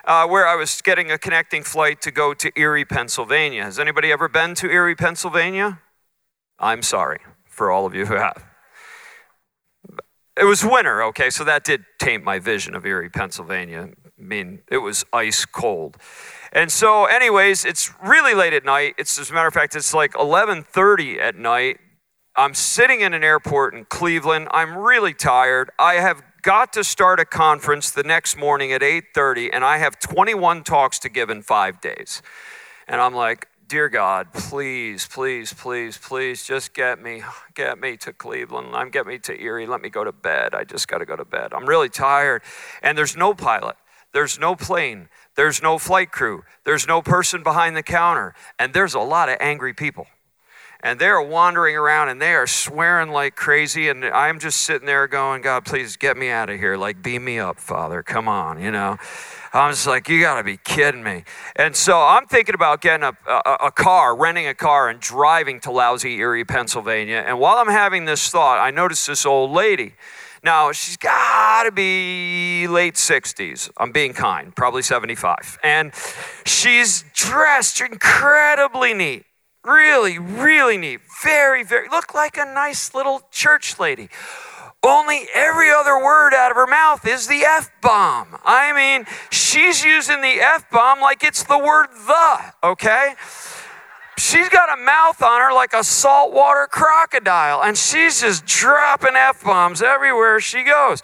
uh, 0.05 0.25
where 0.25 0.47
I 0.47 0.55
was 0.55 0.81
getting 0.81 1.11
a 1.11 1.17
connecting 1.17 1.63
flight 1.63 2.01
to 2.03 2.11
go 2.11 2.33
to 2.33 2.49
Erie, 2.57 2.85
Pennsylvania. 2.85 3.65
Has 3.65 3.77
anybody 3.77 4.09
ever 4.13 4.29
been 4.29 4.55
to 4.55 4.71
Erie, 4.71 4.95
Pennsylvania? 4.95 5.81
I'm 6.59 6.81
sorry 6.81 7.19
for 7.43 7.71
all 7.71 7.85
of 7.85 7.93
you 7.93 8.05
who 8.05 8.15
have. 8.15 8.46
It 10.39 10.45
was 10.45 10.63
winter, 10.63 11.03
okay, 11.03 11.29
so 11.29 11.43
that 11.45 11.63
did 11.63 11.85
taint 11.99 12.23
my 12.23 12.37
vision 12.37 12.75
of 12.75 12.85
Erie, 12.85 13.09
Pennsylvania. 13.09 13.89
I 14.05 14.21
mean, 14.21 14.61
it 14.69 14.77
was 14.77 15.03
ice 15.11 15.45
cold. 15.45 15.97
And 16.51 16.71
so, 16.71 17.05
anyways, 17.05 17.65
it's 17.65 17.91
really 18.03 18.33
late 18.33 18.53
at 18.53 18.63
night. 18.63 18.95
It's 18.97 19.17
as 19.17 19.31
a 19.31 19.33
matter 19.33 19.47
of 19.47 19.53
fact, 19.53 19.75
it's 19.75 19.93
like 19.93 20.13
11:30 20.13 21.19
at 21.19 21.35
night. 21.35 21.79
I'm 22.35 22.53
sitting 22.53 23.01
in 23.01 23.13
an 23.13 23.23
airport 23.23 23.73
in 23.73 23.85
Cleveland. 23.85 24.47
I'm 24.51 24.77
really 24.77 25.13
tired. 25.13 25.71
I 25.79 25.95
have 25.95 26.21
got 26.43 26.71
to 26.73 26.83
start 26.83 27.19
a 27.19 27.25
conference 27.25 27.89
the 27.89 28.03
next 28.03 28.37
morning 28.37 28.71
at 28.71 28.81
8:30 28.81 29.49
and 29.51 29.65
I 29.65 29.79
have 29.79 29.99
21 29.99 30.63
talks 30.63 30.99
to 30.99 31.09
give 31.09 31.29
in 31.29 31.41
5 31.41 31.81
days. 31.81 32.21
And 32.87 33.01
I'm 33.01 33.13
like, 33.13 33.47
"Dear 33.67 33.89
God, 33.89 34.31
please, 34.33 35.07
please, 35.07 35.53
please, 35.53 35.97
please 35.97 36.45
just 36.45 36.73
get 36.73 37.01
me 37.01 37.23
get 37.53 37.79
me 37.79 37.97
to 37.97 38.13
Cleveland. 38.13 38.75
I'm 38.75 38.89
get 38.89 39.05
me 39.05 39.19
to 39.19 39.39
Erie. 39.41 39.67
Let 39.67 39.81
me 39.81 39.89
go 39.89 40.03
to 40.03 40.11
bed. 40.11 40.55
I 40.55 40.63
just 40.63 40.87
got 40.87 40.99
to 40.99 41.05
go 41.05 41.15
to 41.15 41.25
bed. 41.25 41.53
I'm 41.53 41.65
really 41.65 41.89
tired." 41.89 42.41
And 42.81 42.97
there's 42.97 43.17
no 43.17 43.33
pilot. 43.33 43.75
There's 44.13 44.39
no 44.39 44.55
plane. 44.55 45.09
There's 45.35 45.61
no 45.61 45.77
flight 45.77 46.11
crew. 46.11 46.43
There's 46.63 46.87
no 46.87 47.01
person 47.01 47.43
behind 47.43 47.75
the 47.75 47.83
counter. 47.83 48.33
And 48.57 48.73
there's 48.73 48.95
a 48.95 48.99
lot 48.99 49.29
of 49.29 49.37
angry 49.39 49.73
people. 49.73 50.07
And 50.79 50.99
they're 50.99 51.21
wandering 51.21 51.75
around 51.75 52.09
and 52.09 52.21
they 52.21 52.33
are 52.33 52.47
swearing 52.47 53.09
like 53.09 53.35
crazy. 53.35 53.89
And 53.89 54.05
I'm 54.05 54.39
just 54.39 54.61
sitting 54.61 54.85
there 54.85 55.07
going, 55.07 55.41
God, 55.41 55.65
please 55.65 55.97
get 55.97 56.17
me 56.17 56.29
out 56.29 56.49
of 56.49 56.59
here. 56.59 56.77
Like, 56.77 57.01
beam 57.03 57.25
me 57.25 57.39
up, 57.39 57.59
Father. 57.59 58.01
Come 58.03 58.27
on, 58.27 58.61
you 58.61 58.71
know. 58.71 58.97
I'm 59.57 59.71
just 59.71 59.87
like, 59.87 60.07
you 60.07 60.21
got 60.21 60.37
to 60.37 60.43
be 60.43 60.57
kidding 60.57 61.03
me. 61.03 61.23
And 61.55 61.75
so 61.75 61.99
I'm 61.99 62.27
thinking 62.27 62.55
about 62.55 62.81
getting 62.81 63.03
a, 63.03 63.17
a, 63.27 63.57
a, 63.65 63.71
car, 63.71 64.15
renting 64.15 64.47
a 64.47 64.53
car, 64.53 64.87
and 64.89 64.99
driving 64.99 65.59
to 65.61 65.71
lousy 65.71 66.17
Erie, 66.17 66.45
Pennsylvania. 66.45 67.23
And 67.25 67.39
while 67.39 67.57
I'm 67.57 67.67
having 67.67 68.05
this 68.05 68.29
thought, 68.29 68.59
I 68.59 68.71
notice 68.71 69.05
this 69.05 69.25
old 69.25 69.51
lady 69.51 69.95
now, 70.43 70.71
she's 70.71 70.97
got 70.97 71.63
to 71.63 71.71
be 71.71 72.67
late 72.67 72.93
60s. 72.93 73.69
I'm 73.77 73.91
being 73.91 74.13
kind, 74.13 74.55
probably 74.55 74.81
75. 74.81 75.59
And 75.63 75.91
she's 76.45 77.03
dressed 77.13 77.81
incredibly 77.81 78.93
neat. 78.93 79.25
Really, 79.63 80.17
really 80.19 80.77
neat. 80.77 81.01
Very, 81.23 81.63
very, 81.63 81.89
look 81.89 82.13
like 82.13 82.37
a 82.37 82.45
nice 82.45 82.93
little 82.93 83.23
church 83.31 83.79
lady. 83.79 84.09
Only 84.83 85.27
every 85.33 85.71
other 85.71 85.97
word 85.97 86.33
out 86.33 86.51
of 86.51 86.57
her 86.57 86.67
mouth 86.67 87.05
is 87.07 87.27
the 87.27 87.43
F 87.43 87.71
bomb. 87.81 88.37
I 88.45 88.71
mean, 88.73 89.05
she's 89.31 89.83
using 89.83 90.21
the 90.21 90.39
F 90.39 90.69
bomb 90.69 91.01
like 91.01 91.23
it's 91.23 91.43
the 91.43 91.57
word 91.57 91.87
the, 92.05 92.53
okay? 92.63 93.15
she's 94.17 94.49
got 94.49 94.77
a 94.77 94.81
mouth 94.81 95.21
on 95.21 95.41
her 95.41 95.53
like 95.53 95.73
a 95.73 95.83
saltwater 95.83 96.67
crocodile, 96.69 97.61
and 97.63 97.77
she's 97.77 98.21
just 98.21 98.45
dropping 98.45 99.15
F 99.15 99.43
bombs 99.43 99.81
everywhere 99.81 100.39
she 100.39 100.63
goes. 100.63 101.01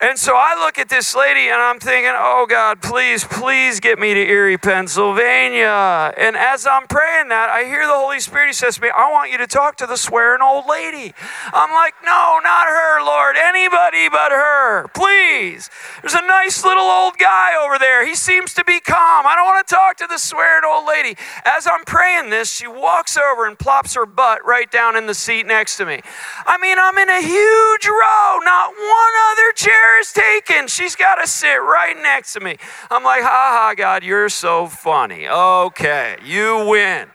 And 0.00 0.16
so 0.16 0.34
I 0.36 0.54
look 0.54 0.78
at 0.78 0.88
this 0.88 1.16
lady 1.16 1.48
and 1.48 1.60
I'm 1.60 1.80
thinking, 1.80 2.12
oh 2.14 2.46
God, 2.48 2.80
please, 2.80 3.24
please 3.24 3.80
get 3.80 3.98
me 3.98 4.14
to 4.14 4.20
Erie, 4.20 4.56
Pennsylvania. 4.56 6.14
And 6.16 6.36
as 6.36 6.68
I'm 6.68 6.86
praying 6.86 7.30
that, 7.30 7.50
I 7.50 7.64
hear 7.64 7.84
the 7.84 7.98
Holy 7.98 8.20
Spirit. 8.20 8.46
He 8.46 8.52
says 8.52 8.76
to 8.76 8.82
me, 8.82 8.90
I 8.94 9.10
want 9.10 9.32
you 9.32 9.38
to 9.38 9.48
talk 9.48 9.74
to 9.78 9.86
the 9.86 9.96
swearing 9.96 10.40
old 10.40 10.66
lady. 10.68 11.14
I'm 11.52 11.74
like, 11.74 11.94
no, 12.04 12.38
not 12.44 12.68
her, 12.68 13.04
Lord. 13.04 13.34
Anybody 13.36 14.08
but 14.08 14.30
her. 14.30 14.86
Please. 14.94 15.68
There's 16.00 16.14
a 16.14 16.24
nice 16.24 16.62
little 16.62 16.86
old 16.86 17.18
guy 17.18 17.58
over 17.60 17.76
there. 17.76 18.06
He 18.06 18.14
seems 18.14 18.54
to 18.54 18.62
be 18.62 18.78
calm. 18.78 19.26
I 19.26 19.34
don't 19.34 19.46
want 19.46 19.66
to 19.66 19.74
talk 19.74 19.96
to 19.96 20.06
the 20.06 20.18
swearing 20.18 20.62
old 20.64 20.86
lady. 20.86 21.16
As 21.44 21.66
I'm 21.66 21.84
praying 21.84 22.30
this, 22.30 22.54
she 22.54 22.68
walks 22.68 23.16
over 23.16 23.48
and 23.48 23.58
plops 23.58 23.94
her 23.96 24.06
butt 24.06 24.46
right 24.46 24.70
down 24.70 24.94
in 24.94 25.06
the 25.06 25.14
seat 25.14 25.44
next 25.44 25.76
to 25.78 25.84
me. 25.84 26.02
I 26.46 26.56
mean, 26.58 26.78
I'm 26.78 26.96
in 26.98 27.08
a 27.08 27.20
huge 27.20 27.86
row, 27.88 28.38
not 28.44 28.70
one 28.78 29.14
other 29.32 29.50
chair 29.56 29.87
is 30.00 30.12
taken. 30.12 30.68
She's 30.68 30.96
got 30.96 31.16
to 31.16 31.26
sit 31.26 31.56
right 31.56 31.96
next 31.96 32.32
to 32.34 32.40
me. 32.40 32.56
I'm 32.90 33.04
like, 33.04 33.22
ha 33.22 33.28
ha, 33.28 33.74
God, 33.76 34.02
you're 34.02 34.28
so 34.28 34.66
funny. 34.66 35.28
Okay, 35.28 36.16
you 36.24 36.66
win. 36.68 37.08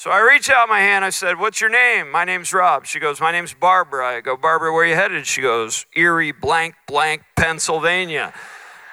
So 0.00 0.10
I 0.10 0.20
reach 0.20 0.48
out 0.48 0.66
my 0.70 0.80
hand. 0.80 1.04
I 1.04 1.10
said, 1.10 1.38
What's 1.38 1.60
your 1.60 1.68
name? 1.68 2.10
My 2.10 2.24
name's 2.24 2.54
Rob. 2.54 2.86
She 2.86 2.98
goes, 2.98 3.20
My 3.20 3.32
name's 3.32 3.52
Barbara. 3.52 4.16
I 4.16 4.20
go, 4.22 4.34
Barbara, 4.34 4.72
where 4.72 4.86
you 4.86 4.94
headed? 4.94 5.26
She 5.26 5.42
goes, 5.42 5.84
Erie, 5.94 6.32
blank, 6.32 6.74
blank, 6.86 7.22
Pennsylvania. 7.36 8.32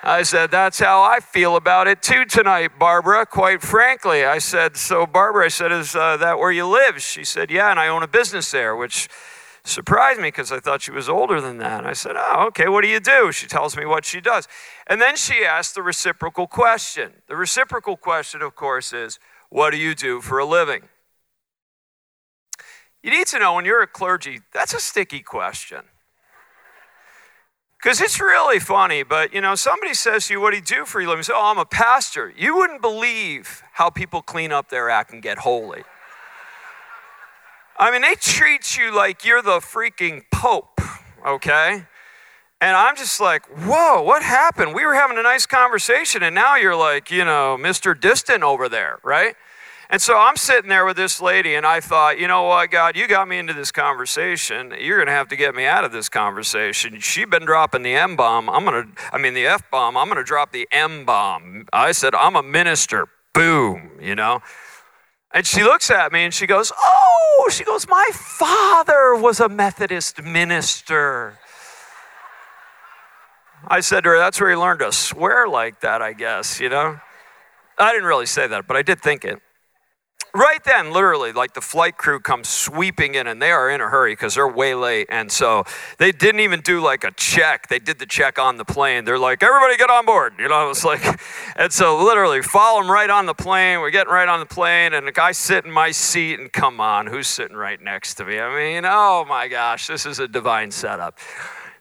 I 0.03 0.24
said, 0.24 0.51
That's 0.51 0.80
how 0.80 1.01
I 1.01 1.22
feel 1.22 1.55
about 1.55 1.88
it 1.88 2.01
too 2.01 2.26
tonight, 2.26 2.72
Barbara, 2.78 3.26
quite 3.26 3.61
frankly. 3.61 4.26
I 4.26 4.39
said, 4.39 4.76
So, 4.76 5.05
Barbara, 5.05 5.45
I 5.45 5.47
said, 5.47 5.72
Is 5.72 5.95
uh, 5.95 6.18
that 6.18 6.39
where 6.39 6.51
you 6.51 6.68
live? 6.68 7.01
She 7.01 7.24
said, 7.24 7.51
Yeah, 7.51 7.72
and 7.72 7.80
I 7.80 7.88
own 7.88 8.03
a 8.03 8.07
business 8.09 8.51
there, 8.51 8.76
which 8.76 9.07
surprised 9.68 10.20
me 10.20 10.30
because 10.30 10.51
I 10.51 10.59
thought 10.59 10.82
she 10.82 10.91
was 10.91 11.09
older 11.09 11.41
than 11.41 11.57
that. 11.57 11.86
I 11.86 11.93
said, 11.93 12.15
Oh, 12.15 12.45
okay, 12.47 12.68
what 12.68 12.82
do 12.82 12.88
you 12.88 12.99
do? 12.99 13.32
She 13.32 13.47
tells 13.47 13.76
me 13.76 13.86
what 13.86 14.05
she 14.05 14.22
does. 14.22 14.47
And 14.88 15.01
then 15.01 15.15
she 15.15 15.45
asked 15.45 15.76
the 15.76 15.84
reciprocal 15.84 16.47
question. 16.47 17.13
The 17.28 17.36
reciprocal 17.36 17.97
question, 17.97 18.41
of 18.41 18.55
course, 18.55 18.93
is, 18.93 19.20
What 19.49 19.72
do 19.72 19.78
you 19.78 19.95
do 19.95 20.22
for 20.22 20.39
a 20.39 20.45
living? 20.45 20.84
You 23.03 23.11
need 23.11 23.28
to 23.28 23.39
know 23.39 23.53
when 23.53 23.65
you're 23.65 23.82
a 23.82 23.88
clergy, 23.88 24.39
that's 24.53 24.74
a 24.74 24.80
sticky 24.80 25.22
question. 25.22 25.82
Because 27.82 28.01
it's 28.01 28.20
really 28.20 28.59
funny, 28.59 29.03
but 29.03 29.34
you 29.34 29.39
know, 29.39 29.55
somebody 29.55 29.93
says 29.93 30.28
to 30.28 30.34
you, 30.34 30.41
What 30.41 30.51
do 30.51 30.57
you 30.57 30.63
do 30.63 30.86
for 30.86 30.99
your 30.99 31.09
living? 31.09 31.20
You 31.20 31.24
say, 31.26 31.34
Oh, 31.36 31.51
I'm 31.51 31.59
a 31.59 31.65
pastor. 31.65 32.34
You 32.36 32.55
wouldn't 32.57 32.82
believe 32.82 33.63
how 33.74 33.89
people 33.89 34.22
clean 34.22 34.51
up 34.51 34.70
their 34.70 34.89
act 34.89 35.13
and 35.13 35.22
get 35.22 35.39
holy. 35.39 35.84
I 37.80 37.92
mean, 37.92 38.02
they 38.02 38.16
treat 38.16 38.78
you 38.78 38.96
like 38.96 39.24
you're 39.24 39.44
the 39.44 39.60
freaking 39.60 40.24
Pope, 40.32 40.82
okay? 41.26 41.86
And 42.60 42.76
I'm 42.76 42.96
just 42.96 43.20
like, 43.20 43.46
whoa, 43.46 44.02
what 44.02 44.24
happened? 44.24 44.74
We 44.74 44.84
were 44.84 44.96
having 44.96 45.20
a 45.20 45.24
nice 45.24 45.46
conversation, 45.46 46.24
and 46.24 46.34
now 46.34 46.56
you're 46.56 46.76
like, 46.76 47.12
you 47.12 47.24
know, 47.24 47.56
Mr. 47.60 48.00
Distant 48.00 48.42
over 48.42 48.68
there, 48.68 48.98
right? 49.04 49.36
And 49.92 50.02
so 50.02 50.18
I'm 50.18 50.36
sitting 50.36 50.70
there 50.70 50.86
with 50.86 50.98
this 50.98 51.22
lady, 51.22 51.54
and 51.54 51.68
I 51.68 51.80
thought, 51.80 52.20
you 52.20 52.28
know 52.28 52.44
what, 52.44 52.72
God, 52.72 52.98
you 52.98 53.08
got 53.08 53.28
me 53.28 53.38
into 53.38 53.54
this 53.54 53.72
conversation. 53.72 54.74
You're 54.80 54.98
going 54.98 55.08
to 55.08 55.14
have 55.14 55.28
to 55.30 55.36
get 55.36 55.54
me 55.54 55.66
out 55.66 55.84
of 55.84 55.92
this 55.92 56.10
conversation. 56.10 57.00
She's 57.00 57.28
been 57.28 57.46
dropping 57.46 57.84
the 57.84 57.94
M 57.94 58.16
bomb. 58.16 58.50
I'm 58.50 58.66
going 58.66 58.84
to, 58.88 59.02
I 59.14 59.20
mean, 59.20 59.36
the 59.36 59.46
F 59.46 59.70
bomb. 59.70 59.96
I'm 59.96 60.08
going 60.08 60.18
to 60.18 60.24
drop 60.24 60.52
the 60.52 60.68
M 60.72 61.06
bomb. 61.06 61.68
I 61.72 61.92
said, 61.92 62.16
I'm 62.16 62.36
a 62.36 62.44
minister. 62.44 63.08
Boom, 63.34 63.92
you 64.02 64.16
know? 64.16 64.42
And 65.34 65.46
she 65.46 65.64
looks 65.64 65.92
at 65.92 66.12
me 66.12 66.24
and 66.24 66.34
she 66.34 66.48
goes, 66.48 66.72
Oh, 66.78 67.50
she 67.52 67.64
goes, 67.64 67.88
My 67.88 68.10
father 68.14 69.16
was 69.16 69.40
a 69.40 69.50
Methodist 69.50 70.22
minister. 70.22 71.38
I 73.68 73.82
said 73.82 74.04
to 74.04 74.12
her, 74.12 74.18
That's 74.18 74.40
where 74.40 74.50
he 74.50 74.56
learned 74.56 74.80
to 74.80 74.92
swear 74.92 75.48
like 75.48 75.82
that, 75.82 76.02
I 76.02 76.14
guess, 76.14 76.60
you 76.60 76.70
know? 76.70 77.00
I 77.78 77.92
didn't 77.92 78.08
really 78.08 78.26
say 78.26 78.48
that, 78.48 78.68
but 78.68 78.78
I 78.78 78.82
did 78.82 79.02
think 79.02 79.26
it. 79.26 79.42
Right 80.34 80.64
then, 80.64 80.92
literally, 80.92 81.32
like 81.32 81.54
the 81.54 81.62
flight 81.62 81.98
crew 81.98 82.20
comes 82.20 82.48
sweeping 82.48 83.16
in 83.16 83.28
and 83.28 83.42
they 83.42 83.52
are 83.52 83.70
in 83.70 83.82
a 83.82 83.88
hurry 83.88 84.12
because 84.12 84.36
they're 84.36 84.48
way 84.48 84.76
late. 84.76 85.08
And 85.10 85.32
so 85.32 85.64
they 85.98 86.12
didn't 86.12 86.42
even 86.42 86.62
do 86.62 86.82
like 86.82 87.04
a 87.04 87.12
check. 87.12 87.70
They 87.70 87.80
did 87.80 87.98
the 87.98 88.06
check 88.06 88.38
on 88.38 88.58
the 88.58 88.66
plane. 88.66 89.06
They're 89.06 89.18
like, 89.18 89.42
everybody 89.42 89.78
get 89.78 89.90
on 89.90 90.06
board. 90.06 90.34
You 90.38 90.48
know, 90.50 90.64
it 90.66 90.68
was 90.68 90.84
like, 90.84 91.20
and 91.56 91.72
so 91.72 92.04
literally 92.04 92.42
follow 92.42 92.82
them 92.82 92.92
right 92.92 93.10
on 93.10 93.26
the 93.26 93.34
plane. 93.34 93.80
We're 93.80 93.90
getting 93.90 94.14
right 94.14 94.28
on 94.28 94.40
the 94.40 94.46
plane. 94.46 94.94
And 94.94 95.08
the 95.08 95.12
guy 95.12 95.32
sitting 95.32 95.70
in 95.70 95.74
my 95.74 95.92
seat, 95.92 96.40
and 96.40 96.52
come 96.52 96.80
on, 96.80 97.08
who's 97.08 97.28
sitting 97.28 97.56
right 97.56 97.82
next 97.82 98.16
to 98.16 98.26
me? 98.26 98.40
I 98.40 98.56
mean, 98.56 98.84
oh 98.86 99.26
my 99.28 99.48
gosh, 99.48 99.88
this 99.88 100.06
is 100.06 100.20
a 100.20 100.28
divine 100.28 100.72
setup. 100.72 101.18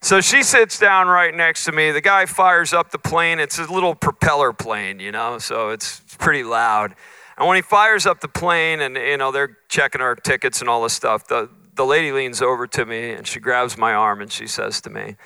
So 0.01 0.21
she 0.21 0.43
sits 0.43 0.79
down 0.79 1.09
right 1.09 1.35
next 1.35 1.65
to 1.65 1.73
me. 1.73 1.91
The 1.91 2.01
guy 2.01 2.27
fires 2.27 2.73
up 2.73 2.91
the 2.91 2.99
plane. 2.99 3.41
It's 3.41 3.59
a 3.59 3.71
little 3.71 3.95
propeller 3.95 4.53
plane, 4.53 5.01
you 5.01 5.11
know, 5.11 5.39
so 5.39 5.71
it's 5.71 6.01
pretty 6.19 6.45
loud. 6.45 6.95
And 7.39 7.47
when 7.47 7.57
he 7.57 7.63
fires 7.63 8.07
up 8.07 8.21
the 8.21 8.29
plane 8.29 8.81
and, 8.81 8.97
you 8.97 9.17
know, 9.17 9.31
they're 9.31 9.59
checking 9.69 10.01
our 10.01 10.15
tickets 10.15 10.61
and 10.61 10.71
all 10.71 10.83
this 10.83 10.95
stuff, 10.95 11.27
the, 11.29 11.51
the 11.75 11.85
lady 11.85 12.11
leans 12.13 12.41
over 12.41 12.67
to 12.67 12.87
me 12.87 13.13
and 13.13 13.27
she 13.27 13.41
grabs 13.41 13.77
my 13.77 13.93
arm 13.93 14.23
and 14.23 14.33
she 14.33 14.47
says 14.47 14.81
to 14.83 14.91
me, 14.91 15.17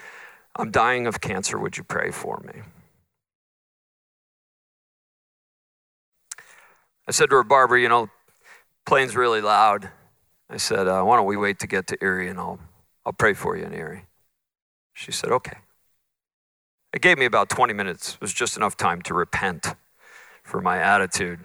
I'm 0.56 0.70
dying 0.70 1.06
of 1.06 1.20
cancer. 1.20 1.58
Would 1.58 1.76
you 1.76 1.84
pray 1.84 2.11
for 2.11 2.42
me? 2.44 2.62
I 7.06 7.12
said 7.12 7.30
to 7.30 7.36
her, 7.36 7.44
Barbara, 7.44 7.80
you 7.80 7.88
know, 7.88 8.11
plane's 8.86 9.14
really 9.14 9.40
loud. 9.40 9.90
I 10.48 10.56
said, 10.56 10.88
uh, 10.88 11.02
why 11.02 11.16
don't 11.16 11.26
we 11.26 11.36
wait 11.36 11.61
to 11.61 11.68
get 11.68 11.86
to 11.88 11.98
Erie 12.02 12.28
and 12.28 12.38
I'll, 12.38 12.58
I'll 13.06 13.12
pray 13.12 13.34
for 13.34 13.56
you 13.56 13.64
in 13.64 13.72
Erie. 13.72 14.06
She 14.94 15.12
said, 15.12 15.30
okay. 15.30 15.58
It 16.92 17.02
gave 17.02 17.18
me 17.18 17.24
about 17.24 17.48
20 17.48 17.72
minutes. 17.72 18.14
It 18.14 18.20
was 18.20 18.32
just 18.32 18.56
enough 18.56 18.76
time 18.76 19.00
to 19.02 19.14
repent 19.14 19.74
for 20.42 20.61
my 20.61 20.78
attitude. 20.78 21.40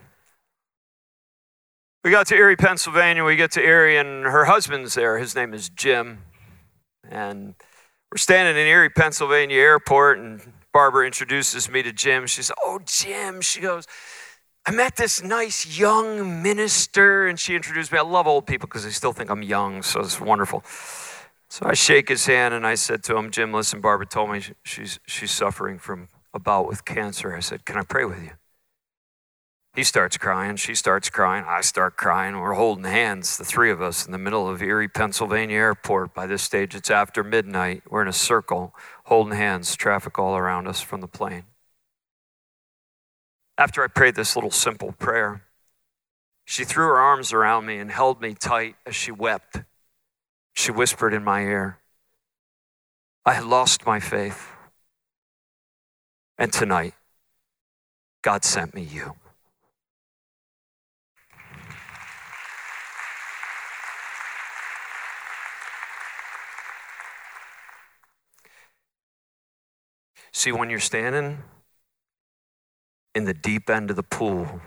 We 2.05 2.11
got 2.11 2.27
to 2.27 2.35
Erie, 2.35 2.55
Pennsylvania. 2.55 3.23
We 3.23 3.35
get 3.35 3.49
to 3.53 3.63
Erie, 3.63 3.97
and 3.97 4.25
her 4.25 4.45
husband's 4.45 4.93
there. 4.93 5.17
His 5.17 5.33
name 5.33 5.55
is 5.55 5.69
Jim. 5.69 6.19
And 7.09 7.55
we're 8.11 8.17
standing 8.17 8.55
in 8.61 8.67
Erie, 8.67 8.91
Pennsylvania 8.91 9.57
airport, 9.57 10.19
and 10.19 10.53
Barbara 10.71 11.07
introduces 11.07 11.67
me 11.67 11.81
to 11.81 11.91
Jim. 11.91 12.27
She 12.27 12.43
says, 12.43 12.55
Oh, 12.63 12.79
Jim. 12.85 13.41
She 13.41 13.59
goes, 13.59 13.87
I 14.67 14.71
met 14.71 14.97
this 14.97 15.23
nice 15.23 15.79
young 15.79 16.43
minister, 16.43 17.25
and 17.25 17.39
she 17.39 17.55
introduced 17.55 17.91
me. 17.91 17.97
I 17.97 18.03
love 18.03 18.27
old 18.27 18.45
people 18.45 18.67
because 18.67 18.83
they 18.83 18.91
still 18.91 19.11
think 19.11 19.31
I'm 19.31 19.41
young, 19.41 19.81
so 19.81 20.01
it's 20.01 20.21
wonderful. 20.21 20.63
So 21.49 21.65
I 21.65 21.73
shake 21.73 22.09
his 22.09 22.27
hand 22.27 22.53
and 22.53 22.67
I 22.67 22.75
said 22.75 23.03
to 23.05 23.17
him, 23.17 23.31
Jim, 23.31 23.51
listen, 23.51 23.81
Barbara 23.81 24.05
told 24.05 24.29
me 24.29 24.43
she's, 24.63 24.99
she's 25.07 25.31
suffering 25.31 25.79
from 25.79 26.09
a 26.35 26.39
bout 26.39 26.67
with 26.67 26.85
cancer. 26.85 27.35
I 27.35 27.39
said, 27.39 27.65
Can 27.65 27.77
I 27.77 27.83
pray 27.83 28.05
with 28.05 28.21
you? 28.21 28.33
He 29.75 29.83
starts 29.83 30.17
crying. 30.17 30.55
She 30.55 30.73
starts 30.73 31.09
crying. 31.09 31.43
I 31.45 31.59
start 31.59 31.97
crying. 31.97 32.39
We're 32.39 32.53
holding 32.53 32.85
hands, 32.85 33.37
the 33.37 33.43
three 33.43 33.69
of 33.69 33.81
us, 33.81 34.05
in 34.05 34.13
the 34.13 34.17
middle 34.17 34.47
of 34.47 34.61
Erie, 34.61 34.87
Pennsylvania 34.87 35.57
airport. 35.57 36.13
By 36.13 36.27
this 36.27 36.43
stage, 36.43 36.73
it's 36.75 36.89
after 36.89 37.25
midnight. 37.25 37.83
We're 37.89 38.01
in 38.01 38.07
a 38.07 38.13
circle, 38.13 38.73
holding 39.05 39.35
hands, 39.35 39.75
traffic 39.75 40.17
all 40.17 40.37
around 40.37 40.67
us 40.67 40.79
from 40.79 41.01
the 41.01 41.07
plane. 41.07 41.43
After 43.57 43.83
I 43.83 43.87
prayed 43.87 44.15
this 44.15 44.35
little 44.35 44.51
simple 44.51 44.93
prayer, 44.93 45.43
she 46.45 46.63
threw 46.63 46.85
her 46.85 46.97
arms 46.97 47.33
around 47.33 47.65
me 47.65 47.77
and 47.77 47.91
held 47.91 48.21
me 48.21 48.33
tight 48.33 48.75
as 48.85 48.95
she 48.95 49.11
wept. 49.11 49.61
She 50.53 50.71
whispered 50.71 51.13
in 51.13 51.23
my 51.23 51.41
ear, 51.41 51.79
I 53.25 53.33
had 53.33 53.43
lost 53.43 53.85
my 53.85 53.99
faith. 53.99 54.51
And 56.37 56.53
tonight, 56.53 56.93
God 58.21 58.45
sent 58.45 58.73
me 58.73 58.81
you. 58.81 59.15
See, 70.37 70.51
when 70.51 70.69
you're 70.69 70.81
standing 70.81 71.41
in 73.15 73.23
the 73.23 73.33
deep 73.33 73.69
end 73.69 73.89
of 73.89 73.95
the 73.95 74.03
pool, 74.03 74.59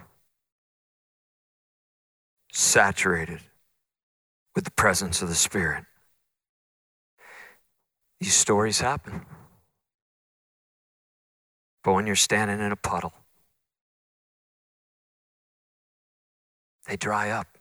saturated 2.50 3.40
with 4.54 4.64
the 4.64 4.70
presence 4.70 5.20
of 5.20 5.28
the 5.28 5.34
Spirit, 5.34 5.84
these 8.18 8.32
stories 8.32 8.80
happen. 8.80 9.26
But 11.84 11.92
when 11.92 12.06
you're 12.06 12.16
standing 12.16 12.60
in 12.60 12.72
a 12.72 12.76
puddle, 12.76 13.12
they 16.86 16.96
dry 16.96 17.28
up. 17.28 17.58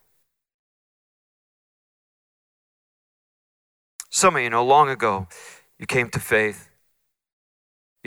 Some 4.10 4.38
of 4.38 4.42
you 4.42 4.50
know 4.50 4.64
long 4.64 4.88
ago, 4.88 5.28
you 5.78 5.86
came 5.86 6.10
to 6.12 6.22
faith 6.22 6.70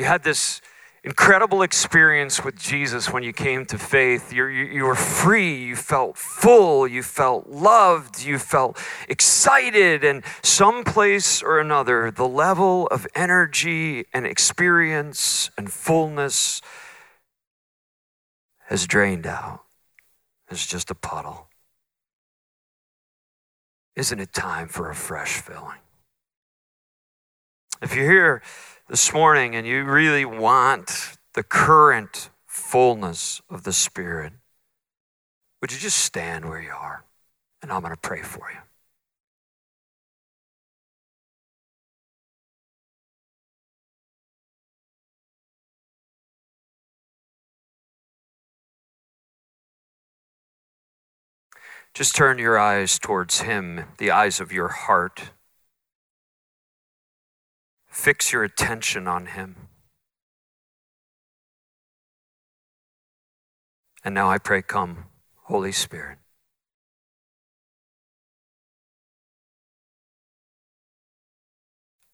you 0.01 0.07
had 0.07 0.24
this 0.24 0.62
incredible 1.05 1.61
experience 1.61 2.42
with 2.42 2.57
Jesus 2.57 3.12
when 3.12 3.22
you 3.22 3.34
came 3.34 3.66
to 3.66 3.76
faith. 3.76 4.32
you 4.32 4.46
you, 4.46 4.64
you 4.64 4.84
were 4.84 4.94
free, 4.94 5.62
you 5.62 5.76
felt 5.76 6.16
full, 6.16 6.88
you 6.88 7.03
felt 7.03 7.48
loved, 7.48 8.22
you 8.22 8.38
felt 8.38 8.78
excited, 9.11 10.03
and 10.03 10.24
someplace 10.42 11.42
or 11.42 11.61
another, 11.61 12.11
the 12.11 12.26
level 12.26 12.86
of 12.86 13.07
energy 13.14 14.07
and 14.14 14.26
experience 14.26 15.51
and 15.59 15.70
fullness 15.70 16.62
has 18.68 18.86
drained 18.86 19.26
out. 19.26 19.64
It's 20.51 20.66
just 20.66 20.90
a 20.90 20.94
puddle. 20.94 21.48
Isn't 23.96 24.18
it 24.18 24.32
time 24.32 24.68
for 24.68 24.88
a 24.88 24.94
fresh 24.94 25.42
filling? 25.42 25.76
If 27.82 27.94
you're 27.94 28.11
here 28.11 28.42
this 28.91 29.14
morning 29.14 29.55
and 29.55 29.68
you 29.68 29.84
really 29.84 30.24
want 30.24 31.16
the 31.34 31.45
current 31.45 32.28
fullness 32.45 33.41
of 33.49 33.62
the 33.62 33.72
Spirit, 33.72 34.32
would 35.61 35.70
you 35.70 35.78
just 35.78 35.99
stand 35.99 36.45
where 36.45 36.61
you 36.61 36.72
are? 36.72 37.05
And 37.62 37.70
I'm 37.70 37.82
going 37.82 37.95
to 37.95 38.01
pray 38.01 38.22
for 38.22 38.51
you. 38.51 38.59
Just 51.95 52.16
turn 52.16 52.38
your 52.38 52.59
eyes 52.59 52.99
towards 52.99 53.43
Him, 53.43 53.84
the 53.99 54.11
eyes 54.11 54.41
of 54.41 54.51
your 54.51 54.68
heart. 54.68 55.30
Fix 58.01 58.32
your 58.32 58.44
attention 58.44 59.07
on 59.07 59.26
Him. 59.26 59.68
And 64.03 64.14
now 64.14 64.30
I 64.30 64.38
pray, 64.38 64.62
come, 64.62 65.05
Holy 65.44 65.70
Spirit. 65.70 66.16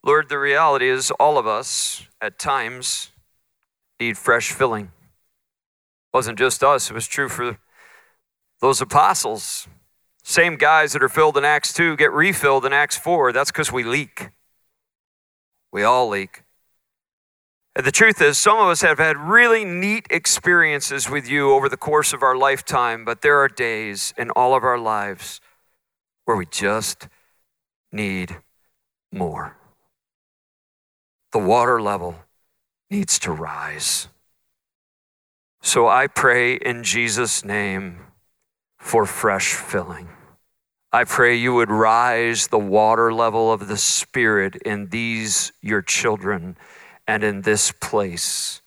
Lord, 0.02 0.28
the 0.28 0.40
reality 0.40 0.88
is 0.88 1.12
all 1.20 1.38
of 1.38 1.46
us 1.46 2.08
at 2.20 2.36
times 2.36 3.12
need 4.00 4.18
fresh 4.18 4.50
filling. 4.50 4.86
It 4.86 4.90
wasn't 6.12 6.36
just 6.36 6.64
us, 6.64 6.90
it 6.90 6.94
was 6.94 7.06
true 7.06 7.28
for 7.28 7.58
those 8.60 8.80
apostles. 8.80 9.68
Same 10.24 10.56
guys 10.56 10.94
that 10.94 11.02
are 11.04 11.08
filled 11.08 11.36
in 11.36 11.44
Acts 11.44 11.72
2 11.72 11.94
get 11.96 12.10
refilled 12.10 12.66
in 12.66 12.72
Acts 12.72 12.96
4. 12.96 13.30
That's 13.30 13.52
because 13.52 13.70
we 13.70 13.84
leak. 13.84 14.30
We 15.72 15.82
all 15.82 16.08
leak. 16.08 16.42
And 17.74 17.84
the 17.84 17.92
truth 17.92 18.22
is, 18.22 18.38
some 18.38 18.58
of 18.58 18.68
us 18.68 18.80
have 18.80 18.98
had 18.98 19.18
really 19.18 19.64
neat 19.64 20.06
experiences 20.08 21.10
with 21.10 21.28
you 21.28 21.52
over 21.52 21.68
the 21.68 21.76
course 21.76 22.14
of 22.14 22.22
our 22.22 22.34
lifetime, 22.34 23.04
but 23.04 23.20
there 23.20 23.38
are 23.38 23.48
days 23.48 24.14
in 24.16 24.30
all 24.30 24.54
of 24.56 24.64
our 24.64 24.78
lives 24.78 25.42
where 26.24 26.38
we 26.38 26.46
just 26.46 27.08
need 27.92 28.36
more. 29.12 29.56
The 31.32 31.38
water 31.38 31.80
level 31.82 32.16
needs 32.90 33.18
to 33.20 33.32
rise. 33.32 34.08
So 35.60 35.86
I 35.86 36.06
pray 36.06 36.54
in 36.54 36.82
Jesus' 36.82 37.44
name 37.44 37.98
for 38.78 39.04
fresh 39.04 39.52
filling. 39.52 40.08
I 40.96 41.04
pray 41.04 41.34
you 41.36 41.52
would 41.52 41.70
rise 41.70 42.46
the 42.46 42.58
water 42.58 43.12
level 43.12 43.52
of 43.52 43.68
the 43.68 43.76
Spirit 43.76 44.56
in 44.56 44.88
these, 44.88 45.52
your 45.60 45.82
children 45.82 46.56
and 47.06 47.22
in 47.22 47.42
this 47.42 47.70
place. 47.70 48.62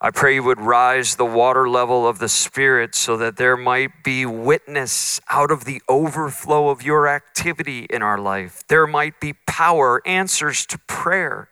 I 0.00 0.12
pray 0.12 0.36
you 0.36 0.44
would 0.44 0.62
rise 0.62 1.16
the 1.16 1.26
water 1.26 1.68
level 1.68 2.08
of 2.08 2.20
the 2.20 2.28
Spirit 2.30 2.94
so 2.94 3.18
that 3.18 3.36
there 3.36 3.58
might 3.58 4.02
be 4.02 4.24
witness 4.24 5.20
out 5.28 5.50
of 5.50 5.66
the 5.66 5.82
overflow 5.90 6.70
of 6.70 6.80
your 6.80 7.06
activity 7.06 7.86
in 7.90 8.00
our 8.00 8.16
life. 8.16 8.66
There 8.68 8.86
might 8.86 9.20
be 9.20 9.34
power, 9.46 10.00
answers 10.06 10.64
to 10.64 10.78
prayer. 10.78 11.50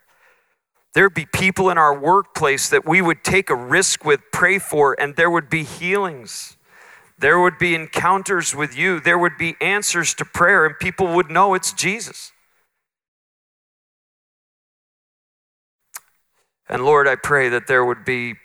There'd 0.95 1.13
be 1.13 1.27
people 1.27 1.69
in 1.69 1.77
our 1.77 1.95
workplace 1.95 2.71
that 2.71 2.89
we 2.89 3.03
would 3.03 3.23
take 3.23 3.51
a 3.51 3.55
risk 3.55 4.03
with, 4.07 4.23
pray 4.33 4.59
for, 4.59 4.99
and 4.99 5.17
there 5.17 5.31
would 5.31 5.51
be 5.51 5.63
healings. 5.63 6.57
There 7.21 7.39
would 7.39 7.59
be 7.59 7.75
encounters 7.75 8.55
with 8.55 8.77
you. 8.77 8.99
There 8.99 9.19
would 9.19 9.37
be 9.37 9.55
answers 9.61 10.15
to 10.15 10.25
prayer, 10.25 10.65
and 10.65 10.79
people 10.79 11.15
would 11.15 11.31
know 11.31 11.53
it's 11.53 11.73
Jesus. 11.73 12.33
And 16.67 16.83
Lord, 16.83 17.07
I 17.07 17.17
pray 17.17 17.51
that 17.51 17.67
there 17.67 17.85
would 17.85 18.07
be 18.07 18.37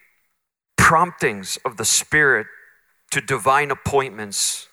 promptings 0.78 1.58
of 1.64 1.78
the 1.78 1.86
Spirit 1.86 2.48
to 3.12 3.22
divine 3.22 3.72
appointments. 3.72 4.68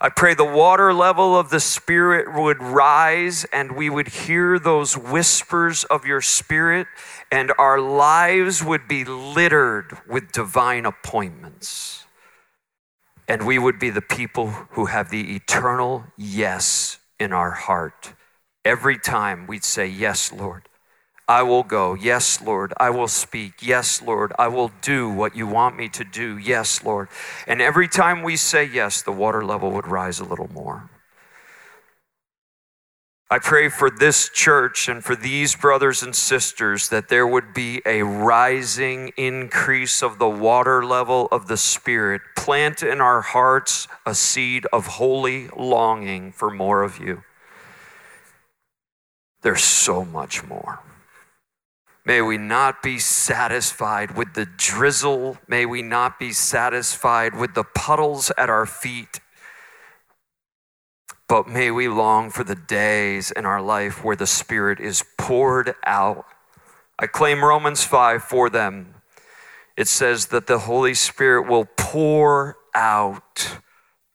I 0.00 0.10
pray 0.10 0.34
the 0.34 0.44
water 0.44 0.94
level 0.94 1.36
of 1.36 1.50
the 1.50 1.60
Spirit 1.60 2.32
would 2.32 2.62
rise 2.62 3.44
and 3.52 3.72
we 3.72 3.90
would 3.90 4.08
hear 4.08 4.60
those 4.60 4.96
whispers 4.96 5.82
of 5.84 6.06
your 6.06 6.20
Spirit, 6.20 6.86
and 7.32 7.52
our 7.58 7.80
lives 7.80 8.62
would 8.62 8.86
be 8.86 9.04
littered 9.04 9.98
with 10.06 10.30
divine 10.30 10.86
appointments. 10.86 12.04
And 13.30 13.46
we 13.46 13.60
would 13.60 13.78
be 13.78 13.90
the 13.90 14.02
people 14.02 14.48
who 14.70 14.86
have 14.86 15.10
the 15.10 15.36
eternal 15.36 16.02
yes 16.16 16.98
in 17.20 17.32
our 17.32 17.52
heart. 17.52 18.12
Every 18.64 18.98
time 18.98 19.46
we'd 19.46 19.62
say, 19.62 19.86
Yes, 19.86 20.32
Lord. 20.32 20.68
I 21.28 21.44
will 21.44 21.62
go. 21.62 21.94
Yes, 21.94 22.42
Lord, 22.42 22.74
I 22.76 22.90
will 22.90 23.06
speak. 23.06 23.62
Yes, 23.62 24.02
Lord, 24.02 24.32
I 24.36 24.48
will 24.48 24.72
do 24.82 25.08
what 25.08 25.36
you 25.36 25.46
want 25.46 25.76
me 25.76 25.88
to 25.90 26.02
do. 26.02 26.36
Yes, 26.38 26.82
Lord. 26.82 27.08
And 27.46 27.62
every 27.62 27.86
time 27.86 28.24
we 28.24 28.34
say 28.34 28.64
yes, 28.64 29.00
the 29.00 29.12
water 29.12 29.44
level 29.44 29.70
would 29.70 29.86
rise 29.86 30.18
a 30.18 30.24
little 30.24 30.50
more. 30.52 30.89
I 33.32 33.38
pray 33.38 33.68
for 33.68 33.90
this 33.90 34.28
church 34.28 34.88
and 34.88 35.04
for 35.04 35.14
these 35.14 35.54
brothers 35.54 36.02
and 36.02 36.16
sisters 36.16 36.88
that 36.88 37.08
there 37.08 37.28
would 37.28 37.54
be 37.54 37.80
a 37.86 38.02
rising 38.02 39.12
increase 39.16 40.02
of 40.02 40.18
the 40.18 40.28
water 40.28 40.84
level 40.84 41.28
of 41.30 41.46
the 41.46 41.56
Spirit. 41.56 42.22
Plant 42.34 42.82
in 42.82 43.00
our 43.00 43.20
hearts 43.20 43.86
a 44.04 44.16
seed 44.16 44.66
of 44.72 44.86
holy 44.88 45.46
longing 45.56 46.32
for 46.32 46.50
more 46.50 46.82
of 46.82 46.98
you. 46.98 47.22
There's 49.42 49.62
so 49.62 50.04
much 50.04 50.44
more. 50.44 50.80
May 52.04 52.22
we 52.22 52.36
not 52.36 52.82
be 52.82 52.98
satisfied 52.98 54.16
with 54.16 54.34
the 54.34 54.46
drizzle. 54.56 55.38
May 55.46 55.66
we 55.66 55.82
not 55.82 56.18
be 56.18 56.32
satisfied 56.32 57.36
with 57.36 57.54
the 57.54 57.62
puddles 57.62 58.32
at 58.36 58.50
our 58.50 58.66
feet. 58.66 59.20
But 61.30 61.46
may 61.46 61.70
we 61.70 61.86
long 61.86 62.30
for 62.30 62.42
the 62.42 62.56
days 62.56 63.30
in 63.30 63.46
our 63.46 63.62
life 63.62 64.02
where 64.02 64.16
the 64.16 64.26
Spirit 64.26 64.80
is 64.80 65.04
poured 65.16 65.76
out. 65.86 66.26
I 66.98 67.06
claim 67.06 67.44
Romans 67.44 67.84
5 67.84 68.24
for 68.24 68.50
them. 68.50 68.96
It 69.76 69.86
says 69.86 70.26
that 70.26 70.48
the 70.48 70.58
Holy 70.58 70.92
Spirit 70.92 71.48
will 71.48 71.66
pour 71.76 72.56
out 72.74 73.58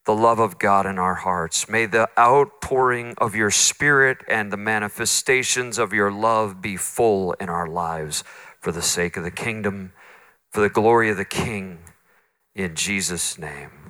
the 0.04 0.14
love 0.14 0.40
of 0.40 0.60
God 0.60 0.86
in 0.86 1.00
our 1.00 1.16
hearts. 1.16 1.70
May 1.70 1.86
the 1.86 2.10
outpouring 2.20 3.14
of 3.18 3.34
your 3.34 3.50
Spirit 3.50 4.18
and 4.28 4.52
the 4.52 4.58
manifestations 4.58 5.78
of 5.78 5.94
your 5.94 6.12
love 6.12 6.62
be 6.62 6.76
full 6.76 7.32
in 7.40 7.48
our 7.48 7.66
lives 7.66 8.26
for 8.60 8.74
the 8.74 8.82
sake 8.82 9.16
of 9.16 9.24
the 9.24 9.32
kingdom, 9.32 9.94
for 10.52 10.60
the 10.60 10.70
glory 10.70 11.10
of 11.10 11.16
the 11.16 11.24
King, 11.24 11.80
in 12.54 12.76
Jesus' 12.76 13.38
name. 13.38 13.85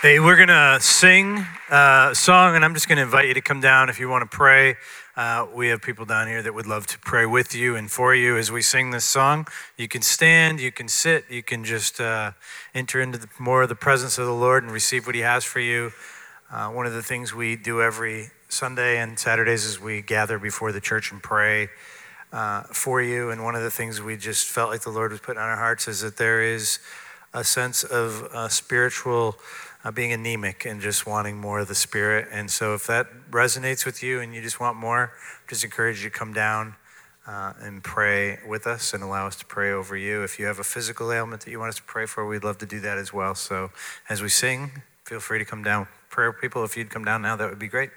Hey, 0.00 0.20
we're 0.20 0.36
going 0.36 0.46
to 0.46 0.78
sing 0.80 1.44
a 1.68 2.10
song, 2.14 2.54
and 2.54 2.64
I'm 2.64 2.72
just 2.72 2.86
going 2.86 2.98
to 2.98 3.02
invite 3.02 3.26
you 3.26 3.34
to 3.34 3.40
come 3.40 3.60
down 3.60 3.88
if 3.88 3.98
you 3.98 4.08
want 4.08 4.30
to 4.30 4.36
pray. 4.36 4.76
Uh, 5.16 5.48
we 5.52 5.70
have 5.70 5.82
people 5.82 6.04
down 6.04 6.28
here 6.28 6.40
that 6.40 6.54
would 6.54 6.68
love 6.68 6.86
to 6.86 7.00
pray 7.00 7.26
with 7.26 7.52
you 7.52 7.74
and 7.74 7.90
for 7.90 8.14
you 8.14 8.36
as 8.36 8.52
we 8.52 8.62
sing 8.62 8.92
this 8.92 9.04
song. 9.04 9.48
You 9.76 9.88
can 9.88 10.00
stand, 10.02 10.60
you 10.60 10.70
can 10.70 10.86
sit, 10.86 11.24
you 11.28 11.42
can 11.42 11.64
just 11.64 12.00
uh, 12.00 12.30
enter 12.76 13.00
into 13.00 13.18
the, 13.18 13.26
more 13.40 13.64
of 13.64 13.68
the 13.68 13.74
presence 13.74 14.18
of 14.18 14.26
the 14.26 14.32
Lord 14.32 14.62
and 14.62 14.70
receive 14.70 15.04
what 15.04 15.16
He 15.16 15.22
has 15.22 15.42
for 15.42 15.58
you. 15.58 15.90
Uh, 16.48 16.68
one 16.68 16.86
of 16.86 16.92
the 16.92 17.02
things 17.02 17.34
we 17.34 17.56
do 17.56 17.82
every 17.82 18.30
Sunday 18.48 19.00
and 19.00 19.18
Saturdays 19.18 19.64
is 19.64 19.80
we 19.80 20.00
gather 20.00 20.38
before 20.38 20.70
the 20.70 20.80
church 20.80 21.10
and 21.10 21.20
pray 21.20 21.70
uh, 22.32 22.62
for 22.72 23.02
you. 23.02 23.30
And 23.30 23.42
one 23.42 23.56
of 23.56 23.62
the 23.62 23.70
things 23.72 24.00
we 24.00 24.16
just 24.16 24.46
felt 24.46 24.70
like 24.70 24.82
the 24.82 24.90
Lord 24.90 25.10
was 25.10 25.20
putting 25.20 25.42
on 25.42 25.48
our 25.48 25.56
hearts 25.56 25.88
is 25.88 26.02
that 26.02 26.18
there 26.18 26.40
is 26.40 26.78
a 27.34 27.42
sense 27.44 27.82
of 27.82 28.22
uh, 28.32 28.48
spiritual 28.48 29.36
uh, 29.88 29.90
being 29.90 30.12
anemic 30.12 30.66
and 30.66 30.82
just 30.82 31.06
wanting 31.06 31.38
more 31.38 31.60
of 31.60 31.68
the 31.68 31.74
Spirit. 31.74 32.28
And 32.30 32.50
so, 32.50 32.74
if 32.74 32.86
that 32.88 33.06
resonates 33.30 33.86
with 33.86 34.02
you 34.02 34.20
and 34.20 34.34
you 34.34 34.42
just 34.42 34.60
want 34.60 34.76
more, 34.76 35.12
just 35.48 35.64
encourage 35.64 36.04
you 36.04 36.10
to 36.10 36.16
come 36.16 36.34
down 36.34 36.74
uh, 37.26 37.54
and 37.60 37.82
pray 37.82 38.38
with 38.46 38.66
us 38.66 38.92
and 38.92 39.02
allow 39.02 39.26
us 39.26 39.36
to 39.36 39.46
pray 39.46 39.72
over 39.72 39.96
you. 39.96 40.22
If 40.22 40.38
you 40.38 40.44
have 40.44 40.58
a 40.58 40.64
physical 40.64 41.10
ailment 41.10 41.44
that 41.44 41.50
you 41.50 41.58
want 41.58 41.70
us 41.70 41.76
to 41.76 41.82
pray 41.84 42.04
for, 42.04 42.26
we'd 42.26 42.44
love 42.44 42.58
to 42.58 42.66
do 42.66 42.80
that 42.80 42.98
as 42.98 43.14
well. 43.14 43.34
So, 43.34 43.70
as 44.10 44.20
we 44.20 44.28
sing, 44.28 44.82
feel 45.04 45.20
free 45.20 45.38
to 45.38 45.46
come 45.46 45.62
down. 45.62 45.88
Prayer 46.10 46.34
people, 46.34 46.64
if 46.64 46.76
you'd 46.76 46.90
come 46.90 47.04
down 47.04 47.22
now, 47.22 47.36
that 47.36 47.48
would 47.48 47.58
be 47.58 47.68
great. 47.68 47.90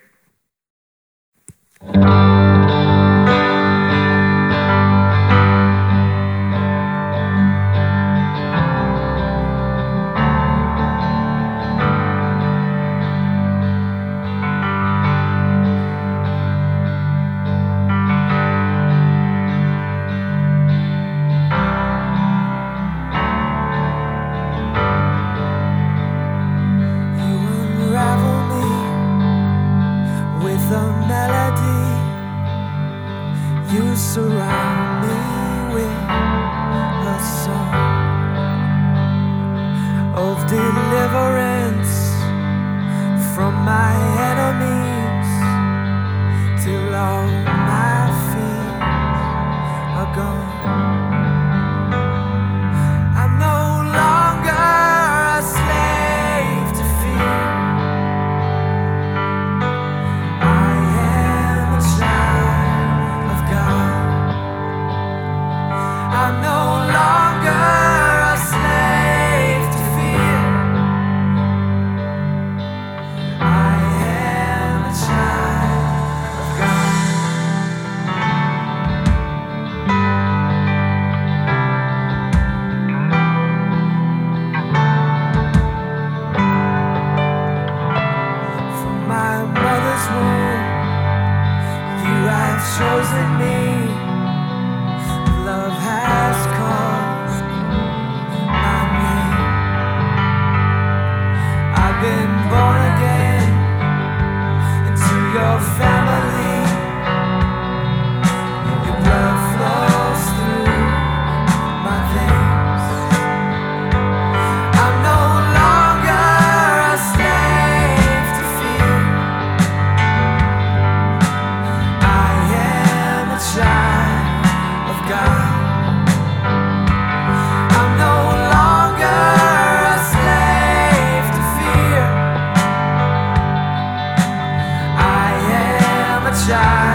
Think 136.47 136.90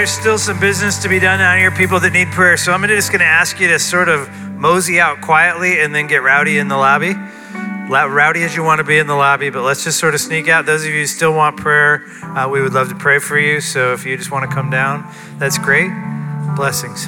there's 0.00 0.10
still 0.10 0.38
some 0.38 0.58
business 0.58 0.96
to 1.02 1.10
be 1.10 1.18
done 1.18 1.42
out 1.42 1.58
here, 1.58 1.70
people 1.70 2.00
that 2.00 2.14
need 2.14 2.26
prayer. 2.28 2.56
So 2.56 2.72
I'm 2.72 2.82
just 2.88 3.12
going 3.12 3.20
to 3.20 3.26
ask 3.26 3.60
you 3.60 3.68
to 3.68 3.78
sort 3.78 4.08
of 4.08 4.30
mosey 4.52 4.98
out 4.98 5.20
quietly 5.20 5.78
and 5.78 5.94
then 5.94 6.06
get 6.06 6.22
rowdy 6.22 6.56
in 6.56 6.68
the 6.68 6.76
lobby. 6.78 7.12
Rowdy 7.90 8.42
as 8.42 8.56
you 8.56 8.64
want 8.64 8.78
to 8.78 8.84
be 8.84 8.96
in 8.96 9.06
the 9.06 9.14
lobby, 9.14 9.50
but 9.50 9.62
let's 9.62 9.84
just 9.84 10.00
sort 10.00 10.14
of 10.14 10.20
sneak 10.22 10.48
out. 10.48 10.64
Those 10.64 10.84
of 10.84 10.88
you 10.88 11.00
who 11.00 11.06
still 11.06 11.34
want 11.34 11.58
prayer, 11.58 12.06
uh, 12.22 12.48
we 12.50 12.62
would 12.62 12.72
love 12.72 12.88
to 12.88 12.94
pray 12.94 13.18
for 13.18 13.38
you. 13.38 13.60
So 13.60 13.92
if 13.92 14.06
you 14.06 14.16
just 14.16 14.30
want 14.30 14.48
to 14.48 14.54
come 14.56 14.70
down, 14.70 15.06
that's 15.36 15.58
great. 15.58 15.90
Blessings. 16.56 17.06